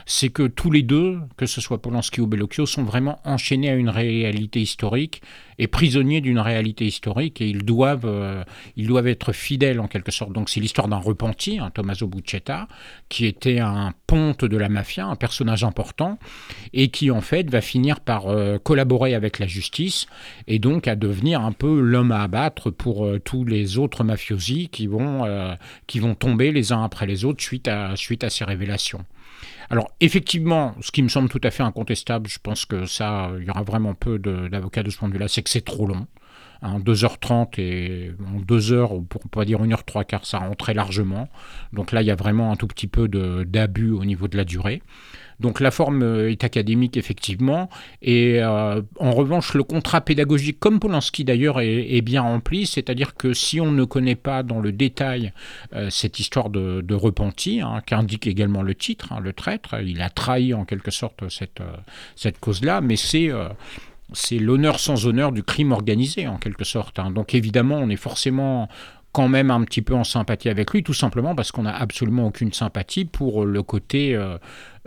c'est 0.07 0.29
que 0.29 0.47
tous 0.47 0.71
les 0.71 0.83
deux, 0.83 1.21
que 1.37 1.47
ce 1.47 1.61
soit 1.61 1.81
Polanski 1.81 2.21
ou 2.21 2.27
Bellocchio, 2.27 2.67
sont 2.67 2.85
vraiment 2.85 3.21
enchaînés 3.25 3.71
à 3.71 3.75
une 3.75 3.89
réalité 3.89 4.61
historique 4.61 5.23
et 5.59 5.67
prisonniers 5.67 6.21
d'une 6.21 6.39
réalité 6.39 6.85
historique 6.85 7.41
et 7.41 7.49
ils 7.49 7.65
doivent, 7.65 8.07
euh, 8.07 8.43
ils 8.77 8.87
doivent 8.87 9.07
être 9.07 9.33
fidèles 9.33 9.81
en 9.81 9.87
quelque 9.87 10.11
sorte. 10.11 10.33
Donc 10.33 10.51
c'est 10.51 10.61
l'histoire 10.61 10.89
d'un 10.89 10.99
repenti, 10.99 11.59
un 11.59 11.71
Tommaso 11.71 12.07
Buccetta, 12.07 12.69
qui 13.09 13.27
était 13.27 13.61
un 13.61 13.93
ponte 14.07 14.45
de 14.45 14.57
la 14.57 14.69
mafia, 14.69 15.07
un 15.07 15.17
personnage 15.17 15.65
important 15.65 16.19
et 16.73 16.89
qui 16.89 17.11
en 17.11 17.21
fait 17.21 17.49
va 17.51 17.61
finir 17.61 18.01
par 18.01 18.27
euh, 18.27 18.59
collaborer 18.59 19.15
avec 19.15 19.39
la 19.39 19.47
justice 19.47 20.07
et 20.49 20.59
donc 20.59 20.89
à 20.89 20.97
devenir 20.97 21.41
un 21.41 21.53
peu 21.53 21.81
l'homme 21.81 22.13
à 22.13 22.23
abattre 22.23 22.71
pour 22.71 23.07
euh, 23.07 23.21
tous 23.21 23.45
les 23.45 23.79
autres 23.79 24.05
mafiosi 24.05 24.69
qui 24.69 24.87
vont, 24.87 25.25
qui 25.87 25.99
vont 25.99 26.15
tomber 26.15 26.53
les 26.53 26.73
uns 26.73 26.83
après 26.83 27.07
les 27.07 27.25
autres 27.25 27.43
suite 27.43 27.69
à, 27.69 27.97
suite 27.97 28.25
à 28.25 28.31
ces 28.31 28.45
révélations. 28.45 29.05
Alors 29.71 29.91
effectivement, 30.01 30.75
ce 30.81 30.91
qui 30.91 31.03
me 31.03 31.09
semble 31.09 31.29
tout 31.29 31.41
à 31.43 31.51
fait 31.51 31.63
incontestable, 31.63 32.29
je 32.29 32.39
pense 32.43 32.65
que 32.65 32.87
ça, 32.87 33.31
il 33.39 33.45
y 33.45 33.51
aura 33.51 33.63
vraiment 33.63 33.95
peu 33.95 34.19
d'avocats 34.19 34.83
de, 34.83 34.91
ce 34.91 34.99
point 34.99 35.09
de 35.09 35.15
vue-là, 35.15 35.29
c'est 35.29 35.43
que 35.43 35.51
c'est 35.51 35.65
trop 35.65 35.87
long. 35.87 36.07
2h30 36.63 37.33
hein, 37.33 37.49
et 37.59 38.13
en 38.27 38.41
2h, 38.41 39.05
pour 39.07 39.29
pas 39.29 39.45
dire 39.45 39.63
1h3 39.63 40.07
car 40.07 40.25
ça 40.25 40.39
rend 40.39 40.55
très 40.55 40.75
largement. 40.75 41.29
Donc 41.73 41.93
là, 41.93 42.03
il 42.03 42.07
y 42.07 42.11
a 42.11 42.15
vraiment 42.15 42.53
un 42.53 42.57
tout 42.57 42.67
petit 42.67 42.87
peu 42.87 43.09
d'abus 43.09 43.91
au 43.91 44.05
niveau 44.05 44.29
de 44.29 44.37
la 44.37 44.45
durée. 44.45 44.83
Donc 45.41 45.61
la 45.61 45.71
forme 45.71 46.03
euh, 46.03 46.31
est 46.31 46.45
académique 46.45 46.97
effectivement, 46.97 47.69
et 48.03 48.43
euh, 48.43 48.83
en 48.99 49.11
revanche 49.13 49.55
le 49.55 49.63
contrat 49.63 50.01
pédagogique, 50.01 50.59
comme 50.61 50.81
Polanski 50.81 51.25
d'ailleurs, 51.25 51.61
est, 51.61 52.01
bien 52.03 52.23
rempli, 52.23 52.67
c'est-à-dire 52.67 53.15
que 53.15 53.33
si 53.33 53.61
on 53.61 53.73
ne 53.73 53.85
connaît 53.85 54.15
pas 54.15 54.43
dans 54.43 54.61
le 54.61 54.73
détail 54.73 55.33
euh, 55.75 55.91
cette 55.91 56.21
histoire 56.21 56.51
de, 56.51 56.95
repenti, 56.95 57.61
hein, 57.61 57.83
qu'indique 57.85 58.27
également 58.27 58.63
le 58.63 58.75
titre, 58.75 59.13
hein, 59.13 59.21
le 59.21 59.33
traître, 59.33 59.75
il 59.83 60.01
a 60.03 60.11
trahi 60.11 60.55
en 60.55 60.65
quelque 60.65 60.91
sorte 60.91 61.25
cette, 61.29 62.39
cause-là, 62.41 62.81
mais 62.81 62.97
c'est 62.97 63.31
c'est 64.13 64.39
l'honneur 64.39 64.79
sans 64.79 65.07
honneur 65.07 65.33
du 65.33 65.43
crime 65.43 65.73
organisé 65.73 66.29
en 66.29 66.37
quelque 66.37 66.65
sorte. 66.65 66.99
Hein. 66.99 67.11
Donc 67.11 67.35
évidemment, 67.35 67.77
on 67.77 67.89
est 67.89 67.97
forcément 67.97 68.69
quand 69.15 69.29
même 69.29 69.53
un 69.53 69.63
petit 69.63 69.81
peu 69.81 69.95
en 69.95 70.03
sympathie 70.03 70.49
avec 70.49 70.73
lui, 70.73 70.83
tout 70.83 70.93
simplement 70.93 71.37
parce 71.37 71.53
qu'on 71.53 71.63
n'a 71.63 71.75
absolument 71.75 72.27
aucune 72.27 72.53
sympathie 72.53 73.05
pour 73.05 73.47
le 73.47 73.63
côté 73.63 74.17
euh, 74.17 74.39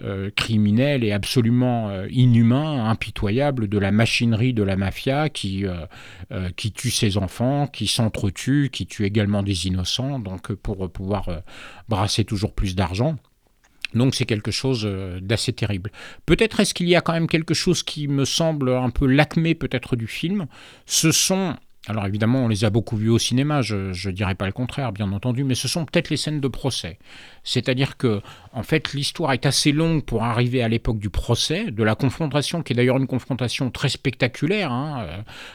euh, 0.03 0.29
criminel 0.35 1.05
et 1.05 1.13
absolument 1.13 1.87
euh, 1.87 2.07
inhumain, 2.11 2.89
impitoyable 2.89 3.69
de 3.69 3.77
la 3.77 3.93
machinerie 3.93 4.53
de 4.53 4.63
la 4.63 4.75
mafia 4.75 5.29
qui, 5.29 5.63
qui 6.57 6.71
tue 6.73 6.91
ses 6.91 7.17
enfants, 7.17 7.67
qui 7.67 7.87
s'entretue, 7.87 8.69
qui 8.69 8.85
tue 8.85 9.05
également 9.05 9.43
des 9.43 9.65
innocents, 9.67 10.19
donc 10.19 10.51
pour 10.55 10.91
pouvoir 10.91 11.29
brasser 11.87 12.25
toujours 12.25 12.53
plus 12.53 12.75
d'argent. 12.75 13.15
Donc 13.93 14.13
c'est 14.13 14.25
quelque 14.25 14.51
chose 14.51 14.85
d'assez 15.21 15.53
terrible. 15.53 15.89
Peut-être 16.25 16.59
est-ce 16.59 16.73
qu'il 16.73 16.89
y 16.89 16.97
a 16.97 17.01
quand 17.01 17.13
même 17.13 17.27
quelque 17.27 17.53
chose 17.53 17.81
qui 17.81 18.09
me 18.09 18.25
semble 18.25 18.73
un 18.73 18.89
peu 18.89 19.07
l'acmé 19.07 19.55
peut-être 19.55 19.95
du 19.95 20.07
film. 20.07 20.47
Ce 20.85 21.13
sont 21.13 21.55
alors 21.87 22.05
évidemment, 22.05 22.43
on 22.43 22.47
les 22.49 22.65
a 22.65 22.69
beaucoup 22.69 22.97
vus 22.97 23.09
au 23.09 23.17
cinéma, 23.17 23.61
je 23.61 24.07
ne 24.07 24.11
dirais 24.11 24.35
pas 24.35 24.45
le 24.45 24.51
contraire, 24.51 24.91
bien 24.91 25.11
entendu, 25.13 25.45
mais 25.45 25.55
ce 25.55 25.69
sont 25.69 25.85
peut-être 25.85 26.09
les 26.09 26.17
scènes 26.17 26.41
de 26.41 26.47
procès. 26.49 26.99
C'est-à-dire 27.43 27.95
que, 27.95 28.21
en 28.51 28.63
fait, 28.63 28.93
l'histoire 28.93 29.31
est 29.31 29.45
assez 29.45 29.71
longue 29.71 30.03
pour 30.03 30.23
arriver 30.23 30.61
à 30.61 30.67
l'époque 30.67 30.99
du 30.99 31.09
procès, 31.09 31.71
de 31.71 31.83
la 31.83 31.95
confrontation, 31.95 32.61
qui 32.61 32.73
est 32.73 32.75
d'ailleurs 32.75 32.97
une 32.97 33.07
confrontation 33.07 33.71
très 33.71 33.87
spectaculaire. 33.87 34.71
Hein. 34.71 35.07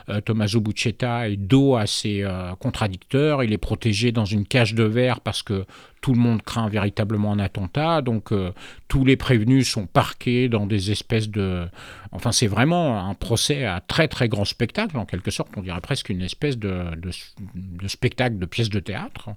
Euh, 0.09 0.23
Tommaso 0.23 0.61
Buccetta 0.61 1.29
est 1.29 1.37
dos 1.37 1.77
à 1.77 1.87
ses 1.87 2.23
euh, 2.23 2.55
contradicteurs, 2.55 3.45
il 3.45 3.53
est 3.53 3.59
protégé 3.59 4.11
dans 4.11 4.25
une 4.25 4.47
cage 4.47 4.75
de 4.75 4.85
verre 4.85 5.21
parce 5.21 5.43
que 5.43 5.67
tout 6.03 6.13
le 6.13 6.19
monde 6.19 6.43
craint 6.43 6.69
véritablement 6.69 7.33
un 7.33 7.39
attentat, 7.39 8.03
donc 8.03 8.33
euh, 8.33 8.53
tous 8.89 9.05
les 9.05 9.17
prévenus 9.17 9.71
sont 9.71 9.87
parqués 9.87 10.49
dans 10.49 10.67
des 10.67 10.91
espèces 10.91 11.31
de... 11.31 11.67
Enfin, 12.11 12.33
c'est 12.33 12.49
vraiment 12.49 13.09
un 13.09 13.15
procès 13.15 13.65
à 13.65 13.81
très 13.81 14.09
très 14.09 14.29
grand 14.29 14.45
spectacle, 14.45 14.99
en 14.99 15.07
quelque 15.07 15.31
sorte, 15.31 15.53
on 15.57 15.63
dirait 15.63 15.81
presque 15.81 16.11
une 16.11 16.21
espèce 16.21 16.59
de, 16.59 16.87
de, 16.97 17.89
spectacle, 17.89 18.37
de 18.39 18.47
pièce 18.47 18.69
de 18.69 18.81
théâtre. 18.81 19.31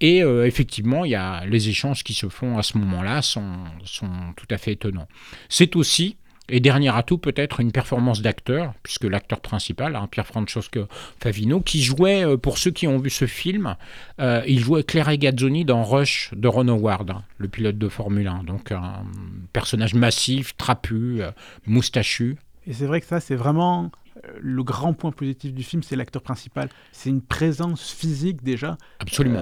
Et 0.00 0.22
euh, 0.22 0.46
effectivement, 0.46 1.04
il 1.04 1.12
y 1.12 1.14
a 1.14 1.46
les 1.46 1.68
échanges 1.68 2.02
qui 2.02 2.12
se 2.12 2.28
font 2.28 2.58
à 2.58 2.62
ce 2.64 2.76
moment-là 2.76 3.22
sont, 3.22 3.54
sont 3.84 4.10
tout 4.36 4.48
à 4.50 4.58
fait 4.58 4.72
étonnants. 4.72 5.08
C'est 5.48 5.76
aussi 5.76 6.16
et 6.50 6.60
dernier 6.60 6.94
atout, 6.94 7.18
peut-être 7.18 7.60
une 7.60 7.72
performance 7.72 8.22
d'acteur, 8.22 8.74
puisque 8.82 9.04
l'acteur 9.04 9.40
principal, 9.40 9.96
hein, 9.96 10.08
Pierre 10.10 10.26
Francesco 10.26 10.86
Favino, 11.20 11.60
qui 11.60 11.82
jouait, 11.82 12.24
euh, 12.24 12.36
pour 12.36 12.58
ceux 12.58 12.70
qui 12.70 12.86
ont 12.86 12.98
vu 12.98 13.10
ce 13.10 13.26
film, 13.26 13.76
euh, 14.20 14.42
il 14.46 14.60
jouait 14.60 14.82
Claire 14.82 15.16
Gazzoni 15.16 15.64
dans 15.64 15.82
Rush 15.82 16.30
de 16.34 16.48
Ron 16.48 16.68
Howard, 16.68 17.10
hein, 17.10 17.22
le 17.38 17.48
pilote 17.48 17.78
de 17.78 17.88
Formule 17.88 18.28
1. 18.28 18.44
Donc 18.44 18.72
un 18.72 19.04
personnage 19.52 19.94
massif, 19.94 20.56
trapu, 20.56 21.22
euh, 21.22 21.30
moustachu. 21.66 22.36
Et 22.66 22.72
c'est 22.72 22.86
vrai 22.86 23.00
que 23.00 23.06
ça, 23.06 23.20
c'est 23.20 23.36
vraiment 23.36 23.90
le 24.38 24.62
grand 24.62 24.92
point 24.92 25.12
positif 25.12 25.54
du 25.54 25.62
film, 25.62 25.82
c'est 25.82 25.96
l'acteur 25.96 26.22
principal. 26.22 26.68
C'est 26.92 27.08
une 27.08 27.22
présence 27.22 27.90
physique 27.90 28.42
déjà. 28.42 28.76
Absolument. 28.98 29.40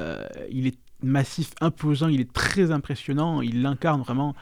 il 0.51 0.69
est 0.69 0.79
massif, 1.03 1.51
imposant, 1.61 2.09
il 2.09 2.21
est 2.21 2.33
très 2.33 2.71
impressionnant, 2.71 3.41
il 3.41 3.63
l'incarne 3.63 4.03
vraiment. 4.03 4.35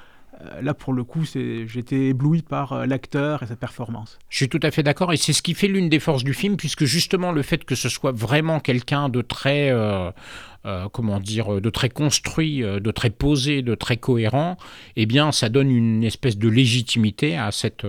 Euh, 0.42 0.60
là, 0.60 0.74
pour 0.74 0.92
le 0.92 1.04
coup, 1.04 1.24
j'étais 1.24 2.08
ébloui 2.08 2.42
par 2.42 2.72
euh, 2.72 2.86
l'acteur 2.86 3.42
et 3.42 3.46
sa 3.46 3.56
performance. 3.56 4.18
Je 4.28 4.36
suis 4.36 4.48
tout 4.48 4.60
à 4.62 4.70
fait 4.70 4.82
d'accord, 4.82 5.12
et 5.12 5.16
c'est 5.16 5.32
ce 5.32 5.42
qui 5.42 5.54
fait 5.54 5.68
l'une 5.68 5.88
des 5.88 6.00
forces 6.00 6.24
du 6.24 6.34
film, 6.34 6.56
puisque 6.56 6.84
justement 6.84 7.32
le 7.32 7.42
fait 7.42 7.64
que 7.64 7.74
ce 7.74 7.88
soit 7.88 8.12
vraiment 8.12 8.60
quelqu'un 8.60 9.08
de 9.08 9.22
très, 9.22 9.70
euh, 9.70 10.10
comment 10.92 11.20
dire, 11.20 11.60
de 11.60 11.70
très 11.70 11.88
construit, 11.88 12.60
de 12.60 12.90
très 12.90 13.10
posé, 13.10 13.62
de 13.62 13.74
très 13.74 13.96
cohérent, 13.96 14.56
eh 14.96 15.06
bien, 15.06 15.32
ça 15.32 15.48
donne 15.48 15.70
une 15.70 16.04
espèce 16.04 16.36
de 16.36 16.48
légitimité 16.48 17.36
à 17.36 17.52
cette, 17.52 17.82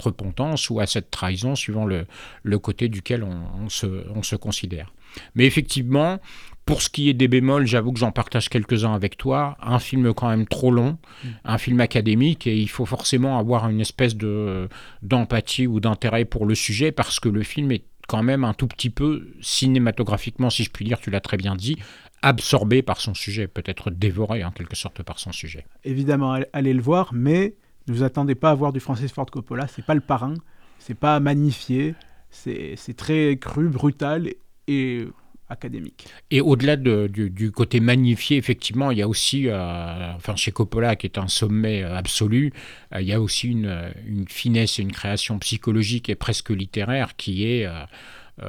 repentance 0.00 0.70
ou 0.70 0.80
à 0.80 0.86
cette 0.86 1.10
trahison, 1.10 1.54
suivant 1.54 1.84
le, 1.84 2.58
côté 2.58 2.88
duquel 2.88 3.24
on 3.24 3.68
se 3.68 4.36
considère. 4.36 4.92
Mais 5.34 5.46
effectivement, 5.46 6.20
pour 6.64 6.80
ce 6.82 6.88
qui 6.88 7.08
est 7.08 7.14
des 7.14 7.28
bémols, 7.28 7.66
j'avoue 7.66 7.92
que 7.92 7.98
j'en 7.98 8.12
partage 8.12 8.48
quelques-uns 8.48 8.94
avec 8.94 9.16
toi. 9.16 9.56
Un 9.60 9.78
film 9.78 10.14
quand 10.14 10.28
même 10.28 10.46
trop 10.46 10.70
long, 10.70 10.98
un 11.44 11.58
film 11.58 11.80
académique, 11.80 12.46
et 12.46 12.56
il 12.56 12.68
faut 12.68 12.86
forcément 12.86 13.38
avoir 13.38 13.68
une 13.68 13.80
espèce 13.80 14.16
de 14.16 14.68
d'empathie 15.02 15.66
ou 15.66 15.80
d'intérêt 15.80 16.24
pour 16.24 16.46
le 16.46 16.54
sujet 16.54 16.92
parce 16.92 17.18
que 17.18 17.28
le 17.28 17.42
film 17.42 17.72
est 17.72 17.84
quand 18.08 18.22
même 18.22 18.44
un 18.44 18.54
tout 18.54 18.66
petit 18.66 18.90
peu 18.90 19.28
cinématographiquement, 19.40 20.50
si 20.50 20.64
je 20.64 20.70
puis 20.70 20.84
dire, 20.84 21.00
tu 21.00 21.10
l'as 21.10 21.20
très 21.20 21.36
bien 21.36 21.56
dit, 21.56 21.78
absorbé 22.20 22.82
par 22.82 23.00
son 23.00 23.14
sujet, 23.14 23.48
peut-être 23.48 23.90
dévoré 23.90 24.44
en 24.44 24.50
quelque 24.50 24.76
sorte 24.76 25.02
par 25.02 25.18
son 25.18 25.32
sujet. 25.32 25.66
Évidemment, 25.84 26.38
allez 26.52 26.74
le 26.74 26.82
voir, 26.82 27.10
mais 27.12 27.54
ne 27.88 27.92
vous 27.94 28.02
attendez 28.02 28.34
pas 28.34 28.50
à 28.50 28.54
voir 28.54 28.72
du 28.72 28.80
Francis 28.80 29.12
Ford 29.12 29.26
Coppola, 29.26 29.66
c'est 29.66 29.84
pas 29.84 29.94
le 29.94 30.00
parrain, 30.00 30.34
c'est 30.78 30.94
pas 30.94 31.18
magnifié, 31.20 31.94
c'est 32.30 32.96
très 32.96 33.36
cru, 33.36 33.68
brutal 33.68 34.30
et 34.68 35.06
académique. 35.52 36.06
Et 36.30 36.40
au-delà 36.40 36.76
du, 36.76 37.52
côté 37.52 37.80
magnifié, 37.80 38.36
effectivement, 38.36 38.90
il 38.90 38.98
y 38.98 39.02
a 39.02 39.08
aussi, 39.08 39.48
euh, 39.48 40.12
enfin 40.16 40.34
chez 40.36 40.50
Coppola, 40.50 40.96
qui 40.96 41.06
est 41.06 41.18
un 41.18 41.28
sommet 41.28 41.82
euh, 41.82 41.96
absolu, 41.96 42.52
euh, 42.94 43.00
il 43.00 43.06
y 43.06 43.12
a 43.12 43.20
aussi 43.20 43.48
une, 43.48 44.26
finesse 44.28 44.78
et 44.78 44.82
une 44.82 44.92
création 44.92 45.38
psychologique 45.38 46.08
et 46.08 46.14
presque 46.14 46.50
littéraire 46.50 47.16
qui 47.16 47.44
est 47.44 47.66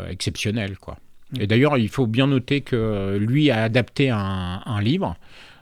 exceptionnelle. 0.10 0.78
Quoi. 0.78 0.98
Mm. 1.32 1.42
Et 1.42 1.48
d'ailleurs, 1.48 1.78
il 1.78 1.90
faut 1.90 2.08
bien 2.08 2.28
noter 2.28 2.62
que 2.62 3.18
lui 3.18 3.52
a 3.52 3.64
adapté 3.64 4.10
un, 4.10 4.82
livre 4.82 5.16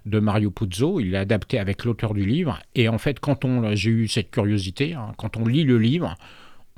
de 0.05 0.19
Mario 0.19 0.51
Puzo, 0.51 0.99
il 0.99 1.11
l'a 1.11 1.21
adapté 1.21 1.59
avec 1.59 1.85
l'auteur 1.85 2.13
du 2.13 2.25
livre, 2.25 2.59
et 2.73 2.89
en 2.89 2.97
fait, 2.97 3.19
quand 3.19 3.45
on, 3.45 3.75
j'ai 3.75 3.91
eu 3.91 4.07
cette 4.07 4.31
curiosité, 4.31 4.93
hein, 4.95 5.13
quand 5.17 5.37
on 5.37 5.45
lit 5.45 5.63
le 5.63 5.77
livre, 5.77 6.15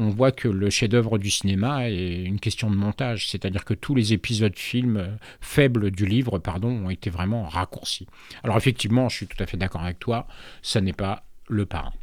on 0.03 0.09
voit 0.09 0.31
que 0.31 0.47
le 0.47 0.69
chef-d'œuvre 0.69 1.17
du 1.17 1.31
cinéma 1.31 1.89
est 1.89 2.23
une 2.23 2.39
question 2.39 2.69
de 2.69 2.75
montage, 2.75 3.29
c'est-à-dire 3.29 3.63
que 3.63 3.73
tous 3.73 3.95
les 3.95 4.13
épisodes 4.13 4.57
films 4.57 4.97
euh, 4.97 5.07
faibles 5.39 5.91
du 5.91 6.05
livre 6.05 6.39
pardon, 6.39 6.69
ont 6.69 6.89
été 6.89 7.09
vraiment 7.09 7.43
raccourcis. 7.43 8.07
Alors 8.43 8.57
effectivement, 8.57 9.09
je 9.09 9.17
suis 9.17 9.27
tout 9.27 9.41
à 9.41 9.45
fait 9.45 9.57
d'accord 9.57 9.81
avec 9.81 9.99
toi, 9.99 10.27
ça 10.61 10.81
n'est 10.81 10.93
pas 10.93 11.23
le 11.47 11.65
parrain. 11.65 11.93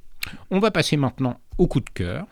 On 0.50 0.58
va 0.58 0.70
passer 0.70 0.96
maintenant 0.96 1.40
au 1.58 1.66
coup 1.66 1.80
de 1.80 1.90
cœur. 1.90 2.26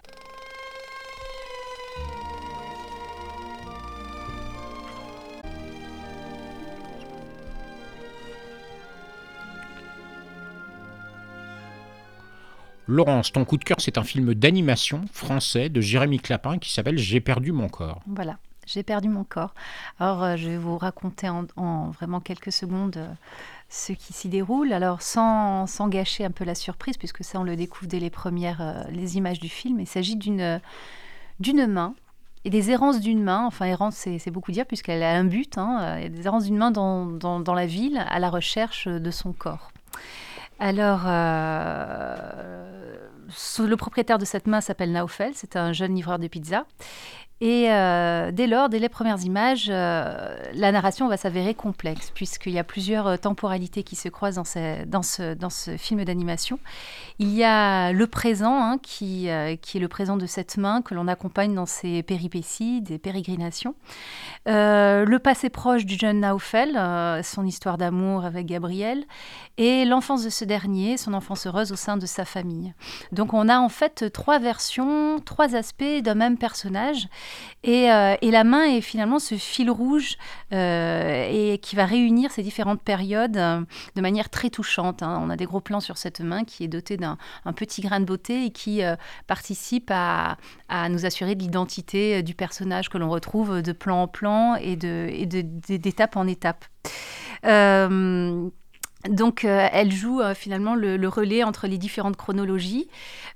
Laurence, 12.89 13.32
ton 13.32 13.45
coup 13.45 13.59
de 13.59 13.64
cœur, 13.64 13.76
c'est 13.80 13.99
un 13.99 14.03
film 14.03 14.32
d'animation 14.32 15.03
français 15.12 15.68
de 15.68 15.82
Jérémy 15.82 16.20
Clapin 16.20 16.57
qui 16.57 16.72
s'appelle 16.72 16.97
J'ai 16.97 17.20
perdu 17.20 17.53
mon 17.53 17.68
corps. 17.68 18.01
Voilà, 18.07 18.39
j'ai 18.64 18.82
perdu 18.82 19.11
mon 19.11 19.24
corps. 19.24 19.53
Alors, 20.01 20.24
euh, 20.24 20.36
je 20.36 20.49
vais 20.49 20.57
vous 20.57 20.78
raconter 20.78 21.28
en, 21.28 21.91
vraiment 21.91 22.20
quelques 22.20 22.51
secondes 22.51 22.97
euh, 22.97 23.12
ce 23.68 23.93
qui 23.93 24.14
s'y 24.14 24.30
déroule. 24.30 24.72
Alors, 24.72 25.03
sans, 25.03 25.66
sans, 25.66 25.89
gâcher 25.89 26.24
un 26.24 26.30
peu 26.30 26.45
la 26.45 26.55
surprise, 26.55 26.97
puisque 26.97 27.22
ça, 27.22 27.39
on 27.39 27.43
le 27.43 27.57
découvre 27.57 27.89
dès 27.89 28.01
les 28.01 28.09
premières 28.09 28.62
euh, 28.62 28.82
les 28.91 29.18
images 29.18 29.39
du 29.39 29.51
film, 29.51 29.80
il 29.80 29.86
s'agit 29.86 30.16
d'une 30.16 30.59
main 31.66 31.95
et 32.47 32.51
des 32.51 32.70
errances 32.70 33.01
d'une 33.01 33.22
main, 33.22 33.45
enfin 33.45 33.66
errance 33.66 33.97
c'est 33.97 34.30
beaucoup 34.30 34.53
dire 34.53 34.64
puisqu'elle 34.64 35.03
a 35.03 35.14
un 35.14 35.24
but, 35.24 35.59
hein, 35.59 36.09
des 36.09 36.24
errances 36.24 36.45
d'une 36.45 36.57
main 36.57 36.70
dans, 36.70 37.05
dans, 37.05 37.55
la 37.55 37.66
ville 37.66 38.03
à 38.09 38.18
la 38.20 38.30
recherche 38.30 38.86
de 38.89 39.11
son 39.11 39.32
corps. 39.32 39.72
Alors, 40.59 41.02
euh, 41.06 42.16
le 43.59 43.76
propriétaire 43.76 44.18
de 44.18 44.24
cette 44.24 44.46
main 44.46 44.61
s'appelle 44.61 44.92
Naufel, 44.92 45.32
c'est 45.34 45.56
un 45.56 45.72
jeune 45.72 45.94
livreur 45.94 46.18
de 46.18 46.26
pizza. 46.26 46.66
Et 47.40 47.70
euh, 47.70 48.32
dès 48.32 48.48
lors, 48.48 48.68
dès 48.68 48.80
les 48.80 48.88
premières 48.88 49.22
images, 49.22 49.68
euh, 49.70 50.36
la 50.54 50.72
narration 50.72 51.06
va 51.06 51.16
s'avérer 51.16 51.54
complexe, 51.54 52.11
puisqu'il 52.12 52.52
y 52.52 52.59
a 52.59 52.64
plusieurs 52.64 53.20
temporalités 53.20 53.84
qui 53.84 53.94
se 53.94 54.09
croisent 54.09 54.34
dans 54.86 55.02
ce 55.02 55.76
film 55.76 56.04
d'animation. 56.04 56.59
Il 57.18 57.34
y 57.34 57.44
a 57.44 57.92
le 57.92 58.06
présent, 58.06 58.62
hein, 58.62 58.78
qui, 58.82 59.28
qui 59.62 59.76
est 59.76 59.80
le 59.80 59.88
présent 59.88 60.16
de 60.16 60.26
cette 60.26 60.56
main 60.56 60.82
que 60.82 60.94
l'on 60.94 61.08
accompagne 61.08 61.54
dans 61.54 61.66
ses 61.66 62.02
péripéties, 62.02 62.80
des 62.80 62.98
pérégrinations. 62.98 63.74
le 64.46 65.16
passé 65.18 65.50
proche 65.50 65.84
du 65.84 65.96
jeune 65.96 66.20
Naufel, 66.20 66.78
son 67.24 67.44
histoire 67.44 67.78
d'amour 67.78 68.24
avec 68.24 68.46
Gabriel, 68.46 69.04
et 69.58 69.84
l'enfance 69.84 70.22
de 70.22 70.30
ce 70.30 70.44
dernier, 70.44 70.96
son 70.96 71.14
enfance 71.14 71.46
heureuse 71.46 71.72
au 71.72 71.76
sein 71.76 71.96
de 71.96 72.06
sa 72.06 72.24
famille. 72.24 72.72
Donc 73.10 73.34
on 73.34 73.48
a 73.48 73.58
en 73.58 73.68
fait 73.68 74.10
trois 74.12 74.38
versions, 74.38 75.18
trois 75.24 75.56
aspects 75.56 76.02
d'un 76.02 76.14
même 76.14 76.38
personnage. 76.38 77.08
Euh, 77.66 78.16
et, 78.20 78.30
la 78.30 78.44
main 78.44 78.64
est 78.64 78.80
finalement 78.80 79.18
ce 79.18 79.34
fil 79.34 79.70
rouge 79.70 80.16
euh, 80.52 81.28
et 81.30 81.58
qui 81.58 81.74
va 81.76 81.86
réunir 81.86 82.30
ces 82.30 82.42
différentes 82.42 82.80
périodes 82.80 83.36
euh, 83.36 83.60
de 83.96 84.00
manière 84.00 84.30
très 84.30 84.48
touchante. 84.50 85.02
Hein. 85.02 85.20
On 85.22 85.30
a 85.30 85.36
des 85.36 85.44
gros 85.44 85.60
plans 85.60 85.80
sur 85.80 85.98
cette 85.98 86.20
main 86.20 86.44
qui 86.44 86.64
est 86.64 86.68
dotée 86.68 86.96
d'un 86.96 87.07
petit 87.54 87.80
grain 87.80 88.00
de 88.00 88.04
beauté 88.04 88.44
et 88.44 88.50
qui 88.50 88.82
participe 89.26 89.90
à, 89.92 90.36
nous 90.90 91.06
assurer 91.06 91.34
de 91.34 91.40
l'identité 91.40 92.22
du 92.22 92.34
personnage 92.34 92.88
que 92.88 92.98
l'on 92.98 93.11
retrouve 93.11 93.62
de 93.62 93.72
plan 93.72 94.02
en 94.02 94.09
plan 94.09 94.56
et 94.56 94.76
d'étape 94.76 96.16
en 96.16 96.26
étape. 96.26 96.64
Donc, 99.09 99.44
euh, 99.44 99.68
elle 99.72 99.92
joue 99.92 100.20
euh, 100.20 100.34
finalement 100.34 100.74
le, 100.74 101.09
relais 101.09 101.44
entre 101.44 101.68
les 101.68 101.78
différentes 101.78 102.16
chronologies 102.16 102.88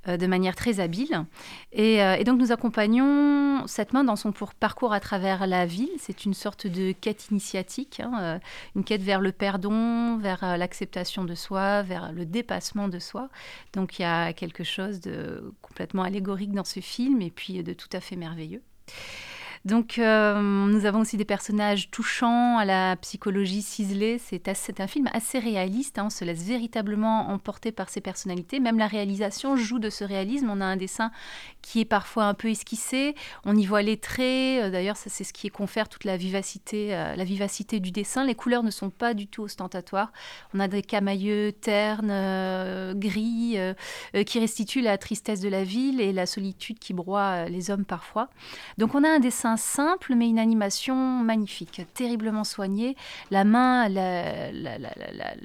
euh, 0.09 0.17
de 0.17 0.27
manière 0.27 0.57
très 0.57 0.81
habile. 0.81 1.25
Et, 1.73 2.25
donc, 2.25 2.41
nous 2.41 2.51
accompagnons 2.51 3.67
cette 3.67 3.93
main 3.93 4.03
dans 4.03 4.17
son 4.17 4.33
parcours 4.59 4.93
à 4.93 4.99
travers 4.99 5.47
la 5.47 5.65
ville. 5.65 5.91
C'est 5.99 6.25
une 6.25 6.35
sorte 6.35 6.67
de 6.67 6.93
quête 6.93 7.29
initiatique, 7.31 8.01
hein, 8.01 8.41
une 8.75 8.85
quête 8.85 9.03
vers 9.03 9.21
le 9.21 9.31
pardon, 9.33 10.19
vers 10.19 10.59
l'acceptation 10.59 11.25
de 11.25 11.35
soi, 11.35 11.83
vers 11.83 12.13
le 12.13 12.27
dépassement 12.27 12.89
de 12.89 12.99
soi. 12.99 13.29
Donc, 13.73 13.99
il 13.99 14.03
y 14.03 14.05
a 14.05 14.33
quelque 14.33 14.65
chose 14.65 15.01
de 15.01 15.55
complètement 15.63 16.03
allégorique 16.03 16.53
dans 16.53 16.65
ce 16.65 16.81
film 16.81 17.23
et 17.23 17.31
puis 17.31 17.63
de 17.63 17.73
tout 17.73 17.89
à 17.93 18.01
fait 18.01 18.17
merveilleux. 18.17 18.63
Donc, 19.65 19.99
euh, 19.99 20.41
nous 20.41 20.87
avons 20.87 21.01
aussi 21.01 21.17
des 21.17 21.25
personnages 21.25 21.89
touchants 21.91 22.59
à 22.59 22.65
la 22.65 22.97
psychologie 22.97 23.63
ciselée. 23.63 24.19
C'est 24.19 24.81
un 24.81 24.87
film 24.89 25.09
assez 25.13 25.39
réaliste. 25.39 26.01
Hein. 26.01 26.07
On 26.07 26.11
se 26.11 26.25
laisse 26.25 26.43
véritablement 26.43 27.29
emporter 27.29 27.71
par 27.71 27.89
ses 27.89 28.01
personnalités. 28.01 28.59
Même 28.59 28.79
la 28.79 28.89
réalisation 28.89 29.55
joue 29.55 29.79
de 29.79 29.89
ce 29.89 30.03
réalisme. 30.03 30.51
On 30.51 30.61
a 30.61 30.65
un 30.65 30.77
dessin 30.77 31.13
qui 31.63 31.81
est 31.81 31.85
parfois 31.85 32.25
un 32.25 32.35
peu 32.35 32.49
esquissé. 32.49 33.15
On 33.45 33.57
y 33.57 33.65
voit 33.65 33.83
les 33.83 33.99
traits. 33.99 34.65
Euh, 34.65 34.71
d'ailleurs, 34.71 34.97
c'est 34.97 35.23
ce 35.23 35.33
qui 35.33 35.49
confère 35.49 35.89
toute 35.89 36.05
la 36.05 36.17
vivacité, 36.17 36.97
euh, 36.97 37.15
la 37.15 37.25
vivacité 37.25 37.79
du 37.79 37.93
dessin. 37.93 38.25
Les 38.25 38.35
couleurs 38.35 38.65
ne 38.65 38.71
sont 38.73 38.91
pas 38.91 39.15
du 39.15 39.29
tout 39.29 39.45
ostentatoires. 39.45 40.11
On 40.55 40.61
a 40.61 40.67
des 40.67 40.83
camailleux 40.83 41.53
ternes, 41.53 42.95
gris, 42.99 43.57
qui 44.27 44.41
restituent 44.41 44.81
la 44.81 44.99
tristesse 44.99 45.41
de 45.41 45.49
la 45.49 45.63
ville 45.63 46.01
et 46.01 46.13
la 46.13 46.27
solitude 46.27 46.81
qui 46.81 46.93
broie 46.93 47.45
les 47.45 47.71
hommes 47.71 47.85
parfois. 47.85 48.29
Donc, 48.79 48.97
on 48.97 49.05
a 49.05 49.09
un 49.09 49.21
dessin 49.21 49.52
simple, 49.57 50.15
mais 50.15 50.29
une 50.29 50.39
animation 50.39 50.95
magnifique, 50.97 51.83
terriblement 51.95 52.45
soignée. 52.45 52.97
La 53.31 53.45
main, 53.45 53.89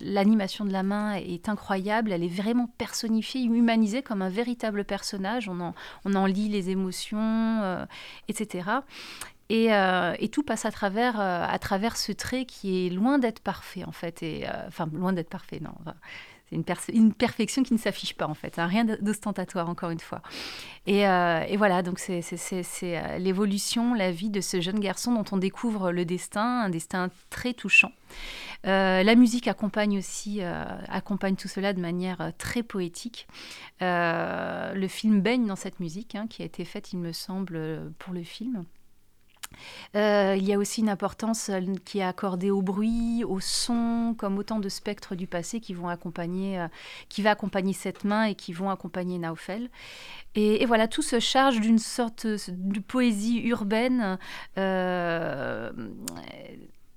l'animation 0.01 0.65
de 0.65 0.71
la 0.71 0.83
main 0.83 1.15
est 1.15 1.49
incroyable. 1.49 2.11
Elle 2.11 2.23
est 2.23 2.27
vraiment 2.27 2.69
personnifiée, 2.77 3.43
humanisée 3.43 4.01
comme 4.01 4.21
un 4.21 4.29
véritable 4.29 4.83
personnage. 4.83 5.49
On 5.49 6.15
en, 6.15 6.25
lit 6.25 6.49
les 6.49 6.69
émotions, 6.69 7.61
euh, 7.61 7.85
etc. 8.27 8.69
Euh, 9.51 10.15
et, 10.19 10.29
tout 10.29 10.43
passe 10.43 10.65
à 10.65 10.71
travers, 10.71 11.19
euh, 11.19 11.45
à 11.47 11.57
travers 11.59 11.95
ce 11.95 12.11
trait 12.11 12.45
qui 12.45 12.85
est 12.85 12.89
loin 12.89 13.17
d'être 13.17 13.39
parfait, 13.39 13.83
en 13.85 13.91
fait. 13.91 14.23
Et, 14.23 14.45
enfin, 14.67 14.89
loin 14.91 15.13
d'être 15.13 15.29
parfait, 15.29 15.59
non. 15.61 15.73
C'est 16.49 16.55
une, 16.93 17.13
perfection 17.13 17.63
qui 17.63 17.73
ne 17.73 17.77
s'affiche 17.77 18.13
pas 18.13 18.25
en 18.25 18.33
fait, 18.33 18.57
hein. 18.57 18.67
rien 18.67 18.85
d'ostentatoire 18.85 19.69
encore 19.69 19.89
une 19.89 19.99
fois. 19.99 20.21
Et, 20.85 21.05
euh, 21.05 21.45
voilà, 21.57 21.81
donc 21.81 21.99
c'est 21.99 22.21
euh, 22.83 23.17
l'évolution, 23.17 23.93
la 23.93 24.11
vie 24.11 24.29
de 24.29 24.39
ce 24.39 24.61
jeune 24.61 24.79
garçon 24.79 25.13
dont 25.13 25.25
on 25.33 25.37
découvre 25.37 25.91
le 25.91 26.05
destin, 26.05 26.61
un 26.61 26.69
destin 26.69 27.09
très 27.29 27.53
touchant. 27.53 27.91
Euh, 28.65 29.03
la 29.03 29.15
musique 29.15 29.49
accompagne 29.49 29.97
aussi 29.97 30.41
accompagne 30.87 31.35
tout 31.35 31.49
cela 31.49 31.73
de 31.73 31.81
manière 31.81 32.31
très 32.37 32.63
poétique. 32.63 33.27
le 33.81 34.87
film 34.87 35.21
baigne 35.21 35.47
dans 35.47 35.57
cette 35.57 35.81
musique 35.81 36.15
hein, 36.15 36.27
qui 36.29 36.43
a 36.43 36.45
été 36.45 36.63
faite, 36.63 36.93
il 36.93 36.99
me 36.99 37.11
semble, 37.11 37.91
pour 37.99 38.13
le 38.13 38.23
film. 38.23 38.63
Euh, 39.95 40.35
il 40.37 40.45
y 40.45 40.53
a 40.53 40.57
aussi 40.57 40.81
une 40.81 40.89
importance 40.89 41.49
euh, 41.49 41.61
qui 41.85 41.99
est 41.99 42.03
accordée 42.03 42.51
au 42.51 42.61
bruit, 42.61 43.23
au 43.23 43.39
son, 43.39 44.15
comme 44.17 44.37
autant 44.37 44.59
de 44.59 44.69
spectres 44.69 45.15
du 45.15 45.27
passé 45.27 45.59
qui 45.59 45.73
vont 45.73 45.87
accompagner, 45.87 46.59
euh, 46.59 46.67
qui 47.09 47.21
va 47.21 47.31
accompagner 47.31 47.73
cette 47.73 48.03
main 48.03 48.25
et 48.25 48.35
qui 48.35 48.53
vont 48.53 48.69
accompagner 48.69 49.17
Naufel. 49.17 49.69
Et, 50.35 50.65
voilà, 50.65 50.87
tout 50.87 51.01
se 51.01 51.19
charge 51.19 51.59
d'une 51.59 51.79
sorte 51.79 52.27
de 52.27 52.79
poésie 52.79 53.39
urbaine 53.39 54.19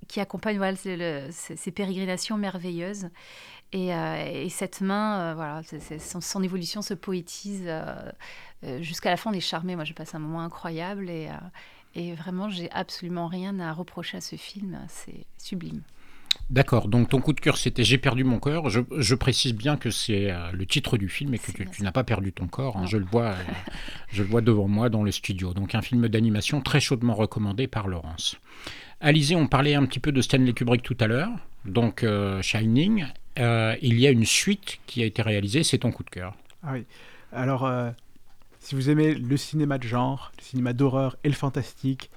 qui 0.09 0.21
accompagne 0.21 0.77
ces, 0.77 1.71
pérégrinations 1.75 2.37
merveilleuses. 2.37 3.09
Et, 3.73 3.89
et 3.89 4.49
cette 4.51 4.83
main, 4.83 5.33
voilà, 5.35 5.63
son, 6.21 6.43
évolution 6.43 6.83
se 6.83 6.93
poétise 6.93 7.67
jusqu'à 8.81 9.09
la 9.09 9.17
fin. 9.17 9.31
On 9.31 9.33
est 9.33 9.41
charmé. 9.41 9.75
Moi, 9.75 9.85
je 9.85 9.95
passe 9.95 10.15
un 10.15 10.19
moment 10.19 10.43
incroyable 10.43 11.11
et 11.95 12.15
vraiment, 12.15 12.49
j'ai 12.49 12.71
absolument 12.71 13.27
rien 13.27 13.59
à 13.59 13.73
reprocher 13.73 14.19
à 14.19 14.21
ce 14.21 14.37
film. 14.37 14.79
C'est 14.89 15.27
sublime. 15.39 15.83
D'accord, 16.49 16.89
donc 16.89 17.09
ton 17.09 17.21
coup 17.21 17.33
de 17.33 17.41
cœur 17.41 17.57
c'était 17.57 17.85
J'ai 17.85 17.99
perdu 17.99 18.25
mon 18.25 18.39
corps. 18.39 18.71
Je, 18.71 19.15
précise 19.15 19.55
bien 19.55 19.77
que 19.77 19.91
c'est 19.91 20.31
euh, 20.31 20.51
le 20.53 20.67
titre 20.67 20.97
du 20.97 21.09
film 21.09 21.35
et 21.35 21.39
que 21.39 21.51
tu, 21.51 21.83
n'as 21.83 21.93
pas 21.93 22.05
perdu 22.05 22.33
ton 22.33 22.47
corps. 22.47 22.77
Hein. 22.77 22.87
je, 22.87 22.97
le 22.97 23.05
vois, 23.05 23.31
euh, 23.31 23.35
je 24.13 24.23
le 24.23 24.29
vois 24.29 24.41
devant 24.41 24.67
moi 24.67 24.89
dans 24.89 25.03
le 25.03 25.13
studio. 25.13 25.55
Donc 25.55 25.75
un 25.75 25.83
film 25.83 26.09
d'animation 26.09 26.61
très 26.61 26.81
chaudement 26.81 27.15
recommandé 27.15 27.67
par 27.67 27.89
Laurence. 27.89 28.37
Alizé, 29.01 29.35
on 29.35 29.47
parlait 29.47 29.75
un 29.75 29.87
petit 29.87 30.01
peu 30.01 30.13
de 30.13 30.21
Stanley 30.21 30.53
Kubrick 30.53 30.83
tout 30.83 30.97
à 31.01 31.07
l'heure. 31.07 31.31
Donc 31.65 32.03
euh, 32.03 32.43
Shining, 32.43 33.07
il 33.37 33.99
y 33.99 34.07
a 34.07 34.11
une 34.11 34.27
suite 34.27 34.81
qui 34.87 35.03
a 35.03 35.07
été 35.07 35.23
réalisée, 35.23 35.63
c'est 35.63 35.79
ton 35.79 35.93
coup 35.93 36.05
de 36.05 36.11
cœur. 36.11 36.35
Ah 36.63 36.73
oui, 36.73 36.85
alors 37.33 37.71
si 38.61 38.75
vous 38.75 38.91
aimez 38.91 39.15
le 39.15 39.37
cinéma 39.37 39.79
de 39.79 39.85
genre, 39.85 40.33
le 40.39 40.45
cinéma 40.45 40.73
d'horreur 40.73 41.17
et 41.25 41.29
le 41.29 41.35
fantastique, 41.35 42.11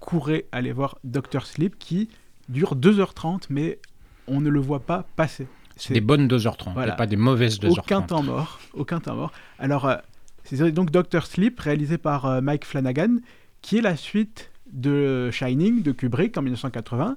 courez 0.00 0.46
aller 0.52 0.72
voir 0.72 0.98
Doctor 1.04 1.46
Sleep 1.46 1.78
qui 1.78 2.08
dure 2.48 2.76
2h30 2.76 3.46
mais 3.50 3.78
on 4.26 4.40
ne 4.40 4.48
le 4.48 4.60
voit 4.60 4.80
pas 4.80 5.04
passer. 5.16 5.46
C'est 5.76 5.94
des 5.94 6.00
bonnes 6.00 6.26
2h30, 6.26 6.96
pas 6.96 7.06
des 7.06 7.16
mauvaises 7.16 7.60
2h30. 7.60 7.78
Aucun 7.78 8.02
temps 8.02 8.22
mort, 8.22 8.58
aucun 8.74 9.00
temps 9.00 9.14
mort. 9.14 9.32
Alors, 9.58 9.86
euh, 9.86 9.96
c'est 10.44 10.72
donc 10.72 10.90
Doctor 10.90 11.26
Sleep, 11.26 11.58
réalisé 11.60 11.98
par 11.98 12.26
euh, 12.26 12.40
Mike 12.40 12.64
Flanagan, 12.64 13.16
qui 13.62 13.78
est 13.78 13.82
la 13.82 13.96
suite 13.96 14.50
de 14.72 15.30
Shining 15.30 15.82
de 15.82 15.92
Kubrick 15.92 16.36
en 16.36 16.42
1980, 16.42 17.16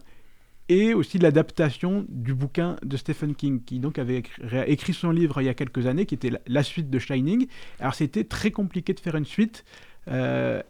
et 0.72 0.93
aussi 0.93 1.19
l'adaptation 1.19 2.05
du 2.07 2.34
bouquin 2.34 2.78
de 2.82 2.95
Stephen 2.95 3.36
King, 3.36 3.61
qui 3.61 3.80
donc 3.80 3.99
avait 3.99 4.24
écrit, 4.67 4.93
son 4.93 5.11
livre 5.11 5.41
il 5.41 5.45
y 5.45 5.49
a 5.49 5.53
quelques 5.53 5.86
années, 5.86 6.05
qui 6.05 6.15
était 6.15 6.32
la, 6.47 6.63
suite 6.63 6.89
de 6.89 6.97
Shining. 6.97 7.47
Alors 7.82 7.93
c'était 7.93 8.24
très 8.24 8.51
compliqué 8.51 8.93
de 8.93 8.99
faire 9.01 9.17
une 9.17 9.26
suite. 9.26 9.65
Euh, 10.07 10.63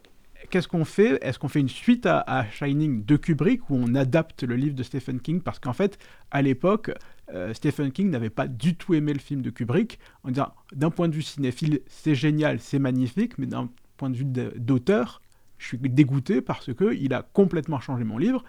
qu'est-ce 0.50 0.66
qu'on 0.66 0.84
fait? 0.84 1.24
Est-ce 1.24 1.38
qu'on 1.38 1.46
fait 1.46 1.60
une 1.60 1.68
suite 1.68 2.04
à, 2.06 2.44
Shining 2.50 3.04
de 3.04 3.16
Kubrick 3.16 3.70
où 3.70 3.76
on 3.76 3.94
adapte 3.94 4.42
le 4.42 4.56
livre 4.56 4.74
de 4.74 4.82
Stephen 4.82 5.20
King? 5.20 5.40
Parce 5.40 5.60
qu'en 5.60 5.72
fait, 5.72 6.00
à 6.32 6.42
l'époque, 6.42 6.90
euh, 7.32 7.54
Stephen 7.54 7.92
King 7.92 8.10
n'avait 8.10 8.28
pas 8.28 8.48
du 8.48 8.74
tout 8.74 8.94
aimé 8.94 9.12
le 9.12 9.20
film 9.20 9.40
de 9.40 9.50
Kubrick, 9.50 10.00
en 10.24 10.30
disant 10.30 10.52
d'un 10.74 10.90
point 10.90 11.08
de 11.08 11.14
vue 11.14 11.22
cinéphile, 11.22 11.78
c'est 11.86 12.16
génial, 12.16 12.58
c'est 12.58 12.80
magnifique, 12.80 13.38
mais 13.38 13.46
d'un 13.46 13.70
point 13.96 14.10
de 14.10 14.16
vue 14.16 14.24
d'auteur, 14.24 15.22
je 15.58 15.68
suis 15.68 15.78
dégoûté 15.78 16.40
parce 16.40 16.74
qu'il 16.74 17.14
a 17.14 17.22
complètement 17.22 17.78
changé 17.78 18.02
mon 18.02 18.18
livre 18.18 18.42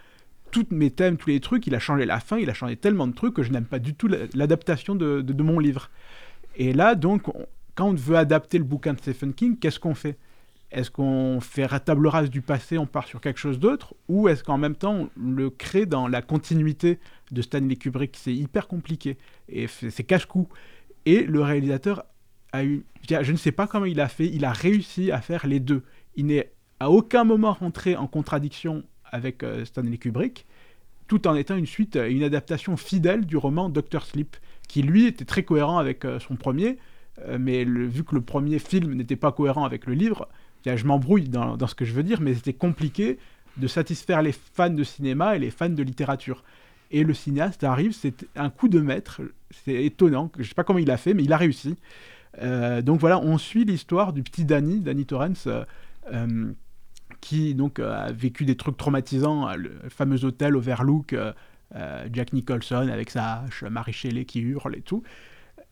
tous 0.54 0.68
mes 0.70 0.92
thèmes, 0.92 1.18
tous 1.18 1.30
les 1.30 1.40
trucs, 1.40 1.66
il 1.68 1.74
a 1.74 1.80
changé 1.80 2.06
la 2.06 2.20
fin, 2.20 2.38
il 2.38 2.50
a 2.50 2.54
changé 2.54 2.78
tellement 2.78 3.08
de 3.08 3.14
trucs 3.14 3.34
que 3.34 3.42
je 3.42 3.52
n'aime 3.52 3.66
pas 3.66 3.80
du 3.80 3.96
tout 3.96 4.08
l'adaptation 4.08 4.96
de, 4.96 5.44
mon 5.44 5.60
livre. 5.60 5.90
Et 6.56 6.74
là, 6.74 6.94
donc, 6.94 7.24
quand 7.76 7.88
on 7.88 7.94
veut 7.96 8.16
adapter 8.16 8.60
le 8.60 8.64
bouquin 8.64 8.94
de 8.94 9.00
Stephen 9.00 9.34
King, 9.34 9.58
qu'est-ce 9.58 9.80
qu'on 9.80 9.96
fait? 9.96 10.18
Est-ce 10.72 10.92
qu'on 10.92 11.40
fait 11.42 11.68
table 11.84 12.08
rase 12.08 12.30
du 12.30 12.42
passé, 12.42 12.78
on 12.78 12.86
part 12.86 13.08
sur 13.08 13.20
quelque 13.20 13.40
chose 13.40 13.60
d'autre? 13.60 13.96
Ou 14.08 14.30
est-ce 14.30 14.44
qu'en 14.44 14.58
même 14.58 14.76
temps, 14.76 14.94
on 14.94 15.10
le 15.18 15.50
crée 15.50 15.86
dans 15.88 16.08
la 16.08 16.22
continuité 16.22 17.00
de 17.32 17.42
Stanley 17.42 17.76
Kubrick? 17.76 18.16
C'est 18.16 18.34
hyper 18.34 18.68
compliqué 18.68 19.18
et 19.50 19.68
c'est 19.68 20.04
cache-cou. 20.04 20.48
Et 21.06 21.24
le 21.24 21.42
réalisateur 21.42 22.06
a 22.52 22.64
eu, 22.64 22.86
je 23.10 23.32
ne 23.32 23.38
sais 23.38 23.52
pas 23.52 23.66
comment 23.66 23.86
il 23.86 24.00
a 24.00 24.08
fait, 24.08 24.28
il 24.28 24.46
a 24.46 24.52
réussi 24.52 25.12
à 25.12 25.20
faire 25.20 25.48
les 25.48 25.60
deux. 25.60 25.84
Il 26.16 26.28
n'est 26.28 26.54
à 26.80 26.92
aucun 26.92 27.24
moment 27.24 27.54
rentré 27.54 27.96
en 27.96 28.08
contradiction 28.08 28.84
avec 29.14 29.44
euh, 29.44 29.64
Stanley 29.64 29.98
Kubrick, 29.98 30.46
tout 31.08 31.28
en 31.28 31.36
étant 31.36 31.56
une 31.56 31.68
suite, 31.68 31.96
euh, 31.96 32.10
une 32.10 32.24
adaptation 32.24 32.76
fidèle 32.76 33.26
du 33.26 33.38
roman 33.38 33.70
Doctor 33.70 34.06
Sleep, 34.06 34.36
qui 34.68 34.82
lui 34.82 35.06
était 35.06 35.24
très 35.24 35.44
cohérent 35.44 35.78
avec 35.78 36.04
euh, 36.04 36.20
son 36.20 36.36
premier, 36.36 36.78
mais 37.38 37.64
vu 37.64 38.04
que 38.04 38.16
le 38.16 38.22
premier 38.22 38.58
film 38.58 38.96
n'était 38.96 39.16
pas 39.16 39.32
cohérent 39.32 39.66
avec 39.66 39.86
le 39.86 39.94
livre, 39.94 40.28
je 40.66 40.84
m'embrouille 40.84 41.30
dans, 41.30 41.68
ce 41.68 41.76
que 41.76 41.86
je 41.86 41.94
veux 41.94 42.02
dire, 42.02 42.22
mais 42.22 42.34
c'était 42.34 42.54
compliqué 42.54 43.20
de 43.58 43.68
satisfaire 43.68 44.24
les 44.24 44.32
fans 44.32 44.72
de 44.72 44.84
cinéma 44.84 45.36
et 45.36 45.40
les 45.40 45.52
fans 45.52 45.70
de 45.70 45.84
littérature. 45.84 46.44
Et 46.90 47.04
le 47.04 47.14
cinéaste 47.14 47.64
arrive, 47.64 47.92
c'est 47.92 48.26
un 48.36 48.50
coup 48.50 48.68
de 48.68 48.80
maître, 48.80 49.22
c'est 49.52 49.86
étonnant, 49.86 50.32
je 50.38 50.42
ne 50.42 50.48
sais 50.48 50.56
pas 50.56 50.64
comment 50.64 50.80
il 50.80 50.90
a 50.90 50.98
fait, 50.98 51.14
mais 51.14 51.24
il 51.24 51.32
a 51.32 51.38
réussi. 51.38 51.76
donc 52.82 53.00
voilà, 53.00 53.20
on 53.20 53.38
suit 53.38 53.64
l'histoire 53.64 54.12
du 54.12 54.24
petit 54.24 54.44
Danny, 54.44 54.80
Danny 54.80 55.06
Torrance, 55.06 55.48
qui 57.24 57.56
donc 57.56 57.80
euh, 57.80 58.08
a 58.08 58.12
vécu 58.12 58.44
des 58.44 58.58
trucs 58.58 58.76
traumatisants, 58.76 59.48
euh, 59.48 59.56
le 59.56 59.72
fameux 59.90 60.26
hôtel 60.26 60.58
Overlook, 60.58 61.14
euh, 61.14 61.32
Jack 62.12 62.34
Nicholson 62.34 62.90
avec 62.92 63.10
sa 63.10 63.44
hache, 63.44 63.64
Marie 63.64 64.26
qui 64.28 64.42
hurle 64.42 64.76
et 64.76 64.82
tout. 64.82 65.04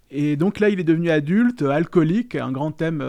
Et 0.10 0.38
donc 0.38 0.62
là, 0.62 0.70
il 0.70 0.80
est 0.80 0.86
devenu 0.86 1.10
adulte, 1.10 1.62
alcoolique, 1.62 2.36
un 2.36 2.52
grand 2.52 2.72
thème 2.72 2.99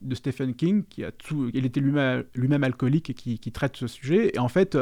de 0.00 0.14
Stephen 0.14 0.54
King, 0.54 0.84
qui 0.88 1.04
a 1.04 1.10
tout, 1.10 1.50
il 1.52 1.66
était 1.66 1.80
lui-même 1.80 2.24
lui 2.34 2.54
alcoolique 2.64 3.10
et 3.10 3.14
qui, 3.14 3.52
traite 3.52 3.76
ce 3.76 3.86
sujet. 3.86 4.32
Et 4.34 4.38
en 4.38 4.48
fait, 4.48 4.76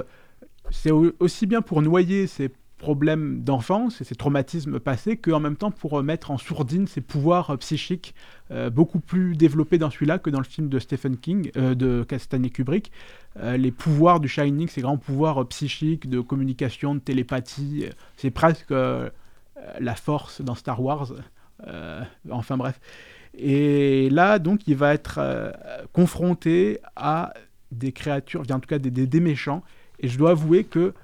c'est 0.71 0.91
aussi 0.91 1.47
bien 1.47 1.61
pour 1.61 1.83
noyer 1.83 2.27
ses 2.27 2.51
problèmes 2.79 3.43
d'enfance 3.43 4.01
et 4.01 4.05
ses 4.05 4.15
traumatismes 4.15 4.81
passés, 4.81 5.17
qu'en 5.17 5.41
même 5.41 5.57
temps 5.57 5.71
pour 5.71 6.03
mettre 6.03 6.31
en 6.31 6.39
sourdine 6.39 6.87
ses 6.87 7.01
pouvoirs 7.01 7.51
euh, 7.51 7.57
psychiques 7.57 8.15
euh, 8.51 8.71
beaucoup 8.71 9.01
plus 9.01 9.37
développés 9.37 9.77
dans 9.77 9.91
celui-là 9.91 10.19
que 10.19 10.31
dans 10.31 10.39
le 10.39 10.45
film 10.45 10.69
de 10.69 10.79
Stephen 10.79 11.19
King, 11.19 11.51
euh, 11.57 11.75
de 11.75 12.07
Stanley 12.17 12.51
Kubrick. 12.51 12.91
les 13.37 13.71
pouvoirs 13.71 14.21
du 14.21 14.29
Shining, 14.29 14.69
ces 14.69 14.81
grands 14.81 14.97
pouvoirs 14.97 15.47
psychiques 15.49 16.09
de 16.09 16.21
communication, 16.21 16.95
de 16.95 17.01
télépathie, 17.01 17.85
c'est 18.17 18.31
presque 18.31 18.73
la 18.73 19.95
force 19.95 20.41
dans 20.41 20.55
Star 20.55 20.83
Wars. 20.83 21.13
enfin 22.31 22.57
bref. 22.57 22.81
Et 23.35 24.09
là, 24.11 24.39
donc, 24.39 24.67
il 24.67 24.75
va 24.75 24.95
être 24.95 25.21
confronté 25.93 26.81
à 26.97 27.35
des 27.71 27.93
créatures, 27.93 28.43
en 28.51 28.59
tout 28.59 28.69
cas 28.69 28.79
des, 28.79 28.91
des 28.91 29.21
méchants. 29.21 29.63
Et 30.01 30.09
je 30.09 30.19
dois 30.19 30.31
avouer 30.31 30.65
que 30.65 30.95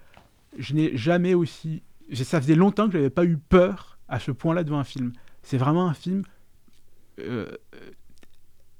je 0.59 0.75
n'ai 0.75 0.97
jamais 0.97 1.35
aussi. 1.35 1.83
Ça 2.13 2.41
faisait 2.41 2.55
longtemps 2.55 2.87
que 2.87 2.93
je 2.93 2.99
n'avais 2.99 3.11
pas 3.11 3.25
eu 3.25 3.37
peur 3.37 3.99
à 4.09 4.21
ce 4.21 4.31
point-là 4.31 4.65
devant 4.65 4.79
un 4.79 4.85
film. 4.85 5.13
C'est 5.43 5.59
vraiment 5.59 5.89
un 5.89 5.95
film 5.95 6.23
euh, 7.21 7.51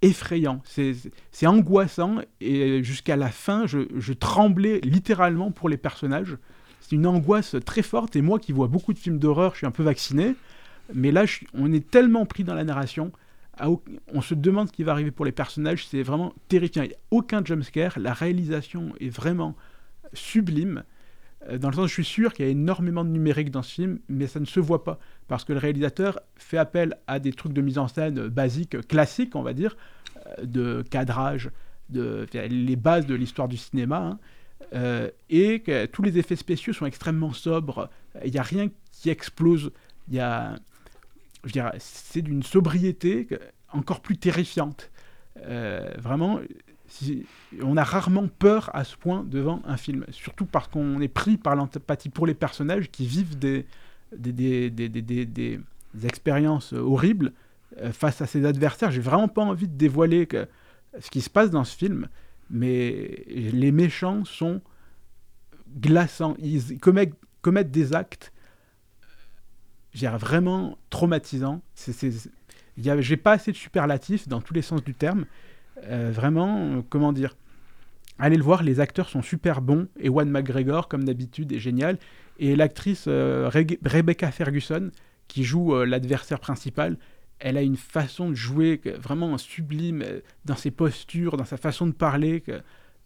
effrayant. 0.03 0.63
C'est 0.67 1.47
angoissant 1.47 2.19
et 2.41 2.83
jusqu'à 2.83 3.17
la 3.17 3.31
fin, 3.31 3.67
je, 3.67 4.13
tremblais 4.13 4.81
littéralement 4.83 5.51
pour 5.51 5.69
les 5.69 5.77
personnages. 5.77 6.37
C'est 6.81 6.97
une 6.97 7.07
angoisse 7.07 7.57
très 7.65 7.83
forte 7.83 8.15
et 8.15 8.21
moi 8.21 8.39
qui 8.39 8.53
vois 8.53 8.69
beaucoup 8.69 8.93
de 8.93 8.99
films 8.99 9.19
d'horreur, 9.19 9.53
je 9.53 9.59
suis 9.59 9.67
un 9.67 9.71
peu 9.71 9.83
vacciné. 9.83 10.35
Mais 10.93 11.11
là, 11.11 11.25
on 11.55 11.73
est 11.73 11.89
tellement 11.91 12.27
pris 12.27 12.45
dans 12.45 12.55
la 12.55 12.65
narration. 12.65 13.13
On 14.13 14.21
se 14.21 14.35
demande 14.35 14.69
ce 14.69 14.73
qui 14.73 14.83
va 14.83 14.93
arriver 14.93 15.11
pour 15.11 15.25
les 15.25 15.33
personnages. 15.33 15.87
C'est 15.87 16.03
vraiment 16.03 16.35
terrifiant. 16.49 16.83
Il 16.83 16.89
n'y 16.89 16.95
a 16.95 16.99
aucun 17.11 17.43
jumpscare. 17.43 17.99
La 17.99 18.13
réalisation 18.13 18.93
est 19.01 19.09
vraiment 19.09 19.57
sublime. 20.13 20.85
Euh, 21.49 21.59
dans 21.59 21.69
le 21.69 21.75
sens, 21.75 21.89
je 21.89 21.95
suis 21.95 22.05
sûr 22.05 22.33
qu'il 22.33 22.45
y 22.45 22.49
a 22.49 22.51
énormément 22.51 23.05
de 23.05 23.11
numérique 23.11 23.51
dans 23.51 23.63
ce 23.63 23.73
film, 23.73 23.99
mais 24.09 24.27
ça 24.27 24.41
ne 24.41 24.45
se 24.45 24.61
voit 24.61 24.85
pas, 24.85 24.99
parce 25.29 25.45
que 25.45 25.53
le 25.53 25.59
réalisateur 25.59 26.21
fait 26.37 26.59
appel 26.59 26.97
à 27.07 27.19
des 27.19 27.33
trucs 27.33 27.53
de 27.53 27.61
mise 27.61 27.79
en 27.79 27.89
scène 27.89 28.29
basiques, 28.29 28.87
classiques, 28.87 29.37
on 29.37 29.43
va 29.43 29.53
dire, 29.53 29.77
euh, 30.39 30.45
de 30.45 30.85
cadrage, 30.91 31.51
de, 31.91 32.27
les 32.33 32.77
bases 32.77 33.07
de 33.07 33.15
l'histoire 33.15 33.49
du 33.49 33.57
cinéma, 33.57 33.99
hein, 33.99 34.19
euh, 34.75 35.11
et 35.29 35.63
tous 35.93 36.03
les 36.03 36.19
effets 36.19 36.37
spéciaux 36.37 36.73
sont 36.73 36.87
extrêmement 36.87 37.33
sobres, 37.33 37.91
il 38.25 38.33
n'y 38.33 38.39
a 38.39 38.43
rien 38.43 38.69
qui 38.93 39.11
explose, 39.11 39.73
il 40.09 40.15
y 40.15 40.21
a, 40.21 40.55
je 41.45 41.53
dirais, 41.53 41.73
c'est 41.79 42.23
d'une 42.23 42.43
sobriété 42.43 43.29
encore 43.73 44.01
plus 44.01 44.17
terrifiante. 44.17 44.91
vraiment, 45.99 46.41
on 47.63 47.77
a 47.77 47.85
rarement 47.85 48.29
peur 48.29 48.71
à 48.75 48.85
ce 48.85 48.97
point 48.97 49.25
devant 49.25 49.63
un 49.65 49.77
film, 49.77 50.05
surtout 50.11 50.47
parce 50.47 50.69
qu'on 50.69 51.01
est 51.01 51.09
pris 51.09 51.37
par 51.37 51.57
l'empathie 51.57 52.09
pour 52.09 52.27
les 52.27 52.35
personnages 52.35 52.91
qui 52.91 53.07
vivent 53.07 53.39
des, 53.39 53.67
expériences 56.03 56.73
horribles 56.73 57.33
euh, 57.81 57.93
face 57.93 58.21
à 58.21 58.27
ses 58.27 58.45
adversaires. 58.45 58.91
J'ai 58.91 59.01
vraiment 59.01 59.29
pas 59.29 59.43
envie 59.43 59.69
de 59.69 59.77
dévoiler 59.77 60.29
ce 60.99 61.11
qui 61.11 61.21
se 61.21 61.31
passe 61.31 61.51
dans 61.51 61.65
ce 61.65 61.77
film, 61.77 62.09
mais 62.51 63.25
les 63.29 63.73
méchants 63.73 64.25
sont 64.25 64.61
glaçants. 65.81 66.37
Ils 66.39 66.79
commettent, 66.79 67.15
commettent 67.43 67.71
des 67.71 67.95
actes 67.95 68.33
vraiment 69.95 70.77
traumatisants. 70.91 71.63
J'ai 72.77 73.17
pas 73.17 73.33
assez 73.33 73.53
de 73.53 73.57
superlatifs 73.57 74.29
dans 74.29 74.41
tous 74.41 74.55
les 74.55 74.63
sens 74.63 74.83
du 74.83 74.95
terme. 74.95 75.27
Euh, 75.83 76.11
vraiment, 76.13 76.59
euh, 76.59 76.83
comment 76.89 77.13
dire, 77.13 77.37
allez 78.19 78.37
le 78.37 78.43
voir, 78.43 78.63
les 78.63 78.81
acteurs 78.81 79.09
sont 79.09 79.23
super 79.23 79.61
bons. 79.61 79.89
Ewan 80.01 80.31
McGregor, 80.31 80.89
comme 80.89 81.05
d'habitude, 81.05 81.53
est 81.53 81.59
génial. 81.59 81.99
Et 82.39 82.57
l'actrice 82.57 83.05
euh, 83.09 83.51
Rebecca 83.85 84.31
Ferguson, 84.31 84.91
qui 85.29 85.45
joue 85.45 85.75
euh, 85.75 85.85
l'adversaire 85.85 86.41
principal, 86.41 86.97
elle 87.41 87.57
a 87.57 87.63
une 87.63 87.77
façon 87.77 88.31
de 88.31 88.35
jouer 88.35 88.81
vraiment 88.99 89.37
sublime 89.39 90.05
dans 90.45 90.57
ses 90.57 90.71
postures, 90.71 91.37
dans 91.37 91.45
sa 91.45 91.57
façon 91.57 91.87
de 91.87 91.93
parler. 91.93 92.43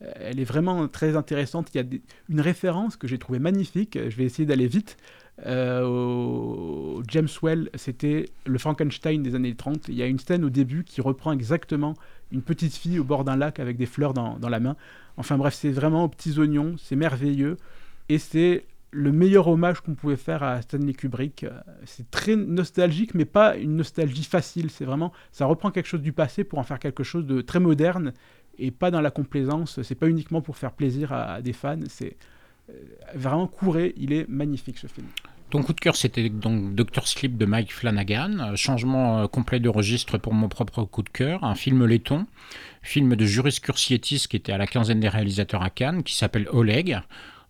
elle 0.01 0.39
est 0.39 0.45
vraiment 0.45 0.87
très 0.87 1.17
intéressante. 1.17 1.71
Il 1.75 1.79
y 1.79 1.81
a 1.81 1.99
une 2.29 2.41
référence 2.41 2.97
que 2.97 3.09
j'ai 3.09 3.19
trouvée 3.19 3.39
magnifique. 3.39 3.99
Je 4.09 4.17
vais 4.17 4.25
essayer 4.25 4.45
d'aller 4.45 4.69
vite. 4.69 4.97
Au 5.45 7.03
James 7.09 7.29
Well, 7.43 7.71
c'était 7.75 8.27
le 8.45 8.59
Frankenstein 8.59 9.23
des 9.23 9.35
années 9.35 9.55
30. 9.55 9.89
Il 9.89 9.95
y 9.95 10.03
a 10.03 10.07
une 10.07 10.19
scène 10.19 10.45
au 10.45 10.51
début 10.51 10.85
qui 10.85 11.01
reprend 11.01 11.33
exactement 11.33 11.95
une 12.33 12.43
petite 12.43 12.75
fille 12.75 12.99
au 12.99 13.05
bord 13.05 13.25
d'un 13.25 13.37
lac 13.37 13.61
avec 13.61 13.77
des 13.77 13.87
fleurs 13.87 14.15
dans, 14.15 14.39
dans 14.39 14.49
la 14.49 14.61
main. 14.61 14.77
Enfin 15.17 15.39
bref, 15.39 15.55
c'est 15.55 15.71
vraiment 15.71 16.05
aux 16.05 16.09
petits 16.09 16.39
oignons, 16.39 16.77
c'est 16.79 16.97
merveilleux. 16.97 17.57
Et 18.09 18.19
c'est 18.19 18.65
le 18.91 19.13
meilleur 19.13 19.49
hommage 19.49 19.81
qu'on 19.81 19.95
pouvait 19.95 20.17
faire 20.17 20.43
à 20.43 20.63
Stanley 20.63 20.95
Kubrick. 20.95 21.45
Euh, 21.45 21.61
C'est 21.85 22.11
très 22.11 22.37
nostalgique, 22.37 23.15
mais 23.15 23.25
pas 23.25 23.57
une 23.57 23.77
nostalgie 23.77 24.25
facile. 24.25 24.71
C'est 24.71 24.85
vraiment, 24.85 25.13
ça 25.31 25.47
reprend 25.47 25.71
quelque 25.71 25.87
chose 25.87 26.01
du 26.01 26.13
passé 26.13 26.45
pour 26.45 26.59
en 26.59 26.63
faire 26.63 26.79
quelque 26.79 27.03
chose 27.05 27.27
de 27.27 27.41
très 27.43 27.61
moderne 27.61 28.13
et 28.59 28.71
pas 28.71 28.91
dans 28.91 29.01
la 29.01 29.11
complaisance. 29.11 29.83
C'est 29.83 29.95
pas 29.95 30.09
uniquement 30.09 30.41
pour 30.41 30.57
faire 30.57 30.73
plaisir 30.73 31.13
à, 31.13 31.35
à 31.35 31.43
des 31.43 31.53
fans. 31.53 31.79
C'est 31.89 32.17
euh, 32.71 32.73
vraiment 33.15 33.47
couré. 33.47 33.95
Il 33.97 34.13
est 34.13 34.27
magnifique 34.29 34.79
ce 34.79 34.87
film. 34.87 35.07
Ton 35.51 35.63
coup 35.63 35.73
de 35.73 35.81
cœur, 35.81 35.97
c'était 35.97 36.29
donc 36.29 36.75
Dr. 36.75 37.09
Sleep 37.09 37.39
de 37.39 37.47
Mike 37.47 37.73
Flanagan. 37.73 38.39
Euh, 38.39 38.57
Changement 38.57 39.21
euh, 39.21 39.27
complet 39.29 39.61
de 39.61 39.71
registre 39.71 40.19
pour 40.19 40.35
mon 40.35 40.49
propre 40.49 40.85
coup 40.85 41.03
de 41.03 41.09
cœur. 41.09 41.43
Un 41.43 41.55
film 41.55 41.87
laiton, 41.87 42.27
film 42.83 43.17
de 43.17 43.25
Juris 43.25 43.59
Cursietis 43.63 44.27
qui 44.29 44.37
était 44.37 44.53
à 44.53 44.59
la 44.59 44.67
quinzaine 44.67 45.01
des 45.01 45.09
réalisateurs 45.09 45.63
à 45.63 45.71
Cannes, 45.71 46.03
qui 46.03 46.17
s'appelle 46.17 46.49
Oleg. 46.53 47.01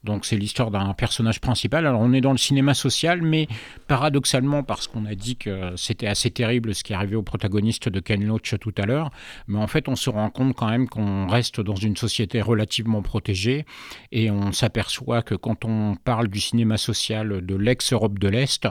Donc 0.05 0.27
c'est 0.27 0.37
l'histoire 0.37 0.71
d'un 0.71 0.93
personnage 0.95 1.41
principal. 1.41 1.87
Alors 1.87 2.01
on 2.01 2.13
est 2.13 2.21
dans 2.21 2.33
le 2.33 2.39
cinéma 2.39 2.75
social, 2.75 3.23
mais 3.23 3.49
paradoxalement, 3.87 4.63
parce 4.63 4.87
qu'on 4.87 5.07
a 5.07 5.15
dit 5.15 5.37
que 5.37 5.73
c'était 5.77 6.07
assez 6.07 6.31
terrible 6.31 6.75
ce 6.75 6.85
qui 6.85 6.95
arrivé 6.99 7.17
au 7.17 7.23
protagoniste 7.23 7.89
de 7.89 8.01
Ken 8.01 8.25
Loach 8.25 8.55
tout 8.61 8.75
à 8.77 8.87
l'heure, 8.87 9.11
mais 9.47 9.59
en 9.59 9.67
fait 9.67 9.89
on 9.89 9.97
se 9.97 10.11
rend 10.11 10.31
compte 10.31 10.55
quand 10.55 10.69
même 10.69 10.89
qu'on 10.89 11.27
reste 11.27 11.61
dans 11.61 11.75
une 11.77 11.97
société 11.97 12.43
relativement 12.43 13.03
protégée 13.03 13.65
et 14.13 14.31
on 14.31 14.53
s'aperçoit 14.53 15.23
que 15.23 15.35
quand 15.35 15.65
on 15.65 15.97
parle 15.97 16.29
du 16.29 16.41
cinéma 16.41 16.77
social 16.77 17.45
de 17.45 17.55
l'ex-Europe 17.55 18.19
de 18.19 18.29
l'Est, 18.29 18.69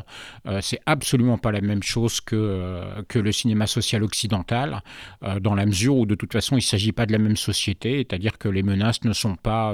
euh, 0.47 0.59
c'est 0.61 0.79
absolument 0.85 1.37
pas 1.37 1.51
la 1.51 1.61
même 1.61 1.83
chose 1.83 2.21
que, 2.21 2.35
euh, 2.35 3.03
le 3.15 3.31
cinéma 3.31 3.65
social 3.65 4.03
occidental, 4.03 4.83
euh, 5.23 5.39
dans 5.39 5.55
la 5.55 5.65
mesure 5.65 5.97
où 5.97 6.05
de 6.05 6.15
toute 6.15 6.33
façon 6.33 6.55
il 6.55 6.59
ne 6.59 6.61
s'agit 6.61 6.91
pas 6.91 7.05
de 7.05 7.11
la 7.11 7.17
même 7.17 7.37
société, 7.37 7.97
c'est-à-dire 7.97 8.37
que 8.37 8.47
les 8.49 8.63
menaces 8.63 9.03
ne 9.03 9.13
sont 9.13 9.35
pas 9.35 9.73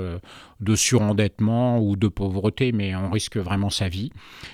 de 0.64 0.76
surendettement 0.76 1.80
ou 1.80 1.96
de 1.96 2.08
pauvreté, 2.08 2.72
mais 2.72 2.96
on 2.96 3.12
risque 3.12 3.38
vraiment 3.38 3.70
sa 3.70 3.90
vie. 3.90 4.12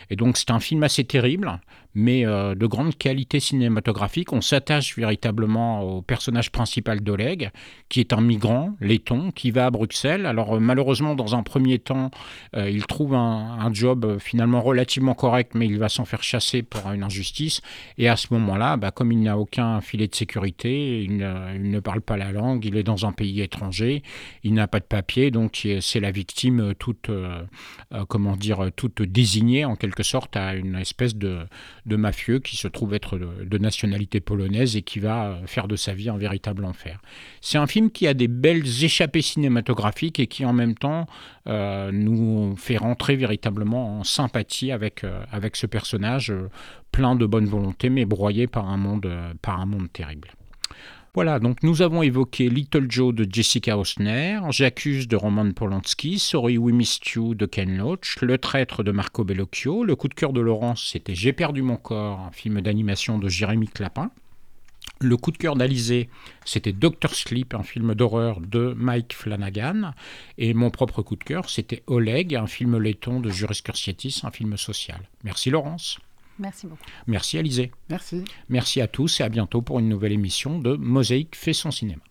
Et 0.09 0.15
donc 0.15 0.37
c'est 0.37 0.51
un 0.51 0.59
film 0.59 0.83
assez 0.83 1.03
terrible, 1.03 1.59
mais 1.95 2.25
euh, 2.25 2.55
de 2.55 2.67
grande 2.67 2.97
qualité 2.97 3.39
cinématographique. 3.39 4.31
On 4.33 4.41
s'attache 4.41 4.95
véritablement 4.95 5.81
au 5.81 6.01
personnage 6.01 6.51
principal 6.51 7.01
d'Oleg, 7.01 7.51
qui 7.89 7.99
est 7.99 8.13
un 8.13 8.21
migrant 8.21 8.75
laiton, 8.79 9.31
qui 9.31 9.51
va 9.51 9.65
à 9.65 9.71
Bruxelles. 9.71 10.25
Alors 10.25 10.55
euh, 10.55 10.59
malheureusement, 10.59 11.15
dans 11.15 11.35
un 11.35 11.43
premier 11.43 11.79
temps, 11.79 12.11
euh, 12.55 12.69
il 12.69 12.85
trouve 12.85 13.15
un, 13.15 13.69
job 13.71 14.17
finalement 14.19 14.61
relativement 14.61 15.13
correct, 15.13 15.51
mais 15.53 15.67
il 15.67 15.77
va 15.77 15.89
s'en 15.89 16.03
faire 16.03 16.23
chasser 16.23 16.63
pour 16.63 16.91
une 16.91 17.03
injustice. 17.03 17.61
Et 17.99 18.09
à 18.09 18.15
ce 18.15 18.33
moment-là, 18.33 18.77
bah, 18.77 18.89
comme 18.89 19.11
il 19.11 19.21
n'a 19.21 19.37
aucun 19.37 19.79
filet 19.79 20.07
de 20.07 20.15
sécurité, 20.15 21.03
il 21.03 21.17
ne, 21.17 21.79
parle 21.79 22.01
pas 22.01 22.17
la 22.17 22.31
langue, 22.31 22.65
il 22.65 22.75
est 22.77 22.83
dans 22.83 23.05
un 23.05 23.11
pays 23.11 23.41
étranger, 23.41 24.01
il 24.43 24.55
n'a 24.55 24.67
pas 24.67 24.79
de 24.79 24.85
papier, 24.85 25.29
donc 25.29 25.67
c'est 25.81 25.99
la 25.99 26.09
victime 26.09 26.73
toute, 26.79 27.11
comment 28.07 28.35
dire, 28.35 28.71
toute 28.75 29.03
désignée 29.03 29.65
en 29.65 29.75
quelque 29.75 30.01
sorte 30.01 30.35
à 30.35 30.55
une 30.55 30.75
espèce 30.75 31.15
de, 31.15 31.45
de 31.85 31.95
mafieux 31.95 32.39
qui 32.39 32.57
se 32.57 32.67
trouve 32.67 32.93
être 32.93 33.17
de, 33.17 33.57
nationalité 33.57 34.19
polonaise 34.19 34.75
et 34.75 34.81
qui 34.81 34.99
va 34.99 35.27
euh, 35.27 35.47
faire 35.47 35.67
de 35.67 35.75
sa 35.75 35.93
vie 35.93 36.09
un 36.09 36.17
véritable 36.17 36.65
enfer. 36.65 37.01
C'est 37.41 37.57
un 37.57 37.67
film 37.67 37.91
qui 37.91 38.07
a 38.07 38.13
des 38.13 38.27
belles 38.27 38.83
échappées 38.83 39.21
cinématographiques 39.21 40.19
et 40.19 40.27
qui 40.27 40.45
en 40.45 40.53
même 40.53 40.75
temps 40.75 41.07
euh, 41.47 41.91
nous 41.91 42.55
fait 42.57 42.77
rentrer 42.77 43.15
véritablement 43.15 43.99
en 43.99 44.03
sympathie 44.03 44.71
avec, 44.71 45.03
euh, 45.03 45.21
avec 45.31 45.55
ce 45.55 45.65
personnage 45.65 46.33
plein 46.91 47.15
de 47.15 47.25
bonne 47.25 47.45
volonté 47.45 47.89
mais 47.89 48.05
broyé 48.05 48.47
par 48.47 48.69
un 48.69 48.77
monde, 48.77 49.11
par 49.41 49.59
un 49.59 49.65
monde 49.65 49.91
terrible. 49.91 50.29
Voilà, 51.15 51.39
donc 51.39 51.63
nous 51.63 51.81
avons 51.81 52.03
évoqué 52.03 52.49
Little 52.49 52.85
Joe 52.87 53.15
de 53.15 53.27
Jessica 53.29 53.79
Osner, 53.79 54.39
J'accuse 54.51 55.07
de 55.07 55.15
Roman 55.15 55.51
Polanski, 55.51 56.19
Sorry 56.19 56.59
We 56.59 56.73
Missed 56.73 57.13
You 57.13 57.33
de 57.33 57.47
Ken 57.47 57.77
Loach, 57.77 58.17
Le 58.21 58.37
Traître 58.37 58.83
de 58.83 58.91
Marco 58.91 59.23
Bellocchio, 59.23 59.83
Le 59.83 59.95
coup 59.95 60.07
de 60.07 60.13
cœur 60.13 60.33
de 60.33 60.39
Laurence, 60.39 60.87
c'était 60.91 61.15
J'ai 61.15 61.33
perdu 61.33 61.63
mon 61.63 61.77
corps, 61.77 62.19
un 62.19 62.31
film 62.31 62.61
d'animation 62.61 63.17
de 63.17 63.27
Jérémy 63.27 63.67
Clapin. 63.67 64.11
Le 65.01 65.17
coup 65.17 65.31
de 65.31 65.37
cœur 65.37 65.55
d'Alizé, 65.55 66.09
c'était 66.45 66.73
Doctor 66.73 67.15
Sleep, 67.15 67.55
un 67.55 67.63
film 67.63 67.95
d'horreur 67.95 68.39
de 68.39 68.75
Mike 68.77 69.13
Flanagan. 69.13 69.93
Et 70.37 70.53
mon 70.53 70.69
propre 70.69 71.01
coup 71.01 71.15
de 71.15 71.23
cœur, 71.23 71.49
c'était 71.49 71.83
Oleg, 71.87 72.35
un 72.35 72.47
film 72.47 72.77
laiton 72.77 73.19
de 73.19 73.31
Juris 73.31 73.61
Cursietis, 73.63 74.21
un 74.23 74.31
film 74.31 74.57
social. 74.57 75.09
Merci 75.23 75.49
Laurence. 75.49 75.99
Merci 76.39 76.67
beaucoup. 76.67 76.83
Merci 77.07 77.37
Alizé. 77.37 77.71
Merci. 77.89 78.23
Merci 78.47 78.81
à 78.81 78.87
tous 78.87 79.19
et 79.19 79.23
à 79.23 79.29
bientôt 79.29 79.61
pour 79.61 79.79
une 79.79 79.89
nouvelle 79.89 80.13
émission 80.13 80.59
de 80.59 80.75
Mosaïque 80.75 81.35
fait 81.35 81.53
son 81.53 81.71
cinéma. 81.71 82.01